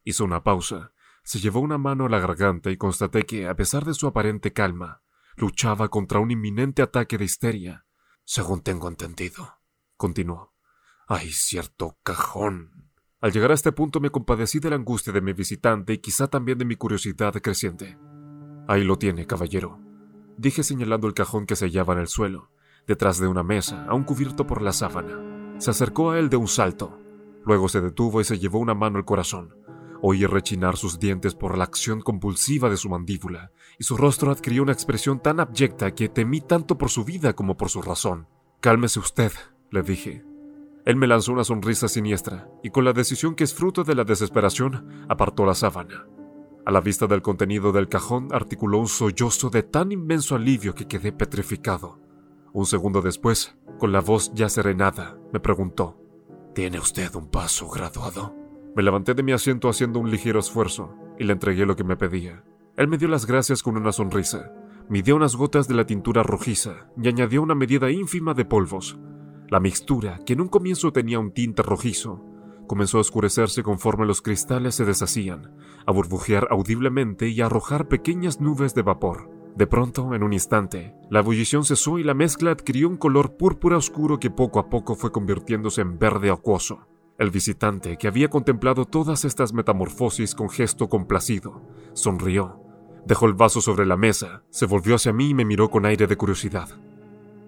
[0.03, 3.85] Hizo una pausa, se llevó una mano a la garganta y constaté que, a pesar
[3.85, 5.03] de su aparente calma,
[5.37, 7.87] luchaba contra un inminente ataque de histeria.
[8.25, 9.61] Según tengo entendido,
[9.97, 10.55] continuó,
[11.07, 12.91] hay cierto cajón.
[13.21, 16.29] Al llegar a este punto me compadecí de la angustia de mi visitante y quizá
[16.29, 17.99] también de mi curiosidad creciente.
[18.67, 19.79] Ahí lo tiene, caballero.
[20.39, 22.51] dije señalando el cajón que se hallaba en el suelo,
[22.87, 25.59] detrás de una mesa, aún cubierto por la sábana.
[25.59, 26.99] Se acercó a él de un salto.
[27.45, 29.55] Luego se detuvo y se llevó una mano al corazón.
[30.03, 34.63] Oí rechinar sus dientes por la acción compulsiva de su mandíbula, y su rostro adquirió
[34.63, 38.27] una expresión tan abyecta que temí tanto por su vida como por su razón.
[38.61, 39.33] Cálmese usted,
[39.71, 40.25] le dije.
[40.87, 44.05] Él me lanzó una sonrisa siniestra, y con la decisión que es fruto de la
[44.05, 46.07] desesperación, apartó la sábana.
[46.65, 50.87] A la vista del contenido del cajón articuló un sollozo de tan inmenso alivio que
[50.87, 51.99] quedé petrificado.
[52.53, 56.01] Un segundo después, con la voz ya serenada, me preguntó,
[56.55, 58.35] ¿Tiene usted un paso graduado?
[58.75, 61.97] Me levanté de mi asiento haciendo un ligero esfuerzo y le entregué lo que me
[61.97, 62.43] pedía.
[62.77, 64.53] Él me dio las gracias con una sonrisa,
[64.89, 68.99] midió unas gotas de la tintura rojiza y añadió una medida ínfima de polvos.
[69.49, 72.25] La mixtura, que en un comienzo tenía un tinte rojizo,
[72.67, 75.55] comenzó a oscurecerse conforme los cristales se deshacían,
[75.87, 79.31] a burbujear audiblemente y a arrojar pequeñas nubes de vapor.
[79.57, 83.77] De pronto, en un instante, la ebullición cesó y la mezcla adquirió un color púrpura
[83.77, 86.87] oscuro que poco a poco fue convirtiéndose en verde acuoso.
[87.19, 91.63] El visitante, que había contemplado todas estas metamorfosis con gesto complacido,
[91.93, 92.63] sonrió,
[93.05, 96.07] dejó el vaso sobre la mesa, se volvió hacia mí y me miró con aire
[96.07, 96.69] de curiosidad.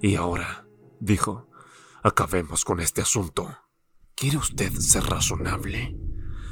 [0.03, 0.67] Y ahora,
[1.01, 1.49] dijo,
[2.03, 3.49] acabemos con este asunto.
[4.15, 5.97] ¿Quiere usted ser razonable?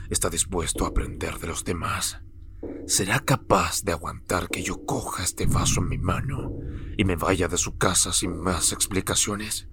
[0.08, 2.22] ¿Está dispuesto a aprender de los demás?
[2.86, 6.52] ¿Será capaz de aguantar que yo coja este vaso en mi mano
[6.96, 9.68] y me vaya de su casa sin más explicaciones?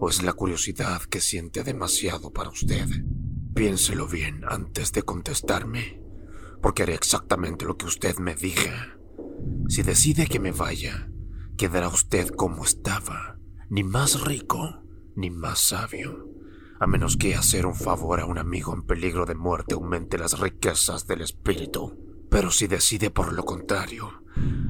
[0.00, 2.86] ¿O es la curiosidad que siente demasiado para usted?
[3.54, 6.02] Piénselo bien antes de contestarme,
[6.60, 8.98] porque haré exactamente lo que usted me diga.
[9.68, 11.10] Si decide que me vaya,
[11.56, 13.38] quedará usted como estaba,
[13.68, 14.82] ni más rico,
[15.16, 16.28] ni más sabio,
[16.80, 20.38] a menos que hacer un favor a un amigo en peligro de muerte aumente las
[20.38, 22.07] riquezas del espíritu.
[22.30, 24.22] Pero si decide por lo contrario,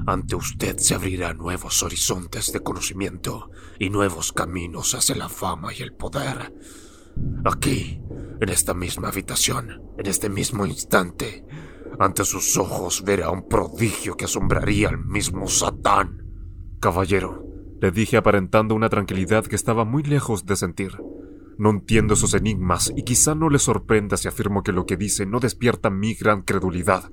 [0.06, 5.82] ante usted se abrirán nuevos horizontes de conocimiento y nuevos caminos hacia la fama y
[5.82, 6.54] el poder.
[7.44, 8.00] Aquí,
[8.40, 11.44] en esta misma habitación, en este mismo instante,
[11.98, 16.24] ante sus ojos verá un prodigio que asombraría al mismo Satán.
[16.80, 17.44] Caballero,
[17.80, 20.92] le dije aparentando una tranquilidad que estaba muy lejos de sentir.
[21.58, 25.26] No entiendo esos enigmas y quizá no le sorprenda si afirmo que lo que dice
[25.26, 27.10] no despierta mi gran credulidad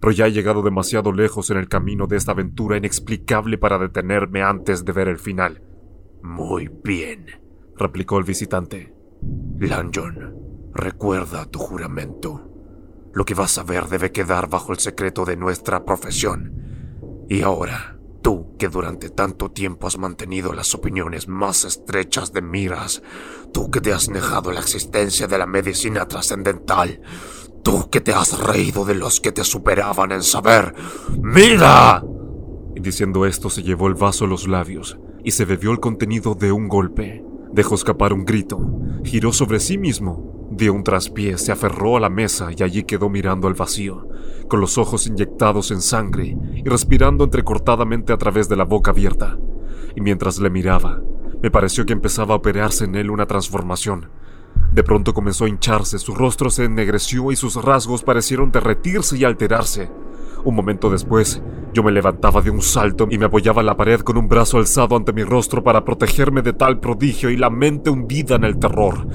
[0.00, 4.42] pero ya he llegado demasiado lejos en el camino de esta aventura inexplicable para detenerme
[4.42, 5.62] antes de ver el final.
[6.22, 7.26] Muy bien,
[7.76, 8.94] replicó el visitante.
[9.58, 12.48] Lanjon, recuerda tu juramento.
[13.12, 17.26] Lo que vas a ver debe quedar bajo el secreto de nuestra profesión.
[17.28, 23.02] Y ahora, tú que durante tanto tiempo has mantenido las opiniones más estrechas de miras,
[23.52, 27.00] tú que te has negado la existencia de la medicina trascendental,
[27.68, 30.74] Tú que te has reído de los que te superaban en saber.
[31.20, 32.02] ¡Mira!
[32.74, 36.34] Y diciendo esto se llevó el vaso a los labios y se bebió el contenido
[36.34, 37.22] de un golpe.
[37.52, 38.58] Dejó escapar un grito,
[39.04, 43.10] giró sobre sí mismo, dio un traspié, se aferró a la mesa y allí quedó
[43.10, 44.08] mirando al vacío,
[44.48, 49.36] con los ojos inyectados en sangre y respirando entrecortadamente a través de la boca abierta.
[49.94, 51.02] Y mientras le miraba,
[51.42, 54.08] me pareció que empezaba a operarse en él una transformación,
[54.72, 59.24] de pronto comenzó a hincharse, su rostro se ennegreció y sus rasgos parecieron derretirse y
[59.24, 59.90] alterarse.
[60.44, 61.42] Un momento después,
[61.74, 64.58] yo me levantaba de un salto y me apoyaba en la pared con un brazo
[64.58, 68.58] alzado ante mi rostro para protegerme de tal prodigio y la mente hundida en el
[68.58, 69.06] terror.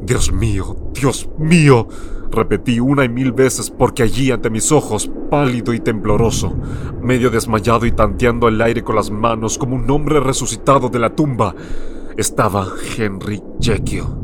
[0.00, 1.88] Dios mío, Dios mío,
[2.30, 6.56] repetí una y mil veces porque allí ante mis ojos, pálido y tembloroso,
[7.02, 11.14] medio desmayado y tanteando el aire con las manos como un hombre resucitado de la
[11.14, 11.54] tumba,
[12.16, 12.66] estaba
[12.96, 14.23] Henry Jekyll.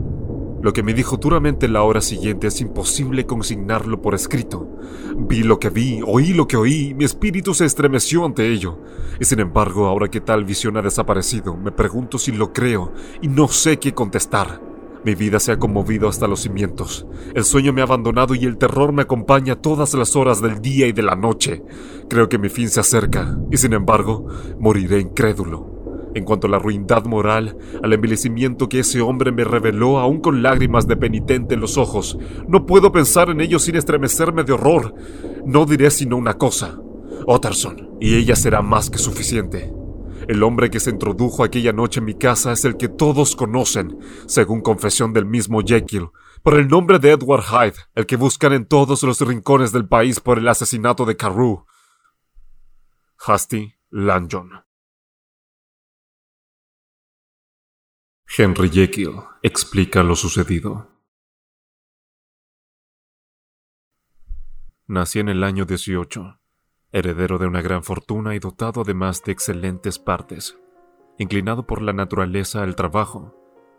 [0.63, 4.69] Lo que me dijo duramente la hora siguiente es imposible consignarlo por escrito.
[5.17, 8.79] Vi lo que vi, oí lo que oí, mi espíritu se estremeció ante ello.
[9.19, 12.93] Y sin embargo, ahora que tal visión ha desaparecido, me pregunto si lo creo
[13.23, 14.61] y no sé qué contestar.
[15.03, 17.07] Mi vida se ha conmovido hasta los cimientos.
[17.35, 20.87] El sueño me ha abandonado y el terror me acompaña todas las horas del día
[20.87, 21.63] y de la noche.
[22.11, 24.27] Creo que mi fin se acerca, y sin embargo,
[24.59, 25.70] moriré incrédulo.
[26.15, 30.43] En cuanto a la ruindad moral, al envilecimiento que ese hombre me reveló, aún con
[30.43, 32.19] lágrimas de penitente en los ojos,
[32.49, 34.95] no puedo pensar en ello sin estremecerme de horror.
[35.45, 36.81] No diré sino una cosa.
[37.27, 39.73] Otterson, y ella será más que suficiente.
[40.29, 43.99] El hombre que se introdujo aquella noche en mi casa es el que todos conocen,
[44.27, 46.09] según confesión del mismo Jekyll,
[46.43, 50.21] por el nombre de Edward Hyde, el que buscan en todos los rincones del país
[50.21, 51.65] por el asesinato de Carew.
[53.19, 54.70] Hasty Lanjon.
[58.39, 60.87] Henry Jekyll explica lo sucedido.
[64.87, 66.39] Nací en el año 18.
[66.93, 70.57] Heredero de una gran fortuna y dotado además de excelentes partes,
[71.19, 73.35] inclinado por la naturaleza al trabajo,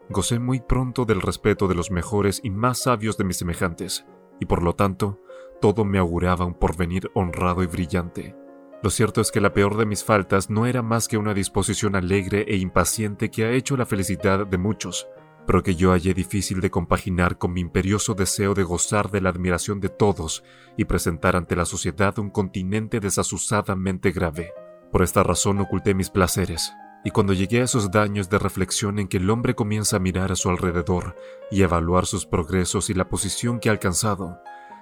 [0.10, 4.06] gocé muy pronto del respeto de los mejores y más sabios de mis semejantes,
[4.42, 5.22] y por lo tanto,
[5.62, 8.36] todo me auguraba un porvenir honrado y brillante.
[8.84, 11.96] Lo cierto es que la peor de mis faltas no era más que una disposición
[11.96, 15.08] alegre e impaciente que ha hecho la felicidad de muchos,
[15.46, 19.30] pero que yo hallé difícil de compaginar con mi imperioso deseo de gozar de la
[19.30, 20.44] admiración de todos
[20.78, 24.52] y presentar ante la sociedad un continente desazusadamente grave.
[24.92, 26.74] Por esta razón oculté mis placeres,
[27.06, 30.32] y cuando llegué a esos daños de reflexión en que el hombre comienza a mirar
[30.32, 31.16] a su alrededor
[31.52, 34.40] y evaluar sus progresos y la posición que ha alcanzado,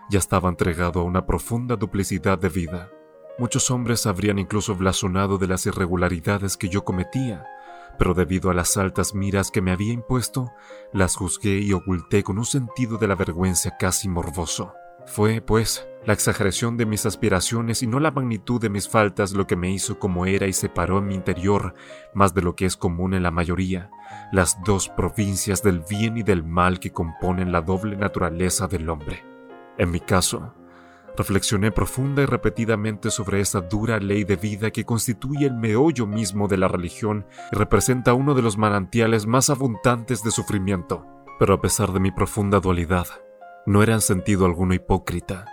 [0.10, 2.90] ya estaba entregado a una profunda duplicidad de vida
[3.40, 7.46] Muchos hombres habrían incluso blasonado de las irregularidades que yo cometía,
[7.98, 10.52] pero debido a las altas miras que me había impuesto,
[10.92, 14.74] las juzgué y oculté con un sentido de la vergüenza casi morboso.
[15.06, 19.48] Fue, pues, la exageración de mis aspiraciones y no la magnitud de mis faltas lo
[19.48, 21.74] que me hizo como era y separó en mi interior,
[22.14, 23.90] más de lo que es común en la mayoría,
[24.34, 29.24] las dos provincias del bien y del mal que componen la doble naturaleza del hombre.
[29.78, 30.54] En mi caso,
[31.20, 36.48] Reflexioné profunda y repetidamente sobre esa dura ley de vida que constituye el meollo mismo
[36.48, 41.06] de la religión y representa uno de los manantiales más abundantes de sufrimiento.
[41.38, 43.08] Pero a pesar de mi profunda dualidad,
[43.66, 45.46] no era en sentido alguno hipócrita,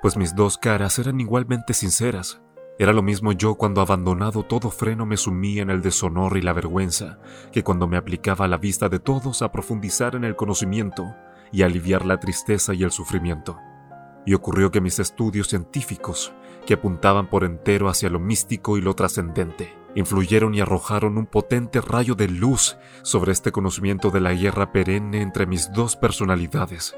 [0.00, 2.40] pues mis dos caras eran igualmente sinceras.
[2.78, 6.52] Era lo mismo yo cuando abandonado todo freno me sumía en el deshonor y la
[6.52, 7.18] vergüenza,
[7.50, 11.16] que cuando me aplicaba a la vista de todos a profundizar en el conocimiento
[11.50, 13.58] y aliviar la tristeza y el sufrimiento
[14.26, 16.32] y ocurrió que mis estudios científicos,
[16.66, 21.80] que apuntaban por entero hacia lo místico y lo trascendente, influyeron y arrojaron un potente
[21.80, 26.96] rayo de luz sobre este conocimiento de la guerra perenne entre mis dos personalidades.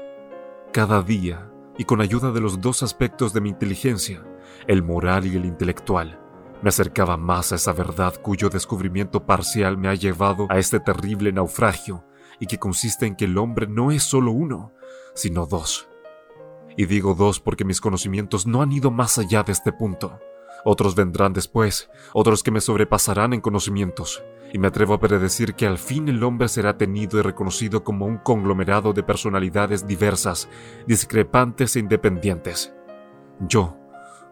[0.71, 4.23] Cada día, y con ayuda de los dos aspectos de mi inteligencia,
[4.67, 6.19] el moral y el intelectual,
[6.61, 11.31] me acercaba más a esa verdad cuyo descubrimiento parcial me ha llevado a este terrible
[11.31, 12.05] naufragio
[12.39, 14.71] y que consiste en que el hombre no es solo uno,
[15.13, 15.89] sino dos
[16.77, 20.19] y digo dos porque mis conocimientos no han ido más allá de este punto.
[20.65, 24.23] Otros vendrán después, otros que me sobrepasarán en conocimientos,
[24.53, 28.05] y me atrevo a predecir que al fin el hombre será tenido y reconocido como
[28.05, 30.47] un conglomerado de personalidades diversas,
[30.87, 32.73] discrepantes e independientes.
[33.39, 33.75] Yo,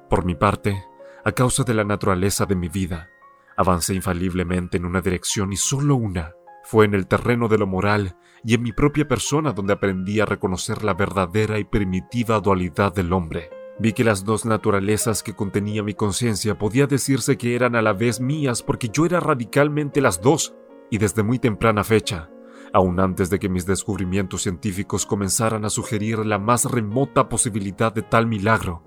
[0.09, 0.85] por mi parte,
[1.25, 3.09] a causa de la naturaleza de mi vida,
[3.57, 8.15] avancé infaliblemente en una dirección y solo una, fue en el terreno de lo moral
[8.43, 13.13] y en mi propia persona donde aprendí a reconocer la verdadera y primitiva dualidad del
[13.13, 13.49] hombre.
[13.79, 17.93] Vi que las dos naturalezas que contenía mi conciencia podía decirse que eran a la
[17.93, 20.55] vez mías porque yo era radicalmente las dos,
[20.91, 22.29] y desde muy temprana fecha,
[22.73, 28.01] aun antes de que mis descubrimientos científicos comenzaran a sugerir la más remota posibilidad de
[28.01, 28.85] tal milagro,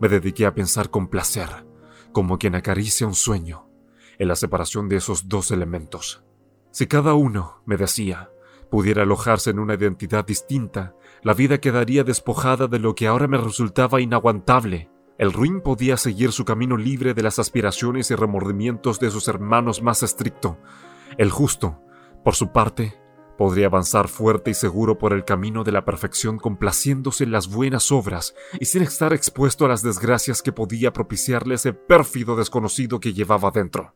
[0.00, 1.48] me dediqué a pensar con placer,
[2.12, 3.70] como quien acaricia un sueño,
[4.18, 6.25] en la separación de esos dos elementos.
[6.76, 8.28] Si cada uno, me decía,
[8.70, 13.38] pudiera alojarse en una identidad distinta, la vida quedaría despojada de lo que ahora me
[13.38, 14.90] resultaba inaguantable.
[15.16, 19.80] El ruin podía seguir su camino libre de las aspiraciones y remordimientos de sus hermanos
[19.80, 20.58] más estricto.
[21.16, 21.80] El justo,
[22.22, 23.00] por su parte,
[23.38, 27.90] podría avanzar fuerte y seguro por el camino de la perfección complaciéndose en las buenas
[27.90, 33.14] obras y sin estar expuesto a las desgracias que podía propiciarle ese pérfido desconocido que
[33.14, 33.94] llevaba dentro.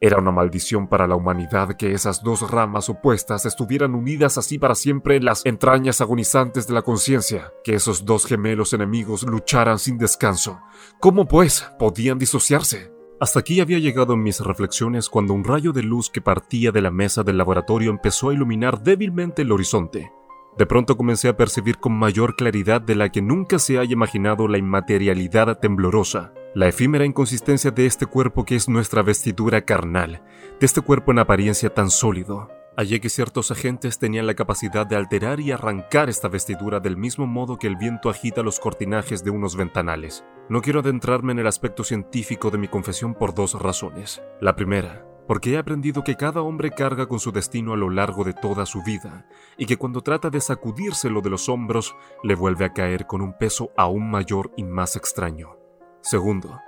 [0.00, 4.76] Era una maldición para la humanidad que esas dos ramas opuestas estuvieran unidas así para
[4.76, 9.98] siempre en las entrañas agonizantes de la conciencia, que esos dos gemelos enemigos lucharan sin
[9.98, 10.60] descanso.
[11.00, 12.92] ¿Cómo, pues, podían disociarse?
[13.18, 16.80] Hasta aquí había llegado en mis reflexiones cuando un rayo de luz que partía de
[16.80, 20.12] la mesa del laboratorio empezó a iluminar débilmente el horizonte.
[20.56, 24.46] De pronto comencé a percibir con mayor claridad de la que nunca se haya imaginado
[24.46, 30.22] la inmaterialidad temblorosa, la efímera inconsistencia de este cuerpo que es nuestra vestidura carnal,
[30.58, 32.48] de este cuerpo en apariencia tan sólido.
[32.76, 37.26] Hallé que ciertos agentes tenían la capacidad de alterar y arrancar esta vestidura del mismo
[37.26, 40.24] modo que el viento agita los cortinajes de unos ventanales.
[40.48, 44.22] No quiero adentrarme en el aspecto científico de mi confesión por dos razones.
[44.40, 48.24] La primera, porque he aprendido que cada hombre carga con su destino a lo largo
[48.24, 49.26] de toda su vida,
[49.58, 53.36] y que cuando trata de sacudírselo de los hombros, le vuelve a caer con un
[53.36, 55.57] peso aún mayor y más extraño.
[56.00, 56.60] Segundo,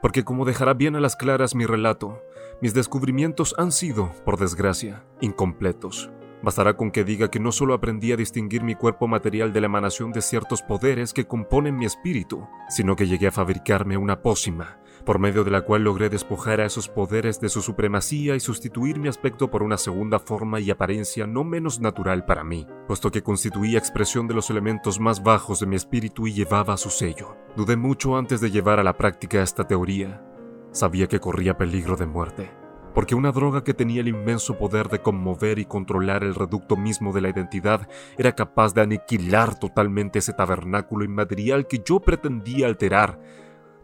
[0.00, 2.22] porque como dejará bien a las claras mi relato,
[2.60, 6.10] mis descubrimientos han sido, por desgracia, incompletos.
[6.42, 9.66] Bastará con que diga que no solo aprendí a distinguir mi cuerpo material de la
[9.66, 14.81] emanación de ciertos poderes que componen mi espíritu, sino que llegué a fabricarme una pócima
[15.04, 18.98] por medio de la cual logré despojar a esos poderes de su supremacía y sustituir
[18.98, 23.22] mi aspecto por una segunda forma y apariencia no menos natural para mí, puesto que
[23.22, 27.36] constituía expresión de los elementos más bajos de mi espíritu y llevaba su sello.
[27.56, 30.22] Dudé mucho antes de llevar a la práctica esta teoría.
[30.70, 32.50] Sabía que corría peligro de muerte,
[32.94, 37.12] porque una droga que tenía el inmenso poder de conmover y controlar el reducto mismo
[37.12, 43.18] de la identidad era capaz de aniquilar totalmente ese tabernáculo inmaterial que yo pretendía alterar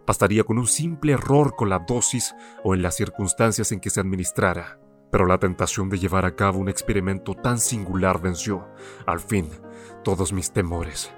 [0.09, 4.01] Bastaría con un simple error con la dosis o en las circunstancias en que se
[4.01, 4.81] administrara.
[5.13, 8.67] Pero la tentación de llevar a cabo un experimento tan singular venció,
[9.05, 9.51] al fin,
[10.03, 11.13] todos mis temores.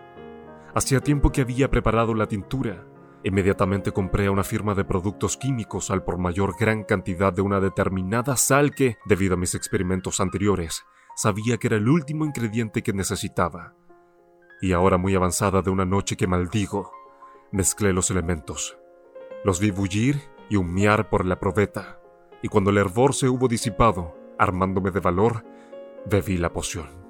[0.75, 2.85] Hacía tiempo que había preparado la tintura.
[3.23, 7.61] Inmediatamente compré a una firma de productos químicos al por mayor gran cantidad de una
[7.61, 10.83] determinada sal que, debido a mis experimentos anteriores,
[11.15, 13.77] sabía que era el último ingrediente que necesitaba.
[14.61, 16.91] Y ahora muy avanzada de una noche que maldigo,
[17.53, 18.79] mezclé los elementos.
[19.45, 22.01] Los vi bullir y humear por la probeta,
[22.43, 25.45] y cuando el hervor se hubo disipado, armándome de valor,
[26.07, 27.01] bebí la poción.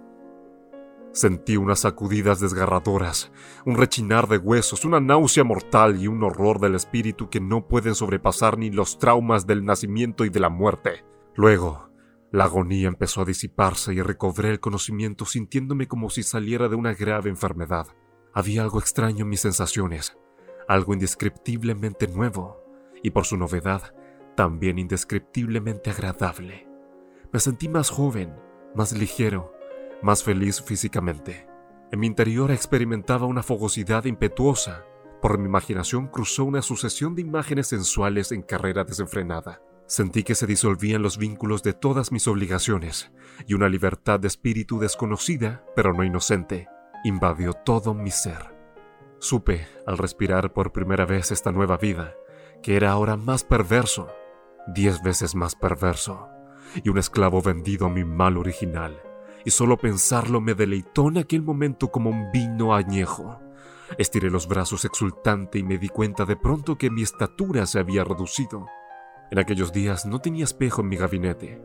[1.13, 3.33] Sentí unas sacudidas desgarradoras,
[3.65, 7.97] un rechinar de huesos, una náusea mortal y un horror del espíritu que no pueden
[7.97, 11.05] sobrepasar ni los traumas del nacimiento y de la muerte.
[11.35, 11.91] Luego,
[12.31, 16.95] la agonía empezó a disiparse y recobré el conocimiento sintiéndome como si saliera de una
[16.95, 17.89] grave enfermedad.
[18.33, 20.17] Había algo extraño en mis sensaciones,
[20.71, 22.63] algo indescriptiblemente nuevo
[23.03, 23.93] y por su novedad
[24.37, 26.69] también indescriptiblemente agradable.
[27.33, 28.37] Me sentí más joven,
[28.77, 29.53] más ligero,
[30.01, 31.49] más feliz físicamente.
[31.91, 34.85] En mi interior experimentaba una fogosidad impetuosa.
[35.21, 39.61] Por mi imaginación cruzó una sucesión de imágenes sensuales en carrera desenfrenada.
[39.87, 43.11] Sentí que se disolvían los vínculos de todas mis obligaciones
[43.45, 46.69] y una libertad de espíritu desconocida, pero no inocente,
[47.03, 48.50] invadió todo mi ser.
[49.21, 52.15] Supe, al respirar por primera vez esta nueva vida,
[52.63, 54.09] que era ahora más perverso,
[54.67, 56.27] diez veces más perverso,
[56.83, 58.99] y un esclavo vendido a mi mal original,
[59.45, 63.39] y solo pensarlo me deleitó en aquel momento como un vino añejo.
[63.99, 68.05] Estiré los brazos exultante y me di cuenta de pronto que mi estatura se había
[68.05, 68.69] reducido.
[69.31, 71.61] En aquellos días no tenía espejo en mi gabinete.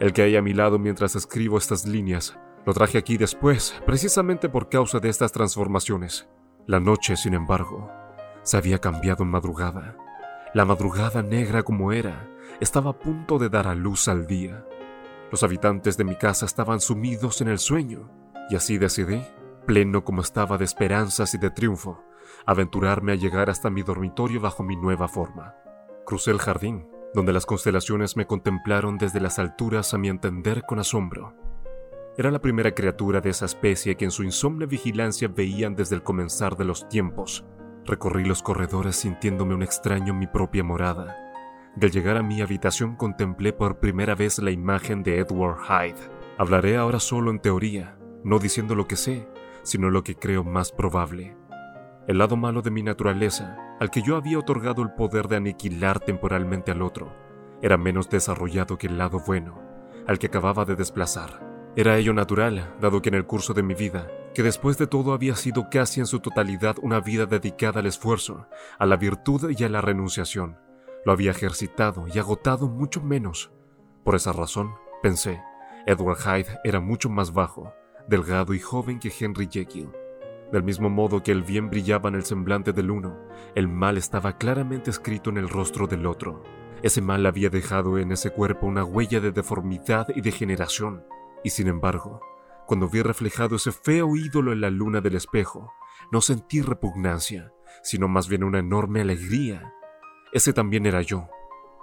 [0.00, 2.36] El que hay a mi lado mientras escribo estas líneas
[2.66, 6.28] lo traje aquí después, precisamente por causa de estas transformaciones.
[6.70, 7.90] La noche, sin embargo,
[8.44, 9.96] se había cambiado en madrugada.
[10.54, 12.30] La madrugada negra como era,
[12.60, 14.64] estaba a punto de dar a luz al día.
[15.32, 18.08] Los habitantes de mi casa estaban sumidos en el sueño,
[18.50, 19.20] y así decidí,
[19.66, 22.04] pleno como estaba de esperanzas y de triunfo,
[22.46, 25.56] aventurarme a llegar hasta mi dormitorio bajo mi nueva forma.
[26.06, 30.78] Crucé el jardín, donde las constelaciones me contemplaron desde las alturas a mi entender con
[30.78, 31.34] asombro.
[32.20, 36.02] Era la primera criatura de esa especie que en su insomne vigilancia veían desde el
[36.02, 37.46] comenzar de los tiempos.
[37.86, 41.16] Recorrí los corredores sintiéndome un extraño en mi propia morada.
[41.76, 46.10] Del llegar a mi habitación contemplé por primera vez la imagen de Edward Hyde.
[46.36, 49.26] Hablaré ahora solo en teoría, no diciendo lo que sé,
[49.62, 51.38] sino lo que creo más probable.
[52.06, 56.00] El lado malo de mi naturaleza, al que yo había otorgado el poder de aniquilar
[56.00, 57.16] temporalmente al otro,
[57.62, 59.62] era menos desarrollado que el lado bueno,
[60.06, 61.49] al que acababa de desplazar.
[61.76, 65.12] Era ello natural, dado que en el curso de mi vida, que después de todo
[65.12, 68.48] había sido casi en su totalidad una vida dedicada al esfuerzo,
[68.78, 70.58] a la virtud y a la renunciación,
[71.04, 73.52] lo había ejercitado y agotado mucho menos.
[74.04, 75.40] Por esa razón, pensé,
[75.86, 77.72] Edward Hyde era mucho más bajo,
[78.08, 79.90] delgado y joven que Henry Jekyll.
[80.50, 83.16] Del mismo modo que el bien brillaba en el semblante del uno,
[83.54, 86.42] el mal estaba claramente escrito en el rostro del otro.
[86.82, 91.04] Ese mal había dejado en ese cuerpo una huella de deformidad y degeneración,
[91.42, 92.20] y sin embargo,
[92.66, 95.72] cuando vi reflejado ese feo ídolo en la luna del espejo,
[96.12, 97.52] no sentí repugnancia,
[97.82, 99.74] sino más bien una enorme alegría.
[100.32, 101.28] Ese también era yo.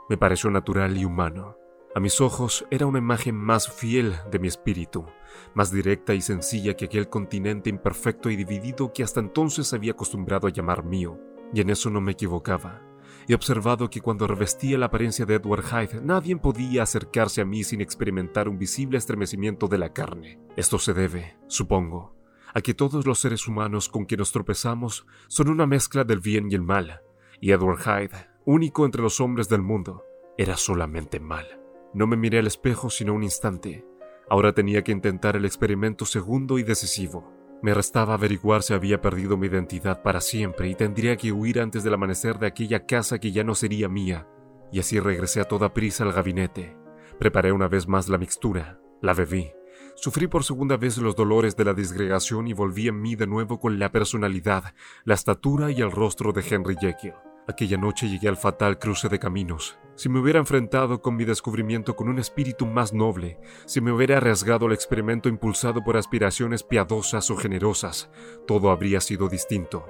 [0.10, 1.58] Me pareció natural y humano.
[1.94, 5.06] A mis ojos era una imagen más fiel de mi espíritu,
[5.54, 10.48] más directa y sencilla que aquel continente imperfecto y dividido que hasta entonces había acostumbrado
[10.48, 11.20] a llamar mío.
[11.54, 12.87] Y en eso no me equivocaba.
[13.30, 17.64] He observado que cuando revestía la apariencia de Edward Hyde, nadie podía acercarse a mí
[17.66, 20.40] sin experimentar un visible estremecimiento de la carne.
[20.56, 22.16] Esto se debe, supongo,
[22.54, 26.50] a que todos los seres humanos con quienes nos tropezamos son una mezcla del bien
[26.50, 27.02] y el mal,
[27.42, 30.06] y Edward Hyde, único entre los hombres del mundo,
[30.38, 31.60] era solamente mal.
[31.94, 33.86] No me miré al espejo sino un instante.
[34.30, 37.37] Ahora tenía que intentar el experimento segundo y decisivo.
[37.62, 41.84] Me restaba averiguar si había perdido mi identidad para siempre y tendría que huir antes
[41.84, 44.28] del amanecer de aquella casa que ya no sería mía.
[44.72, 46.78] Y así regresé a toda prisa al gabinete.
[47.20, 49.52] Preparé una vez más la mixtura, la bebí.
[49.96, 53.60] Sufrí por segunda vez los dolores de la disgregación y volví en mí de nuevo
[53.60, 57.14] con la personalidad, la estatura y el rostro de Henry Jekyll.
[57.50, 59.80] Aquella noche llegué al fatal cruce de caminos.
[59.96, 64.18] Si me hubiera enfrentado con mi descubrimiento con un espíritu más noble, si me hubiera
[64.18, 68.10] arriesgado al experimento impulsado por aspiraciones piadosas o generosas,
[68.46, 69.88] todo habría sido distinto.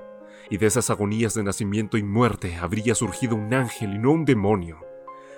[0.51, 4.23] Y de esas agonías de nacimiento y muerte habría surgido un ángel y no un
[4.23, 4.79] demonio.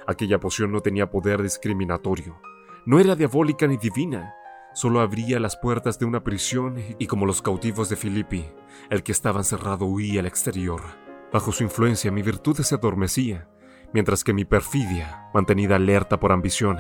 [0.06, 2.42] Aquella poción no tenía poder discriminatorio.
[2.86, 4.36] No era diabólica ni divina.
[4.74, 8.46] Solo abría las puertas de una prisión y como los cautivos de Filippi,
[8.90, 11.09] el que estaba encerrado huía al exterior.
[11.32, 13.48] Bajo su influencia mi virtud se adormecía,
[13.94, 16.80] mientras que mi perfidia, mantenida alerta por ambición,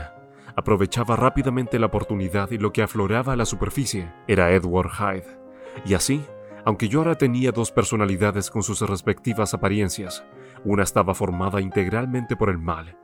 [0.55, 5.39] aprovechaba rápidamente la oportunidad y lo que afloraba a la superficie era Edward Hyde.
[5.85, 6.25] Y así,
[6.65, 10.25] aunque yo ahora tenía dos personalidades con sus respectivas apariencias,
[10.65, 12.97] una estaba formada integralmente por el mal,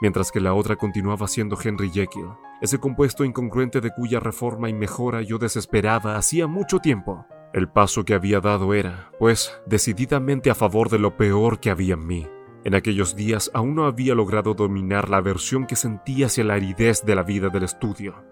[0.00, 2.30] mientras que la otra continuaba siendo Henry Jekyll,
[2.60, 7.26] ese compuesto incongruente de cuya reforma y mejora yo desesperaba hacía mucho tiempo.
[7.52, 11.94] El paso que había dado era, pues, decididamente a favor de lo peor que había
[11.94, 12.26] en mí.
[12.64, 17.02] En aquellos días aún no había logrado dominar la aversión que sentía hacia la aridez
[17.04, 18.24] de la vida del estudio.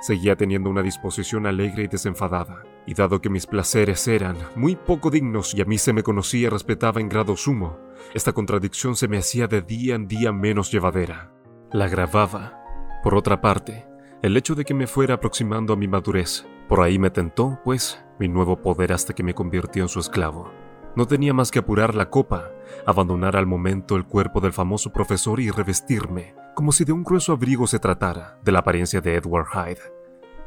[0.00, 5.10] Seguía teniendo una disposición alegre y desenfadada, y dado que mis placeres eran muy poco
[5.10, 7.78] dignos y a mí se me conocía y respetaba en grado sumo,
[8.14, 11.32] esta contradicción se me hacía de día en día menos llevadera.
[11.72, 12.62] La agravaba.
[13.02, 13.86] Por otra parte,
[14.22, 18.04] el hecho de que me fuera aproximando a mi madurez, por ahí me tentó, pues,
[18.18, 20.50] mi nuevo poder hasta que me convirtió en su esclavo.
[20.94, 22.50] No tenía más que apurar la copa,
[22.86, 27.32] abandonar al momento el cuerpo del famoso profesor y revestirme, como si de un grueso
[27.32, 29.80] abrigo se tratara, de la apariencia de Edward Hyde.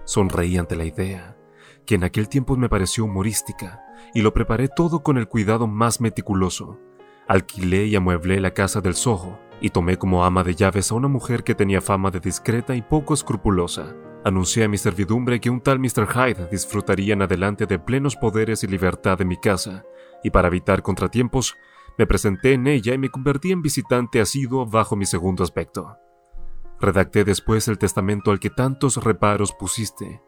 [0.04, 1.38] Sonreí ante la idea,
[1.86, 3.82] que en aquel tiempo me pareció humorística,
[4.14, 6.80] y lo preparé todo con el cuidado más meticuloso.
[7.28, 11.08] Alquilé y amueblé la casa del Soho, y tomé como ama de llaves a una
[11.08, 13.96] mujer que tenía fama de discreta y poco escrupulosa.
[14.24, 16.08] Anuncié a mi servidumbre que un tal Mr.
[16.08, 19.84] Hyde disfrutaría en adelante de plenos poderes y libertad en mi casa,
[20.24, 21.58] y para evitar contratiempos,
[21.98, 25.98] me presenté en ella y me convertí en visitante asiduo bajo mi segundo aspecto.
[26.80, 30.22] Redacté después el testamento al que tantos reparos pusiste,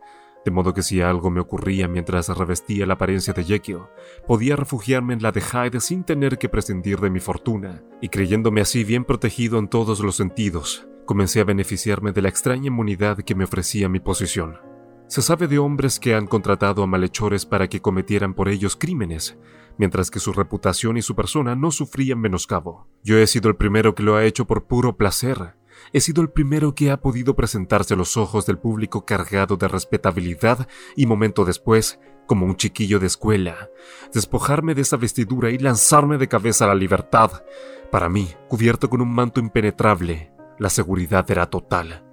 [0.44, 3.84] de modo que si algo me ocurría mientras revestía la apariencia de Jekyll,
[4.28, 8.62] podía refugiarme en la de Hyde sin tener que prescindir de mi fortuna, y creyéndome
[8.62, 13.36] así bien protegido en todos los sentidos, comencé a beneficiarme de la extraña inmunidad que
[13.36, 14.58] me ofrecía mi posición.
[15.08, 19.38] Se sabe de hombres que han contratado a malhechores para que cometieran por ellos crímenes,
[19.78, 22.88] mientras que su reputación y su persona no sufrían menoscabo.
[23.04, 25.56] Yo he sido el primero que lo ha hecho por puro placer.
[25.92, 29.68] He sido el primero que ha podido presentarse a los ojos del público cargado de
[29.68, 33.70] respetabilidad y momento después, como un chiquillo de escuela,
[34.14, 37.44] despojarme de esa vestidura y lanzarme de cabeza a la libertad.
[37.92, 40.33] Para mí, cubierto con un manto impenetrable,
[40.64, 42.06] la seguridad era total.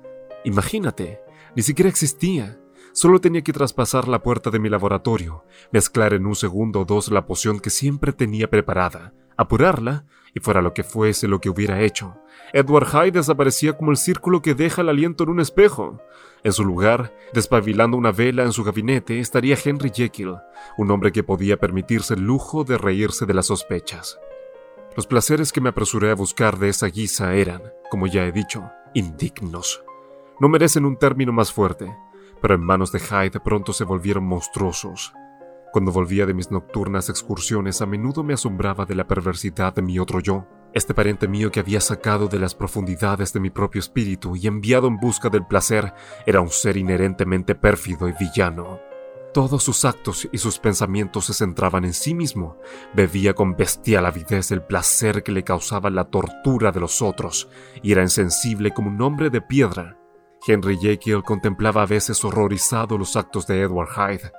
[0.43, 1.21] Imagínate,
[1.55, 2.59] ni siquiera existía.
[2.93, 7.13] Solo tenía que traspasar la puerta de mi laboratorio, mezclar en un segundo o dos
[7.13, 10.05] la poción que siempre tenía preparada, apurarla,
[10.35, 12.17] y fuera lo que fuese lo que hubiera hecho.
[12.53, 16.01] Edward Hyde desaparecía como el círculo que deja el aliento en un espejo.
[16.43, 20.35] En su lugar, despabilando una vela en su gabinete, estaría Henry Jekyll,
[20.77, 24.19] un hombre que podía permitirse el lujo de reírse de las sospechas.
[25.01, 28.71] Los placeres que me apresuré a buscar de esa guisa eran, como ya he dicho,
[28.93, 29.83] indignos.
[30.41, 31.91] No merecen un término más fuerte,
[32.43, 35.15] pero en manos de Hyde pronto se volvieron monstruosos.
[35.73, 39.99] Cuando volvía de mis nocturnas excursiones a menudo me asombraba de la perversidad de mi
[39.99, 44.37] otro yo, este pariente mío que había sacado de las profundidades de mi propio espíritu
[44.37, 45.95] y enviado en busca del placer
[46.27, 48.90] era un ser inherentemente pérfido y villano.
[49.33, 52.57] Todos sus actos y sus pensamientos se centraban en sí mismo.
[52.95, 57.49] Bebía con bestial avidez el placer que le causaba la tortura de los otros,
[57.81, 59.97] y era insensible como un hombre de piedra.
[60.45, 64.33] Henry Jekyll contemplaba a veces horrorizado los actos de Edward Hyde,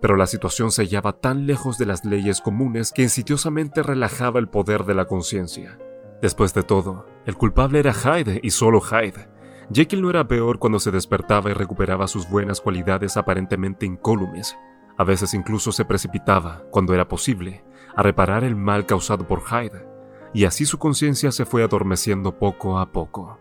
[0.00, 4.48] pero la situación se hallaba tan lejos de las leyes comunes que insidiosamente relajaba el
[4.48, 5.76] poder de la conciencia.
[6.22, 9.28] Después de todo, el culpable era Hyde y solo Hyde,
[9.72, 14.56] Jekyll no era peor cuando se despertaba y recuperaba sus buenas cualidades aparentemente incólumes.
[14.96, 17.64] A veces incluso se precipitaba, cuando era posible,
[17.94, 19.86] a reparar el mal causado por Hyde,
[20.32, 23.38] y así su conciencia se fue adormeciendo poco a poco.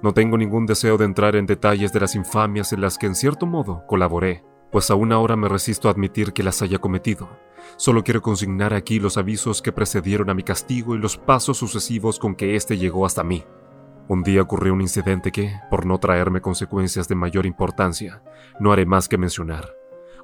[0.00, 3.14] No tengo ningún deseo de entrar en detalles de las infamias en las que en
[3.14, 7.28] cierto modo colaboré, pues aún ahora me resisto a admitir que las haya cometido.
[7.76, 12.18] Solo quiero consignar aquí los avisos que precedieron a mi castigo y los pasos sucesivos
[12.18, 13.44] con que éste llegó hasta mí.
[14.08, 18.22] Un día ocurrió un incidente que, por no traerme consecuencias de mayor importancia,
[18.58, 19.68] no haré más que mencionar.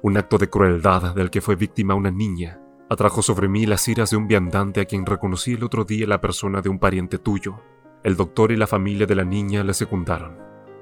[0.01, 2.59] Un acto de crueldad del que fue víctima una niña
[2.89, 6.21] atrajo sobre mí las iras de un viandante a quien reconocí el otro día la
[6.21, 7.61] persona de un pariente tuyo.
[8.03, 10.37] El doctor y la familia de la niña le secundaron.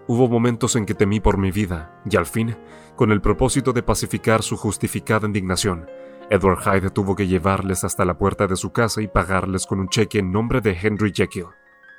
[0.07, 2.57] Hubo momentos en que temí por mi vida, y al fin,
[2.97, 5.88] con el propósito de pacificar su justificada indignación,
[6.30, 9.88] Edward Hyde tuvo que llevarles hasta la puerta de su casa y pagarles con un
[9.88, 11.47] cheque en nombre de Henry Jekyll.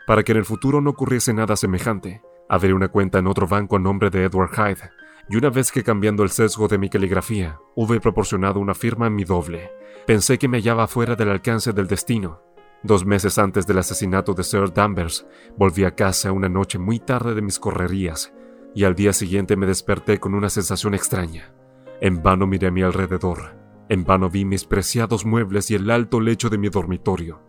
[0.07, 3.77] Para que en el futuro no ocurriese nada semejante, abrí una cuenta en otro banco
[3.77, 4.91] a nombre de Edward Hyde,
[5.31, 9.15] y una vez que cambiando el sesgo de mi caligrafía, hube proporcionado una firma en
[9.15, 9.71] mi doble,
[10.07, 12.43] pensé que me hallaba fuera del alcance del destino.
[12.83, 15.27] Dos meses antes del asesinato de Sir Danvers,
[15.57, 18.35] volví a casa una noche muy tarde de mis correrías,
[18.75, 21.55] y al día siguiente me desperté con una sensación extraña.
[22.03, 23.57] En vano miré a mi alrededor,
[23.89, 27.41] en vano vi mis preciados muebles y el alto lecho de mi dormitorio.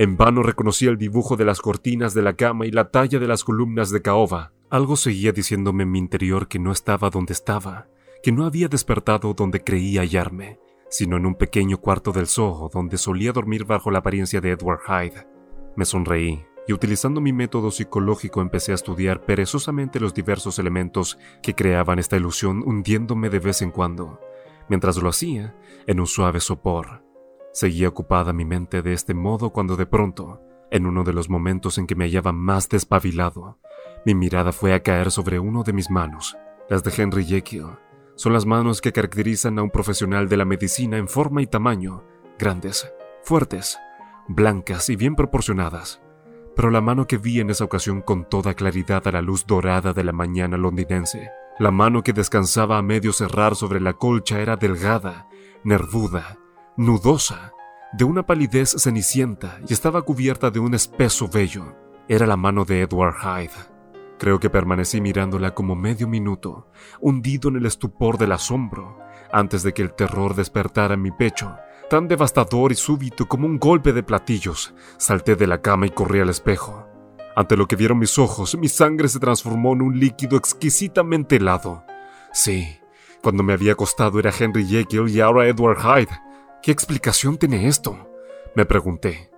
[0.00, 3.28] En vano reconocí el dibujo de las cortinas de la cama y la talla de
[3.28, 4.50] las columnas de caoba.
[4.70, 7.86] Algo seguía diciéndome en mi interior que no estaba donde estaba,
[8.22, 10.58] que no había despertado donde creía hallarme,
[10.88, 14.80] sino en un pequeño cuarto del Soho donde solía dormir bajo la apariencia de Edward
[14.86, 15.26] Hyde.
[15.76, 21.54] Me sonreí y utilizando mi método psicológico empecé a estudiar perezosamente los diversos elementos que
[21.54, 24.18] creaban esta ilusión hundiéndome de vez en cuando.
[24.70, 25.54] Mientras lo hacía,
[25.86, 26.99] en un suave sopor,
[27.52, 30.40] seguía ocupada mi mente de este modo cuando de pronto,
[30.70, 33.58] en uno de los momentos en que me hallaba más despabilado,
[34.04, 36.36] mi mirada fue a caer sobre uno de mis manos,
[36.68, 37.76] las de Henry Jekyll.
[38.14, 42.04] Son las manos que caracterizan a un profesional de la medicina en forma y tamaño,
[42.38, 43.78] grandes, fuertes,
[44.28, 46.00] blancas y bien proporcionadas.
[46.54, 49.92] Pero la mano que vi en esa ocasión con toda claridad a la luz dorada
[49.92, 54.56] de la mañana londinense la mano que descansaba a medio cerrar sobre la colcha era
[54.56, 55.28] delgada,
[55.62, 56.38] nervuda,
[56.80, 57.52] nudosa,
[57.92, 61.76] de una palidez cenicienta y estaba cubierta de un espeso vello.
[62.08, 63.52] Era la mano de Edward Hyde.
[64.18, 68.98] Creo que permanecí mirándola como medio minuto, hundido en el estupor del asombro,
[69.30, 71.54] antes de que el terror despertara en mi pecho,
[71.90, 74.72] tan devastador y súbito como un golpe de platillos.
[74.96, 76.86] Salté de la cama y corrí al espejo.
[77.36, 81.84] Ante lo que vieron mis ojos, mi sangre se transformó en un líquido exquisitamente helado.
[82.32, 82.78] Sí,
[83.22, 86.29] cuando me había acostado era Henry Jekyll y ahora Edward Hyde.
[86.62, 88.10] ¿Qué explicación tiene esto?
[88.54, 89.30] Me pregunté.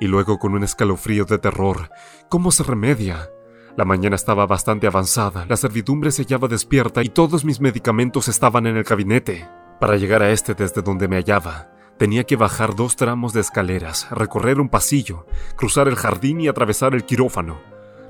[0.00, 1.90] Y luego con un escalofrío de terror,
[2.28, 3.30] ¿cómo se remedia?
[3.76, 8.66] La mañana estaba bastante avanzada, la servidumbre se hallaba despierta y todos mis medicamentos estaban
[8.66, 9.48] en el gabinete.
[9.80, 14.10] Para llegar a este desde donde me hallaba, Tenía que bajar dos tramos de escaleras,
[14.10, 15.24] recorrer un pasillo,
[15.56, 17.58] cruzar el jardín y atravesar el quirófano.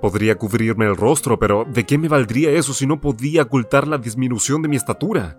[0.00, 3.98] Podría cubrirme el rostro, pero ¿de qué me valdría eso si no podía ocultar la
[3.98, 5.38] disminución de mi estatura?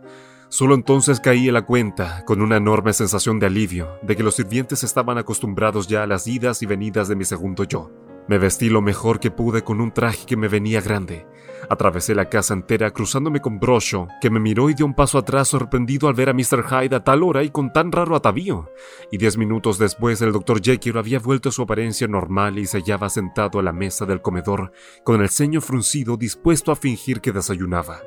[0.50, 4.36] Solo entonces caí en la cuenta, con una enorme sensación de alivio, de que los
[4.36, 7.92] sirvientes estaban acostumbrados ya a las idas y venidas de mi segundo yo.
[8.30, 11.26] Me vestí lo mejor que pude con un traje que me venía grande.
[11.70, 15.50] Atravesé la casa entera cruzándome con Brosho, que me miró y dio un paso atrás
[15.50, 16.66] sorprendido al ver a Mr.
[16.66, 18.70] Hyde a tal hora y con tan raro atavío.
[19.12, 20.62] Y diez minutos después el Dr.
[20.62, 24.22] Jekyll había vuelto a su apariencia normal y se hallaba sentado a la mesa del
[24.22, 24.72] comedor,
[25.04, 28.02] con el ceño fruncido dispuesto a fingir que desayunaba.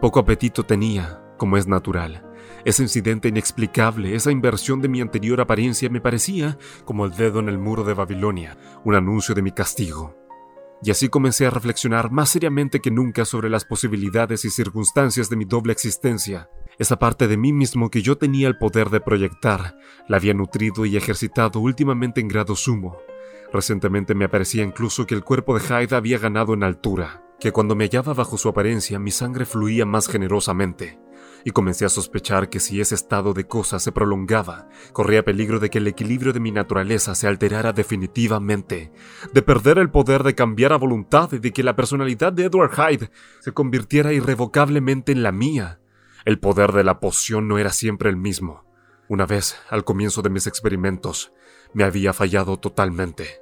[0.00, 2.28] Poco apetito tenía, como es natural,
[2.64, 7.48] ese incidente inexplicable, esa inversión de mi anterior apariencia me parecía, como el dedo en
[7.48, 10.16] el muro de Babilonia, un anuncio de mi castigo.
[10.82, 15.36] Y así comencé a reflexionar más seriamente que nunca sobre las posibilidades y circunstancias de
[15.36, 16.50] mi doble existencia.
[16.78, 20.86] Esa parte de mí mismo que yo tenía el poder de proyectar, la había nutrido
[20.86, 22.98] y ejercitado últimamente en grado sumo.
[23.52, 27.74] Recientemente me parecía incluso que el cuerpo de Hyde había ganado en altura, que cuando
[27.74, 30.98] me hallaba bajo su apariencia mi sangre fluía más generosamente
[31.48, 35.70] y comencé a sospechar que si ese estado de cosas se prolongaba, corría peligro de
[35.70, 38.92] que el equilibrio de mi naturaleza se alterara definitivamente,
[39.32, 42.72] de perder el poder de cambiar a voluntad y de que la personalidad de Edward
[42.72, 43.10] Hyde
[43.40, 45.80] se convirtiera irrevocablemente en la mía.
[46.26, 48.66] El poder de la poción no era siempre el mismo.
[49.08, 51.32] Una vez, al comienzo de mis experimentos,
[51.72, 53.40] me había fallado totalmente.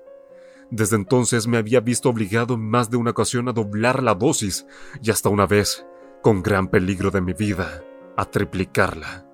[0.71, 4.65] Desde entonces me había visto obligado en más de una ocasión a doblar la dosis,
[5.03, 5.85] y hasta una vez,
[6.23, 7.83] con gran peligro de mi vida,
[8.17, 9.27] a triplicarla.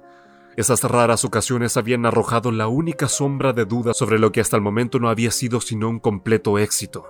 [0.56, 4.62] Esas raras ocasiones habían arrojado la única sombra de duda sobre lo que hasta el
[4.62, 7.06] momento no había sido sino un completo éxito.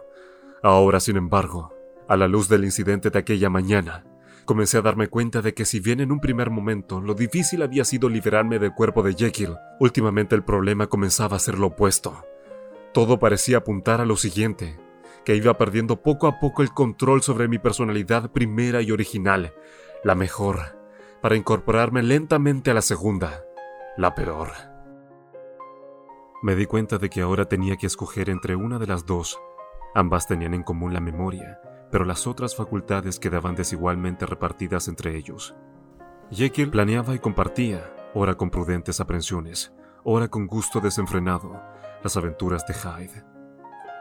[0.62, 1.74] Ahora, sin embargo,
[2.08, 4.04] a la luz del incidente de aquella mañana,
[4.44, 7.84] comencé a darme cuenta de que si bien en un primer momento lo difícil había
[7.84, 12.24] sido liberarme del cuerpo de Jekyll, últimamente el problema comenzaba a ser lo opuesto.
[12.92, 14.78] Todo parecía apuntar a lo siguiente,
[15.24, 19.52] que iba perdiendo poco a poco el control sobre mi personalidad primera y original,
[20.04, 20.81] la mejor,
[21.22, 23.44] para incorporarme lentamente a la segunda,
[23.96, 24.48] la peor.
[26.42, 29.38] Me di cuenta de que ahora tenía que escoger entre una de las dos.
[29.94, 31.60] Ambas tenían en común la memoria,
[31.92, 35.54] pero las otras facultades quedaban desigualmente repartidas entre ellos.
[36.32, 39.72] Jekyll planeaba y compartía, ora con prudentes aprensiones,
[40.02, 41.62] ora con gusto desenfrenado,
[42.02, 43.24] las aventuras de Hyde.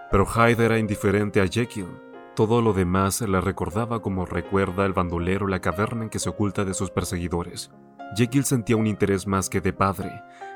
[0.10, 2.11] Pero Hyde era indiferente a Jekyll.
[2.42, 6.66] Todo lo demás la recordaba como recuerda el bandolero la caverna en que se oculta
[6.66, 7.70] de sus perseguidores.
[8.16, 10.10] Jekyll sentía un interés más que de padre.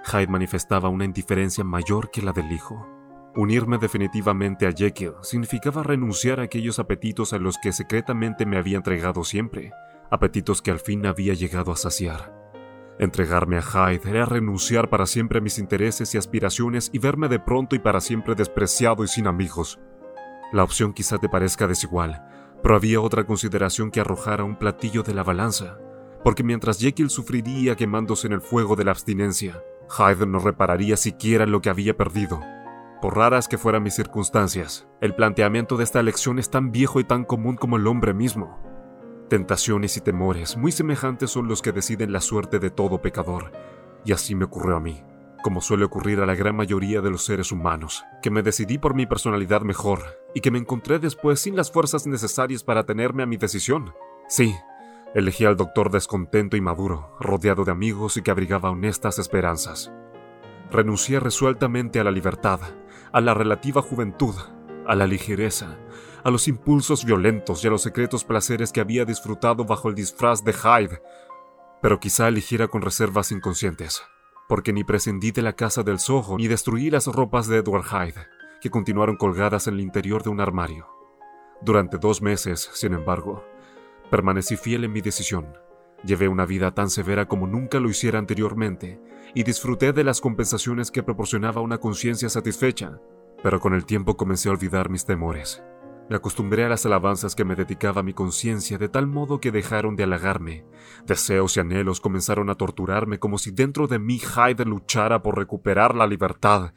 [0.03, 2.87] Hyde manifestaba una indiferencia mayor que la del hijo.
[3.35, 8.77] Unirme definitivamente a Jekyll significaba renunciar a aquellos apetitos a los que secretamente me había
[8.77, 9.71] entregado siempre,
[10.09, 12.33] apetitos que al fin había llegado a saciar.
[12.97, 17.37] Entregarme a Hyde era renunciar para siempre a mis intereses y aspiraciones y verme de
[17.37, 19.79] pronto y para siempre despreciado y sin amigos.
[20.55, 22.23] La opción quizá te parezca desigual,
[22.63, 25.77] pero había otra consideración que arrojara un platillo de la balanza,
[26.23, 31.45] porque mientras Jekyll sufriría quemándose en el fuego de la abstinencia, Hyde no repararía siquiera
[31.45, 32.39] lo que había perdido.
[33.01, 37.03] Por raras que fueran mis circunstancias, el planteamiento de esta elección es tan viejo y
[37.03, 38.57] tan común como el hombre mismo.
[39.27, 43.51] Tentaciones y temores muy semejantes son los que deciden la suerte de todo pecador,
[44.05, 45.03] y así me ocurrió a mí,
[45.43, 48.95] como suele ocurrir a la gran mayoría de los seres humanos, que me decidí por
[48.95, 53.25] mi personalidad mejor y que me encontré después sin las fuerzas necesarias para tenerme a
[53.25, 53.93] mi decisión.
[54.27, 54.53] Sí,
[55.15, 59.93] elegí al doctor descontento y maduro, rodeado de amigos y que abrigaba honestas esperanzas.
[60.69, 62.59] Renuncié resueltamente a la libertad,
[63.13, 64.35] a la relativa juventud,
[64.85, 65.79] a la ligereza,
[66.25, 70.43] a los impulsos violentos y a los secretos placeres que había disfrutado bajo el disfraz
[70.43, 71.01] de Hyde,
[71.81, 74.03] pero quizá eligiera con reservas inconscientes,
[74.49, 78.27] porque ni prescindí de la casa del Soho ni destruí las ropas de Edward Hyde,
[78.61, 80.87] que continuaron colgadas en el interior de un armario.
[81.61, 83.43] Durante dos meses, sin embargo,
[84.09, 85.53] permanecí fiel en mi decisión.
[86.03, 88.99] Llevé una vida tan severa como nunca lo hiciera anteriormente,
[89.33, 92.99] y disfruté de las compensaciones que proporcionaba una conciencia satisfecha,
[93.41, 95.63] pero con el tiempo comencé a olvidar mis temores.
[96.07, 99.95] Me acostumbré a las alabanzas que me dedicaba mi conciencia de tal modo que dejaron
[99.95, 100.63] de halagarme.
[101.07, 105.95] Deseos y anhelos comenzaron a torturarme como si dentro de mí Hyde luchara por recuperar
[105.95, 106.73] la libertad.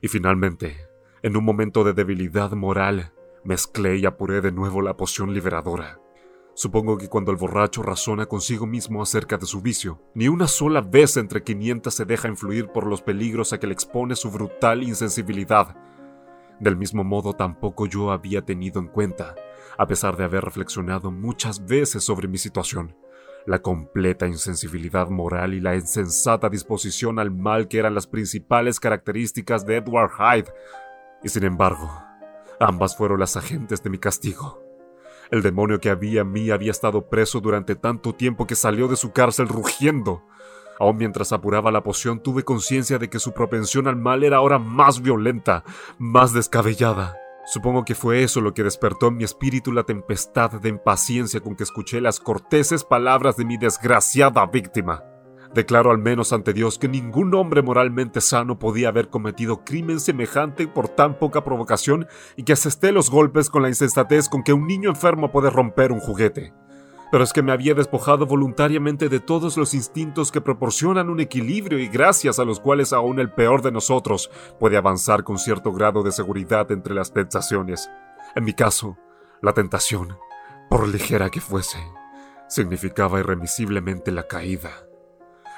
[0.00, 0.89] Y finalmente,
[1.22, 3.12] en un momento de debilidad moral,
[3.44, 6.00] mezclé y apuré de nuevo la poción liberadora.
[6.54, 10.80] Supongo que cuando el borracho razona consigo mismo acerca de su vicio, ni una sola
[10.80, 14.82] vez entre 500 se deja influir por los peligros a que le expone su brutal
[14.82, 15.76] insensibilidad.
[16.58, 19.34] Del mismo modo tampoco yo había tenido en cuenta,
[19.78, 22.94] a pesar de haber reflexionado muchas veces sobre mi situación,
[23.46, 29.64] la completa insensibilidad moral y la insensata disposición al mal que eran las principales características
[29.64, 30.52] de Edward Hyde.
[31.22, 32.02] Y sin embargo,
[32.58, 34.62] ambas fueron las agentes de mi castigo.
[35.30, 38.96] El demonio que había en mí había estado preso durante tanto tiempo que salió de
[38.96, 40.24] su cárcel rugiendo.
[40.80, 44.58] Aún mientras apuraba la poción tuve conciencia de que su propensión al mal era ahora
[44.58, 45.62] más violenta,
[45.98, 47.16] más descabellada.
[47.46, 51.54] Supongo que fue eso lo que despertó en mi espíritu la tempestad de impaciencia con
[51.54, 55.04] que escuché las corteses palabras de mi desgraciada víctima.
[55.54, 60.68] Declaro al menos ante Dios que ningún hombre moralmente sano podía haber cometido crimen semejante
[60.68, 62.06] por tan poca provocación
[62.36, 65.90] y que asesté los golpes con la insensatez con que un niño enfermo puede romper
[65.90, 66.52] un juguete.
[67.10, 71.80] Pero es que me había despojado voluntariamente de todos los instintos que proporcionan un equilibrio
[71.80, 76.04] y gracias a los cuales aún el peor de nosotros puede avanzar con cierto grado
[76.04, 77.90] de seguridad entre las tentaciones.
[78.36, 78.96] En mi caso,
[79.42, 80.16] la tentación,
[80.68, 81.78] por ligera que fuese,
[82.48, 84.70] significaba irremisiblemente la caída.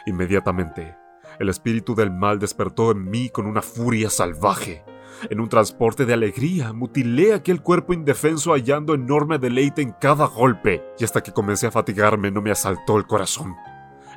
[0.07, 0.97] Inmediatamente,
[1.39, 4.85] el espíritu del mal despertó en mí con una furia salvaje.
[5.31, 10.83] En un transporte de alegría, mutilé aquel cuerpo indefenso hallando enorme deleite en cada golpe,
[10.99, 13.55] y hasta que comencé a fatigarme no me asaltó el corazón.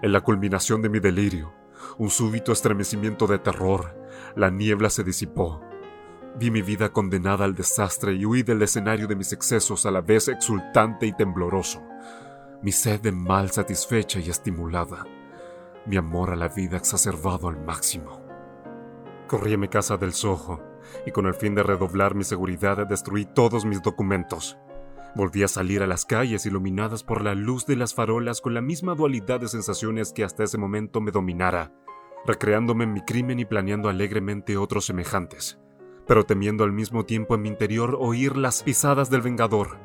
[0.01, 1.53] En la culminación de mi delirio,
[1.97, 3.95] un súbito estremecimiento de terror,
[4.35, 5.61] la niebla se disipó.
[6.37, 10.01] Vi mi vida condenada al desastre y huí del escenario de mis excesos a la
[10.01, 11.81] vez exultante y tembloroso,
[12.61, 15.05] mi sed de mal satisfecha y estimulada
[15.85, 18.21] mi amor a la vida exacerbado al máximo.
[19.27, 20.61] Corrí a mi casa del Soho
[21.05, 24.57] y con el fin de redoblar mi seguridad destruí todos mis documentos.
[25.15, 28.61] Volví a salir a las calles iluminadas por la luz de las farolas con la
[28.61, 31.71] misma dualidad de sensaciones que hasta ese momento me dominara,
[32.25, 35.59] recreándome en mi crimen y planeando alegremente otros semejantes,
[36.05, 39.77] pero temiendo al mismo tiempo en mi interior oír las pisadas del vengador.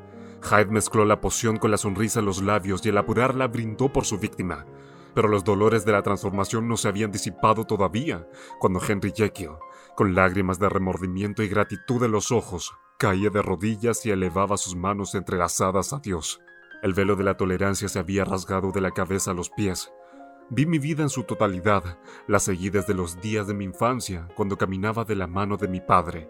[0.43, 4.07] Hyde mezcló la poción con la sonrisa en los labios y al apurarla brindó por
[4.07, 4.67] su víctima,
[5.15, 8.27] pero los dolores de la transformación no se habían disipado todavía,
[8.59, 9.57] cuando Henry Jekyll,
[9.97, 14.77] con lágrimas de remordimiento y gratitud en los ojos, caía de rodillas y elevaba sus
[14.77, 16.41] manos entrelazadas a Dios.
[16.83, 19.93] El velo de la tolerancia se había rasgado de la cabeza a los pies.
[20.51, 24.57] Vi mi vida en su totalidad, la seguí desde los días de mi infancia, cuando
[24.57, 26.29] caminaba de la mano de mi padre.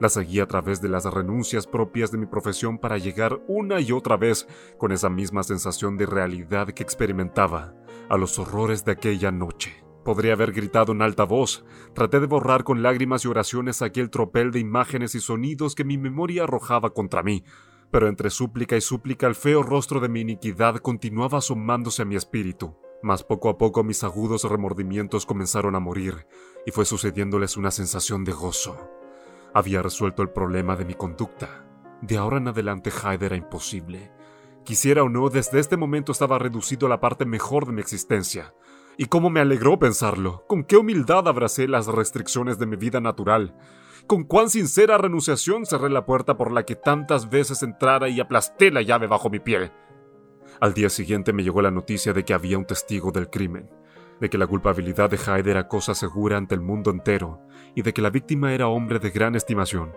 [0.00, 3.92] La seguí a través de las renuncias propias de mi profesión para llegar una y
[3.92, 4.48] otra vez
[4.78, 7.74] con esa misma sensación de realidad que experimentaba,
[8.10, 9.84] a los horrores de aquella noche.
[10.04, 11.64] Podría haber gritado en alta voz.
[11.94, 15.96] Traté de borrar con lágrimas y oraciones aquel tropel de imágenes y sonidos que mi
[15.96, 17.44] memoria arrojaba contra mí,
[17.90, 22.16] pero entre súplica y súplica el feo rostro de mi iniquidad continuaba asomándose a mi
[22.16, 22.76] espíritu.
[23.02, 26.26] Mas poco a poco mis agudos remordimientos comenzaron a morir
[26.66, 28.90] y fue sucediéndoles una sensación de gozo.
[29.54, 31.66] Había resuelto el problema de mi conducta.
[32.02, 34.10] De ahora en adelante Hyde era imposible.
[34.64, 38.54] Quisiera o no, desde este momento estaba reducido a la parte mejor de mi existencia.
[38.96, 43.56] Y cómo me alegró pensarlo, con qué humildad abracé las restricciones de mi vida natural,
[44.06, 48.70] con cuán sincera renunciación cerré la puerta por la que tantas veces entrara y aplasté
[48.70, 49.72] la llave bajo mi pie.
[50.60, 53.70] Al día siguiente me llegó la noticia de que había un testigo del crimen,
[54.20, 57.40] de que la culpabilidad de Hyde era cosa segura ante el mundo entero
[57.74, 59.92] y de que la víctima era hombre de gran estimación.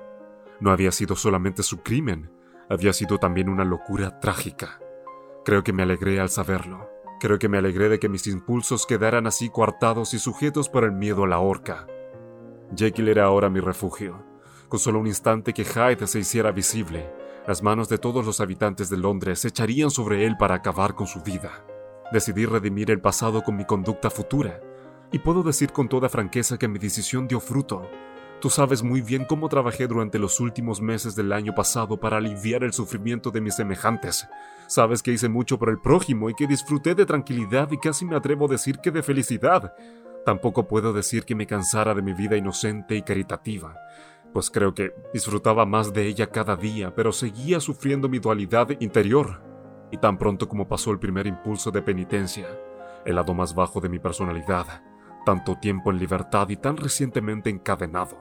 [0.62, 2.32] No había sido solamente su crimen,
[2.70, 4.80] había sido también una locura trágica.
[5.46, 6.90] Creo que me alegré al saberlo.
[7.20, 10.92] Creo que me alegré de que mis impulsos quedaran así coartados y sujetos por el
[10.92, 11.88] miedo a la horca.
[12.76, 14.24] Jekyll era ahora mi refugio.
[14.68, 17.12] Con solo un instante que Hyde se hiciera visible,
[17.46, 21.08] las manos de todos los habitantes de Londres se echarían sobre él para acabar con
[21.08, 21.66] su vida.
[22.12, 24.62] Decidí redimir el pasado con mi conducta futura,
[25.12, 27.90] y puedo decir con toda franqueza que mi decisión dio fruto.
[28.44, 32.66] Tú sabes muy bien cómo trabajé durante los últimos meses del año pasado para aliviar
[32.66, 34.28] el sufrimiento de mis semejantes.
[34.68, 38.18] Sabes que hice mucho por el prójimo y que disfruté de tranquilidad y casi me
[38.18, 39.74] atrevo a decir que de felicidad.
[40.26, 43.78] Tampoco puedo decir que me cansara de mi vida inocente y caritativa
[44.34, 49.42] pues creo que disfrutaba más de ella cada día, pero seguía sufriendo mi dualidad interior.
[49.90, 52.48] Y tan pronto como pasó el primer impulso de penitencia,
[53.06, 54.84] el lado más bajo de mi personalidad,
[55.26, 58.18] tanto tiempo en libertad y tan recientemente encadenado,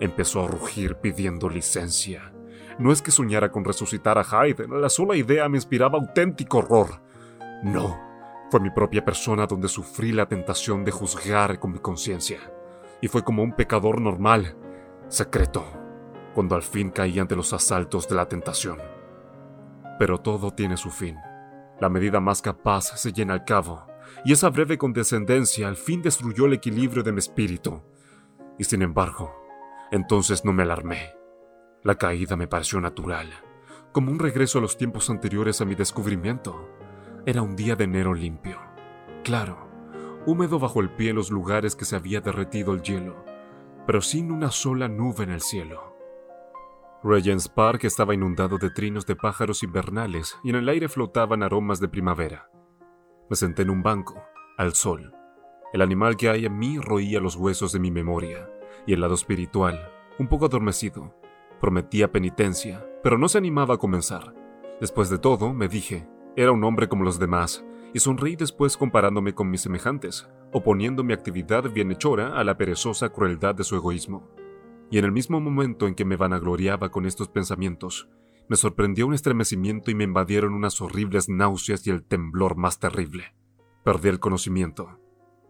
[0.00, 2.32] empezó a rugir pidiendo licencia.
[2.78, 7.02] No es que soñara con resucitar a Hyde, la sola idea me inspiraba auténtico horror.
[7.62, 8.00] No,
[8.50, 12.38] fue mi propia persona donde sufrí la tentación de juzgar con mi conciencia.
[13.00, 14.56] Y fue como un pecador normal,
[15.08, 15.64] secreto,
[16.34, 18.78] cuando al fin caí ante los asaltos de la tentación.
[19.98, 21.16] Pero todo tiene su fin.
[21.80, 23.86] La medida más capaz se llena al cabo,
[24.24, 27.82] y esa breve condescendencia al fin destruyó el equilibrio de mi espíritu.
[28.58, 29.43] Y sin embargo,
[29.94, 31.14] entonces no me alarmé.
[31.84, 33.30] La caída me pareció natural,
[33.92, 36.68] como un regreso a los tiempos anteriores a mi descubrimiento.
[37.26, 38.58] Era un día de enero limpio,
[39.22, 39.68] claro,
[40.26, 43.24] húmedo bajo el pie en los lugares que se había derretido el hielo,
[43.86, 45.96] pero sin una sola nube en el cielo.
[47.04, 51.78] Regent's Park estaba inundado de trinos de pájaros invernales y en el aire flotaban aromas
[51.78, 52.50] de primavera.
[53.30, 54.20] Me senté en un banco,
[54.58, 55.14] al sol.
[55.72, 58.48] El animal que hay en mí roía los huesos de mi memoria,
[58.86, 61.14] y el lado espiritual, un poco adormecido,
[61.60, 64.34] prometía penitencia, pero no se animaba a comenzar.
[64.80, 69.34] Después de todo, me dije, era un hombre como los demás, y sonreí después comparándome
[69.34, 74.28] con mis semejantes, oponiendo mi actividad bienhechora a la perezosa crueldad de su egoísmo.
[74.90, 78.08] Y en el mismo momento en que me vanagloriaba con estos pensamientos,
[78.48, 83.34] me sorprendió un estremecimiento y me invadieron unas horribles náuseas y el temblor más terrible.
[83.84, 84.98] Perdí el conocimiento,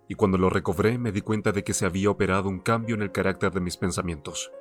[0.09, 3.03] y cuando lo recobré me di cuenta de que se había operado un cambio en
[3.03, 4.53] el carácter de mis pensamientos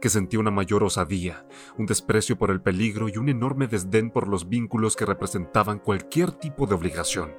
[0.00, 1.46] que sentía una mayor osadía,
[1.76, 6.32] un desprecio por el peligro y un enorme desdén por los vínculos que representaban cualquier
[6.32, 7.34] tipo de obligación.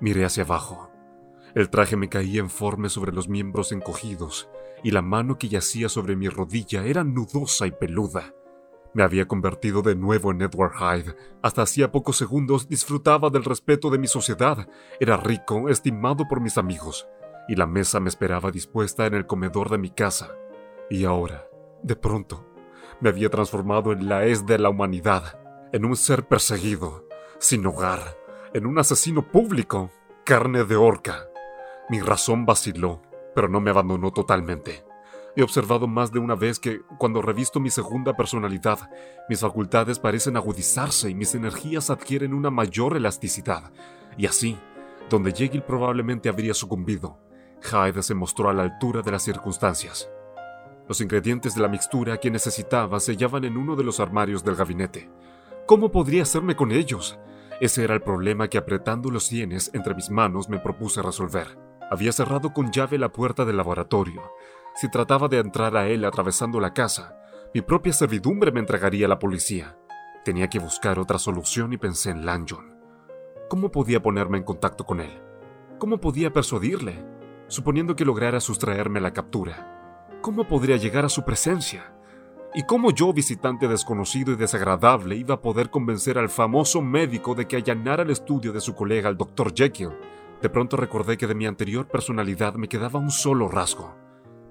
[0.00, 0.90] Miré hacia abajo.
[1.54, 4.48] El traje me caía informe sobre los miembros encogidos,
[4.82, 8.34] y la mano que yacía sobre mi rodilla era nudosa y peluda.
[8.94, 11.16] Me había convertido de nuevo en Edward Hyde.
[11.42, 14.68] Hasta hacía pocos segundos disfrutaba del respeto de mi sociedad.
[15.00, 17.08] Era rico, estimado por mis amigos,
[17.48, 20.32] y la mesa me esperaba dispuesta en el comedor de mi casa.
[20.90, 21.46] Y ahora,
[21.82, 22.46] de pronto,
[23.00, 25.40] me había transformado en la es de la humanidad,
[25.72, 27.06] en un ser perseguido,
[27.38, 28.18] sin hogar,
[28.52, 29.90] en un asesino público,
[30.24, 31.28] carne de horca.
[31.88, 33.00] Mi razón vaciló,
[33.34, 34.84] pero no me abandonó totalmente.
[35.34, 38.90] He observado más de una vez que, cuando revisto mi segunda personalidad,
[39.30, 43.72] mis facultades parecen agudizarse y mis energías adquieren una mayor elasticidad.
[44.18, 44.58] Y así,
[45.08, 47.18] donde Jekyll probablemente habría sucumbido,
[47.62, 50.10] Hyde se mostró a la altura de las circunstancias.
[50.86, 54.56] Los ingredientes de la mixtura que necesitaba se hallaban en uno de los armarios del
[54.56, 55.08] gabinete.
[55.64, 57.18] ¿Cómo podría hacerme con ellos?
[57.60, 61.56] Ese era el problema que apretando los sienes entre mis manos me propuse resolver.
[61.90, 64.22] Había cerrado con llave la puerta del laboratorio.
[64.74, 67.16] Si trataba de entrar a él atravesando la casa,
[67.54, 69.76] mi propia servidumbre me entregaría a la policía.
[70.24, 72.74] Tenía que buscar otra solución y pensé en Lanyon.
[73.50, 75.20] ¿Cómo podía ponerme en contacto con él?
[75.78, 77.04] ¿Cómo podía persuadirle?
[77.48, 80.08] Suponiendo que lograra sustraerme la captura.
[80.22, 81.92] ¿Cómo podría llegar a su presencia?
[82.54, 87.46] ¿Y cómo yo, visitante desconocido y desagradable, iba a poder convencer al famoso médico de
[87.46, 89.52] que allanara el estudio de su colega, el Dr.
[89.54, 89.90] Jekyll?
[90.40, 94.01] De pronto recordé que de mi anterior personalidad me quedaba un solo rasgo.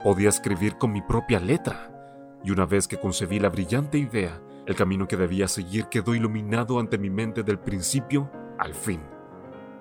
[0.04, 1.92] Podía escribir con mi propia letra.
[2.44, 6.80] Y una vez que concebí la brillante idea, el camino que debía seguir quedó iluminado
[6.80, 9.02] ante mi mente del principio al fin.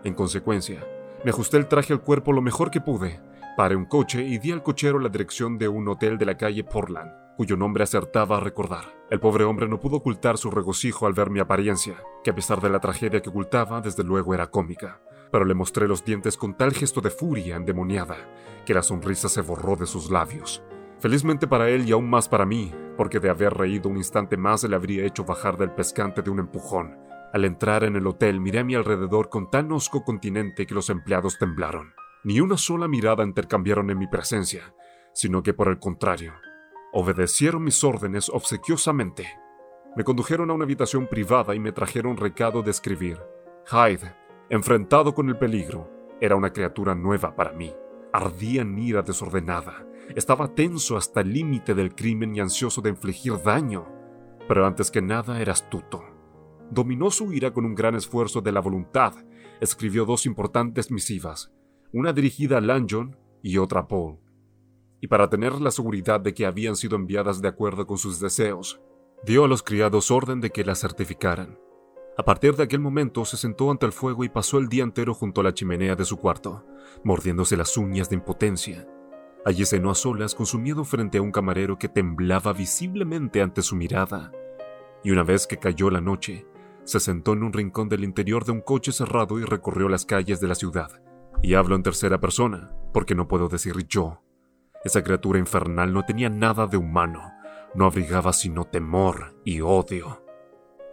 [0.04, 0.84] En consecuencia,
[1.22, 3.20] Me ajusté el traje al cuerpo lo mejor que pude,
[3.54, 6.64] paré un coche y di al cochero la dirección de un hotel de la calle
[6.64, 8.84] Portland, cuyo nombre acertaba a recordar.
[9.10, 12.62] El pobre hombre no pudo ocultar su regocijo al ver mi apariencia, que a pesar
[12.62, 16.56] de la tragedia que ocultaba, desde luego era cómica, pero le mostré los dientes con
[16.56, 18.16] tal gesto de furia endemoniada
[18.64, 20.62] que la sonrisa se borró de sus labios.
[20.98, 24.64] Felizmente para él y aún más para mí, porque de haber reído un instante más
[24.64, 26.98] le habría hecho bajar del pescante de un empujón.
[27.32, 30.90] Al entrar en el hotel miré a mi alrededor con tan hosco continente que los
[30.90, 31.94] empleados temblaron.
[32.22, 34.74] Ni una sola mirada intercambiaron en mi presencia,
[35.14, 36.34] sino que por el contrario,
[36.92, 39.26] obedecieron mis órdenes obsequiosamente.
[39.96, 43.18] Me condujeron a una habitación privada y me trajeron recado de escribir.
[43.70, 44.14] Hyde,
[44.50, 45.88] enfrentado con el peligro,
[46.20, 47.72] era una criatura nueva para mí.
[48.12, 49.86] Ardía en ira desordenada.
[50.16, 53.86] Estaba tenso hasta el límite del crimen y ansioso de infligir daño.
[54.48, 56.02] Pero antes que nada era astuto.
[56.70, 59.14] Dominó su ira con un gran esfuerzo de la voluntad.
[59.60, 61.52] Escribió dos importantes misivas,
[61.92, 64.18] una dirigida a Lanjon y otra a Paul.
[65.00, 68.80] Y para tener la seguridad de que habían sido enviadas de acuerdo con sus deseos,
[69.24, 71.58] dio a los criados orden de que las certificaran.
[72.20, 75.14] A partir de aquel momento se sentó ante el fuego y pasó el día entero
[75.14, 76.66] junto a la chimenea de su cuarto,
[77.02, 78.86] mordiéndose las uñas de impotencia.
[79.46, 83.62] Allí cenó a solas con su miedo frente a un camarero que temblaba visiblemente ante
[83.62, 84.32] su mirada.
[85.02, 86.46] Y una vez que cayó la noche,
[86.84, 90.40] se sentó en un rincón del interior de un coche cerrado y recorrió las calles
[90.40, 91.00] de la ciudad,
[91.42, 94.22] y hablo en tercera persona, porque no puedo decir yo.
[94.84, 97.32] Esa criatura infernal no tenía nada de humano,
[97.74, 100.22] no abrigaba sino temor y odio.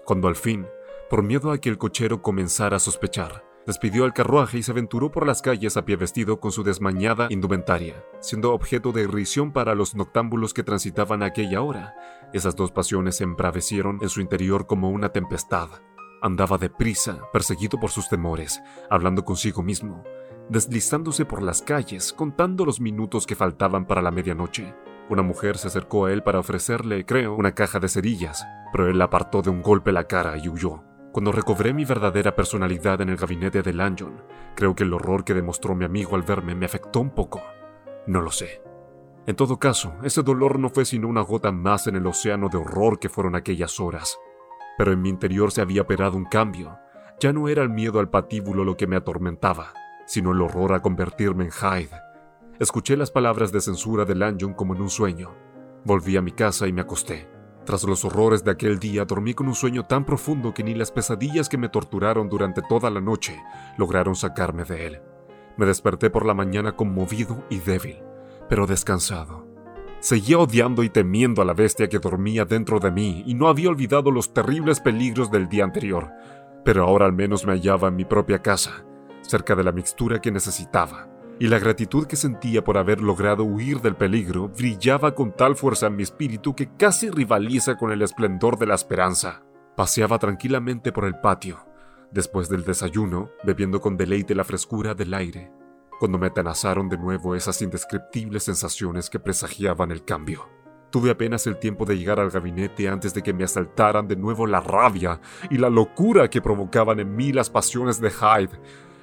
[0.05, 0.65] Cuando al fin,
[1.09, 5.11] por miedo a que el cochero comenzara a sospechar, despidió al carruaje y se aventuró
[5.11, 9.75] por las calles a pie vestido con su desmañada indumentaria, siendo objeto de irrisión para
[9.75, 11.95] los noctámbulos que transitaban a aquella hora.
[12.33, 15.69] Esas dos pasiones se embravecieron en su interior como una tempestad.
[16.21, 20.03] Andaba deprisa, perseguido por sus temores, hablando consigo mismo,
[20.49, 24.73] deslizándose por las calles, contando los minutos que faltaban para la medianoche.
[25.09, 29.01] Una mujer se acercó a él para ofrecerle, creo, una caja de cerillas, pero él
[29.01, 30.86] apartó de un golpe la cara y huyó.
[31.17, 34.21] Cuando recobré mi verdadera personalidad en el gabinete de Lanyon,
[34.55, 37.41] creo que el horror que demostró mi amigo al verme me afectó un poco.
[38.05, 38.61] No lo sé.
[39.25, 42.59] En todo caso, ese dolor no fue sino una gota más en el océano de
[42.59, 44.15] horror que fueron aquellas horas.
[44.77, 46.77] Pero en mi interior se había operado un cambio.
[47.19, 49.73] Ya no era el miedo al patíbulo lo que me atormentaba,
[50.05, 51.99] sino el horror a convertirme en Hyde.
[52.59, 55.33] Escuché las palabras de censura de Lanyon como en un sueño.
[55.83, 57.36] Volví a mi casa y me acosté.
[57.67, 60.89] Tras los horrores de aquel día dormí con un sueño tan profundo que ni las
[60.89, 63.43] pesadillas que me torturaron durante toda la noche
[63.77, 65.01] lograron sacarme de él.
[65.57, 67.97] Me desperté por la mañana conmovido y débil,
[68.47, 69.45] pero descansado.
[69.99, 73.67] Seguía odiando y temiendo a la bestia que dormía dentro de mí y no había
[73.67, 76.09] olvidado los terribles peligros del día anterior,
[76.63, 78.85] pero ahora al menos me hallaba en mi propia casa,
[79.23, 81.09] cerca de la mixtura que necesitaba,
[81.39, 85.87] y la gratitud que sentía por haber logrado huir del peligro brillaba con tal fuerza
[85.87, 89.43] en mi espíritu que casi rivaliza con el esplendor de la esperanza.
[89.75, 91.67] Paseaba tranquilamente por el patio,
[92.11, 95.51] después del desayuno, bebiendo con deleite la frescura del aire,
[95.99, 100.49] cuando me atenazaron de nuevo esas indescriptibles sensaciones que presagiaban el cambio.
[100.89, 104.47] Tuve apenas el tiempo de llegar al gabinete antes de que me asaltaran de nuevo
[104.47, 105.19] la rabia
[105.51, 108.57] y la locura que provocaban en mí las pasiones de Hyde,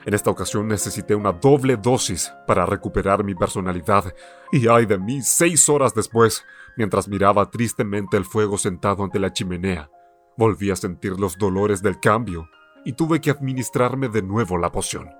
[0.04, 4.14] en esta ocasión necesité una doble dosis para recuperar mi personalidad,
[4.52, 6.44] y ay de mí, seis horas después,
[6.76, 9.90] mientras miraba tristemente el fuego sentado ante la chimenea,
[10.36, 12.48] volví a sentir los dolores del cambio
[12.84, 15.10] y tuve que administrarme de nuevo la poción.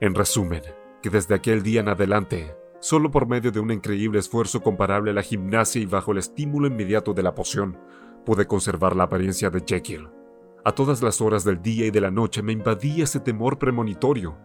[0.00, 0.62] En resumen,
[1.00, 5.14] que desde aquel día en adelante, solo por medio de un increíble esfuerzo comparable a
[5.14, 7.78] la gimnasia y bajo el estímulo inmediato de la poción,
[8.24, 10.17] pude conservar la apariencia de Jekyll.
[10.68, 14.36] A todas las horas del día y de la noche me invadía ese temor premonitorio,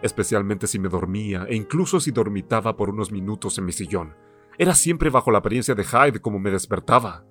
[0.00, 4.14] especialmente si me dormía e incluso si dormitaba por unos minutos en mi sillón.
[4.56, 7.24] Era siempre bajo la apariencia de Hyde como me despertaba.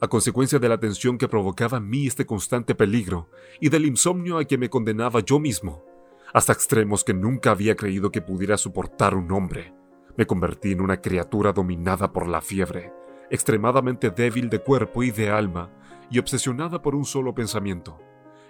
[0.00, 3.28] A consecuencia de la tensión que provocaba en mí este constante peligro
[3.60, 5.84] y del insomnio a que me condenaba yo mismo,
[6.32, 9.74] hasta extremos que nunca había creído que pudiera soportar un hombre,
[10.16, 12.92] me convertí en una criatura dominada por la fiebre,
[13.30, 15.72] extremadamente débil de cuerpo y de alma,
[16.10, 17.98] y obsesionada por un solo pensamiento,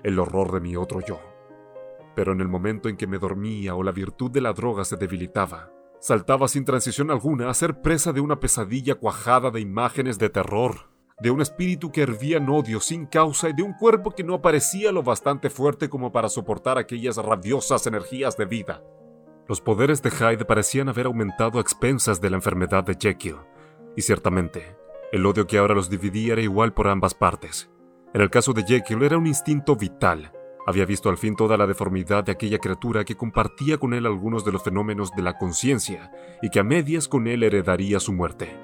[0.02, 1.20] el horror de mi otro yo.
[2.14, 4.96] Pero en el momento en que me dormía o la virtud de la droga se
[4.96, 5.70] debilitaba,
[6.00, 10.90] saltaba sin transición alguna a ser presa de una pesadilla cuajada de imágenes de terror,
[11.20, 14.42] de un espíritu que hervía en odio sin causa y de un cuerpo que no
[14.42, 18.82] parecía lo bastante fuerte como para soportar aquellas rabiosas energías de vida.
[19.48, 23.36] Los poderes de Hyde parecían haber aumentado a expensas de la enfermedad de Jekyll,
[23.96, 24.75] y ciertamente,
[25.12, 27.70] el odio que ahora los dividía era igual por ambas partes.
[28.14, 30.32] En el caso de Jekyll era un instinto vital,
[30.66, 34.44] Había visto al fin toda la deformidad de aquella criatura que compartía con él algunos
[34.44, 36.10] de los fenómenos de la conciencia
[36.42, 38.58] y que a medias con él heredaría su muerte.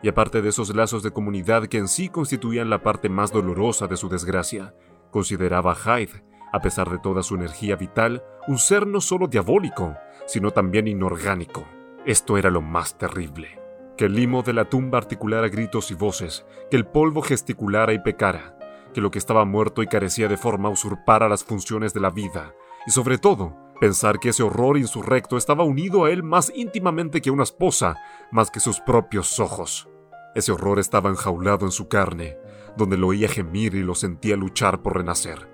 [0.00, 3.88] Y aparte de esos lazos de comunidad que en sí constituían la parte más dolorosa
[3.88, 4.74] de su desgracia,
[5.10, 9.96] consideraba a Hyde, a pesar de toda su energía vital, un ser no solo diabólico,
[10.26, 11.64] sino también inorgánico.
[12.06, 13.59] Esto era lo más terrible.
[14.00, 17.98] Que el limo de la tumba articulara gritos y voces, que el polvo gesticulara y
[17.98, 18.56] pecara,
[18.94, 22.54] que lo que estaba muerto y carecía de forma usurpara las funciones de la vida,
[22.86, 27.30] y sobre todo, pensar que ese horror insurrecto estaba unido a él más íntimamente que
[27.30, 27.98] una esposa,
[28.32, 29.86] más que sus propios ojos.
[30.34, 32.38] Ese horror estaba enjaulado en su carne,
[32.78, 35.46] donde lo oía gemir y lo sentía luchar por renacer,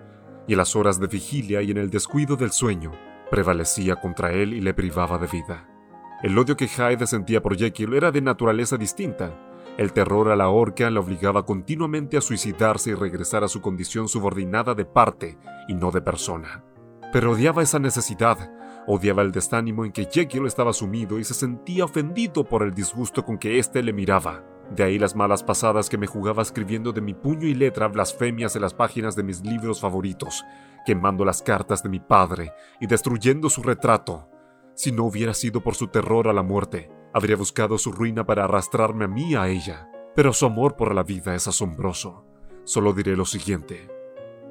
[0.47, 2.92] y en las horas de vigilia y en el descuido del sueño,
[3.28, 5.75] prevalecía contra él y le privaba de vida.
[6.23, 9.33] El odio que Hyde sentía por Jekyll era de naturaleza distinta,
[9.77, 14.09] el terror a la horca la obligaba continuamente a suicidarse y regresar a su condición
[14.09, 15.36] subordinada de parte
[15.69, 16.65] y no de persona.
[17.12, 18.51] Pero odiaba esa necesidad,
[18.86, 23.23] odiaba el desánimo en que Jekyll estaba sumido y se sentía ofendido por el disgusto
[23.23, 24.43] con que éste le miraba.
[24.75, 28.57] De ahí las malas pasadas que me jugaba escribiendo de mi puño y letra blasfemias
[28.57, 30.43] en las páginas de mis libros favoritos,
[30.86, 34.31] quemando las cartas de mi padre y destruyendo su retrato.
[34.76, 38.44] Si no hubiera sido por su terror a la muerte, Habría buscado su ruina para
[38.44, 42.26] arrastrarme a mí a ella, pero su amor por la vida es asombroso.
[42.64, 43.88] Solo diré lo siguiente.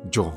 [0.10, 0.34] Yo,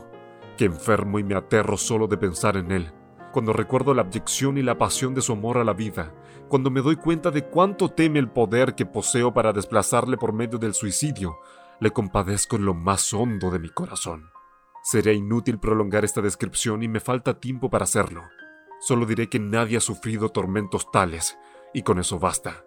[0.58, 2.92] que enfermo y me aterro solo de pensar en él,
[3.32, 6.12] cuando recuerdo la abyección y la pasión de su amor a la vida,
[6.50, 10.58] cuando me doy cuenta de cuánto teme el poder que poseo para desplazarle por medio
[10.58, 11.38] del suicidio,
[11.80, 14.28] le compadezco en lo más hondo de mi corazón.
[14.82, 18.24] Sería inútil prolongar esta descripción y me falta tiempo para hacerlo.
[18.80, 21.38] Solo diré que nadie ha sufrido tormentos tales
[21.74, 22.64] y con eso basta.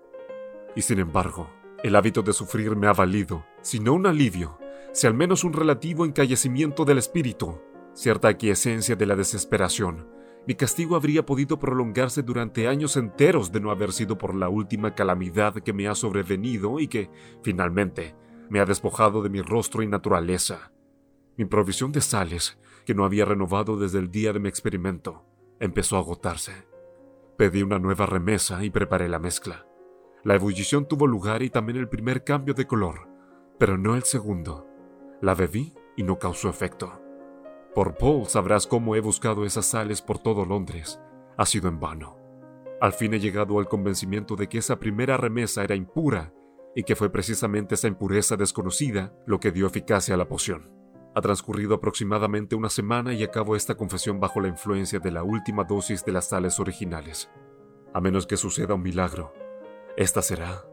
[0.75, 1.49] Y sin embargo,
[1.83, 4.57] el hábito de sufrir me ha valido, si no un alivio,
[4.93, 7.59] si al menos un relativo encallecimiento del espíritu,
[7.93, 10.07] cierta aquiescencia de la desesperación,
[10.47, 14.95] mi castigo habría podido prolongarse durante años enteros de no haber sido por la última
[14.95, 17.11] calamidad que me ha sobrevenido y que,
[17.43, 18.15] finalmente,
[18.49, 20.71] me ha despojado de mi rostro y naturaleza.
[21.37, 25.25] Mi provisión de sales, que no había renovado desde el día de mi experimento,
[25.61, 26.51] empezó a agotarse.
[27.37, 29.65] Pedí una nueva remesa y preparé la mezcla.
[30.23, 33.07] La ebullición tuvo lugar y también el primer cambio de color,
[33.57, 34.67] pero no el segundo.
[35.21, 36.99] La bebí y no causó efecto.
[37.75, 40.99] Por Paul sabrás cómo he buscado esas sales por todo Londres.
[41.37, 42.17] Ha sido en vano.
[42.81, 46.33] Al fin he llegado al convencimiento de que esa primera remesa era impura
[46.75, 50.80] y que fue precisamente esa impureza desconocida lo que dio eficacia a la poción.
[51.13, 55.65] Ha transcurrido aproximadamente una semana y acabo esta confesión bajo la influencia de la última
[55.65, 57.29] dosis de las sales originales.
[57.93, 59.33] A menos que suceda un milagro,
[59.97, 60.63] esta será,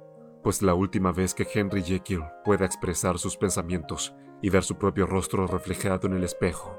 [0.44, 5.06] pues la última vez que Henry Jekyll pueda expresar sus pensamientos y ver su propio
[5.06, 6.78] rostro reflejado en el espejo.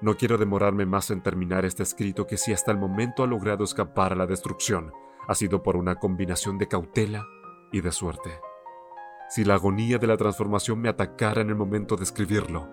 [0.00, 3.62] No quiero demorarme más en terminar este escrito que si hasta el momento ha logrado
[3.62, 4.92] escapar a la destrucción,
[5.28, 7.24] ha sido por una combinación de cautela
[7.72, 8.40] y de suerte.
[9.28, 12.68] Si la agonía de la transformación me atacara en el momento de escribirlo,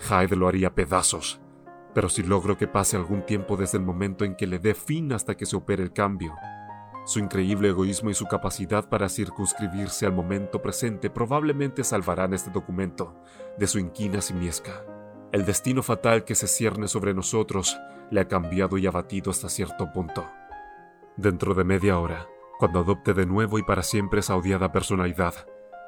[0.00, 1.40] Hyde lo haría pedazos.
[1.94, 5.12] Pero si logro que pase algún tiempo desde el momento en que le dé fin
[5.12, 6.34] hasta que se opere el cambio,
[7.04, 13.16] su increíble egoísmo y su capacidad para circunscribirse al momento presente probablemente salvarán este documento
[13.56, 14.84] de su inquina simiesca.
[15.32, 17.78] El destino fatal que se cierne sobre nosotros
[18.10, 20.30] le ha cambiado y abatido hasta cierto punto.
[21.16, 22.28] Dentro de media hora,
[22.58, 25.34] cuando adopte de nuevo y para siempre esa odiada personalidad,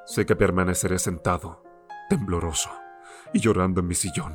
[0.06, 1.62] sé que permaneceré sentado,
[2.08, 2.79] tembloroso
[3.32, 4.34] y llorando en mi sillón,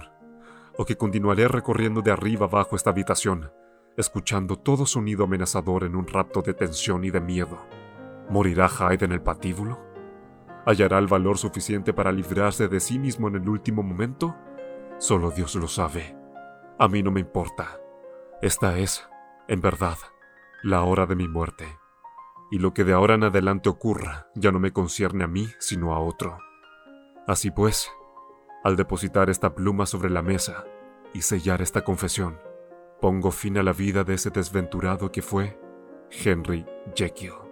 [0.78, 3.52] o que continuaré recorriendo de arriba abajo esta habitación,
[3.98, 7.60] escuchando todo sonido amenazador en un rapto de tensión y de miedo.
[8.30, 9.80] ¿Morirá Hyde en el patíbulo?
[10.66, 14.36] ¿Hallará el valor suficiente para librarse de sí mismo en el último momento?
[14.98, 16.18] Solo Dios lo sabe.
[16.80, 17.80] A mí no me importa.
[18.42, 19.08] Esta es,
[19.48, 19.98] en verdad,
[20.64, 21.78] la hora de mi muerte.
[22.52, 25.94] Y lo que de ahora en adelante ocurra ya no me concierne a mí, sino
[25.94, 26.38] a otro.
[27.28, 27.92] Así pues,
[28.66, 30.66] al depositar esta pluma sobre la mesa
[31.14, 32.40] y sellar esta confesión,
[33.00, 35.60] pongo fin a la vida de ese desventurado que fue
[36.10, 37.45] Henry Jekyll.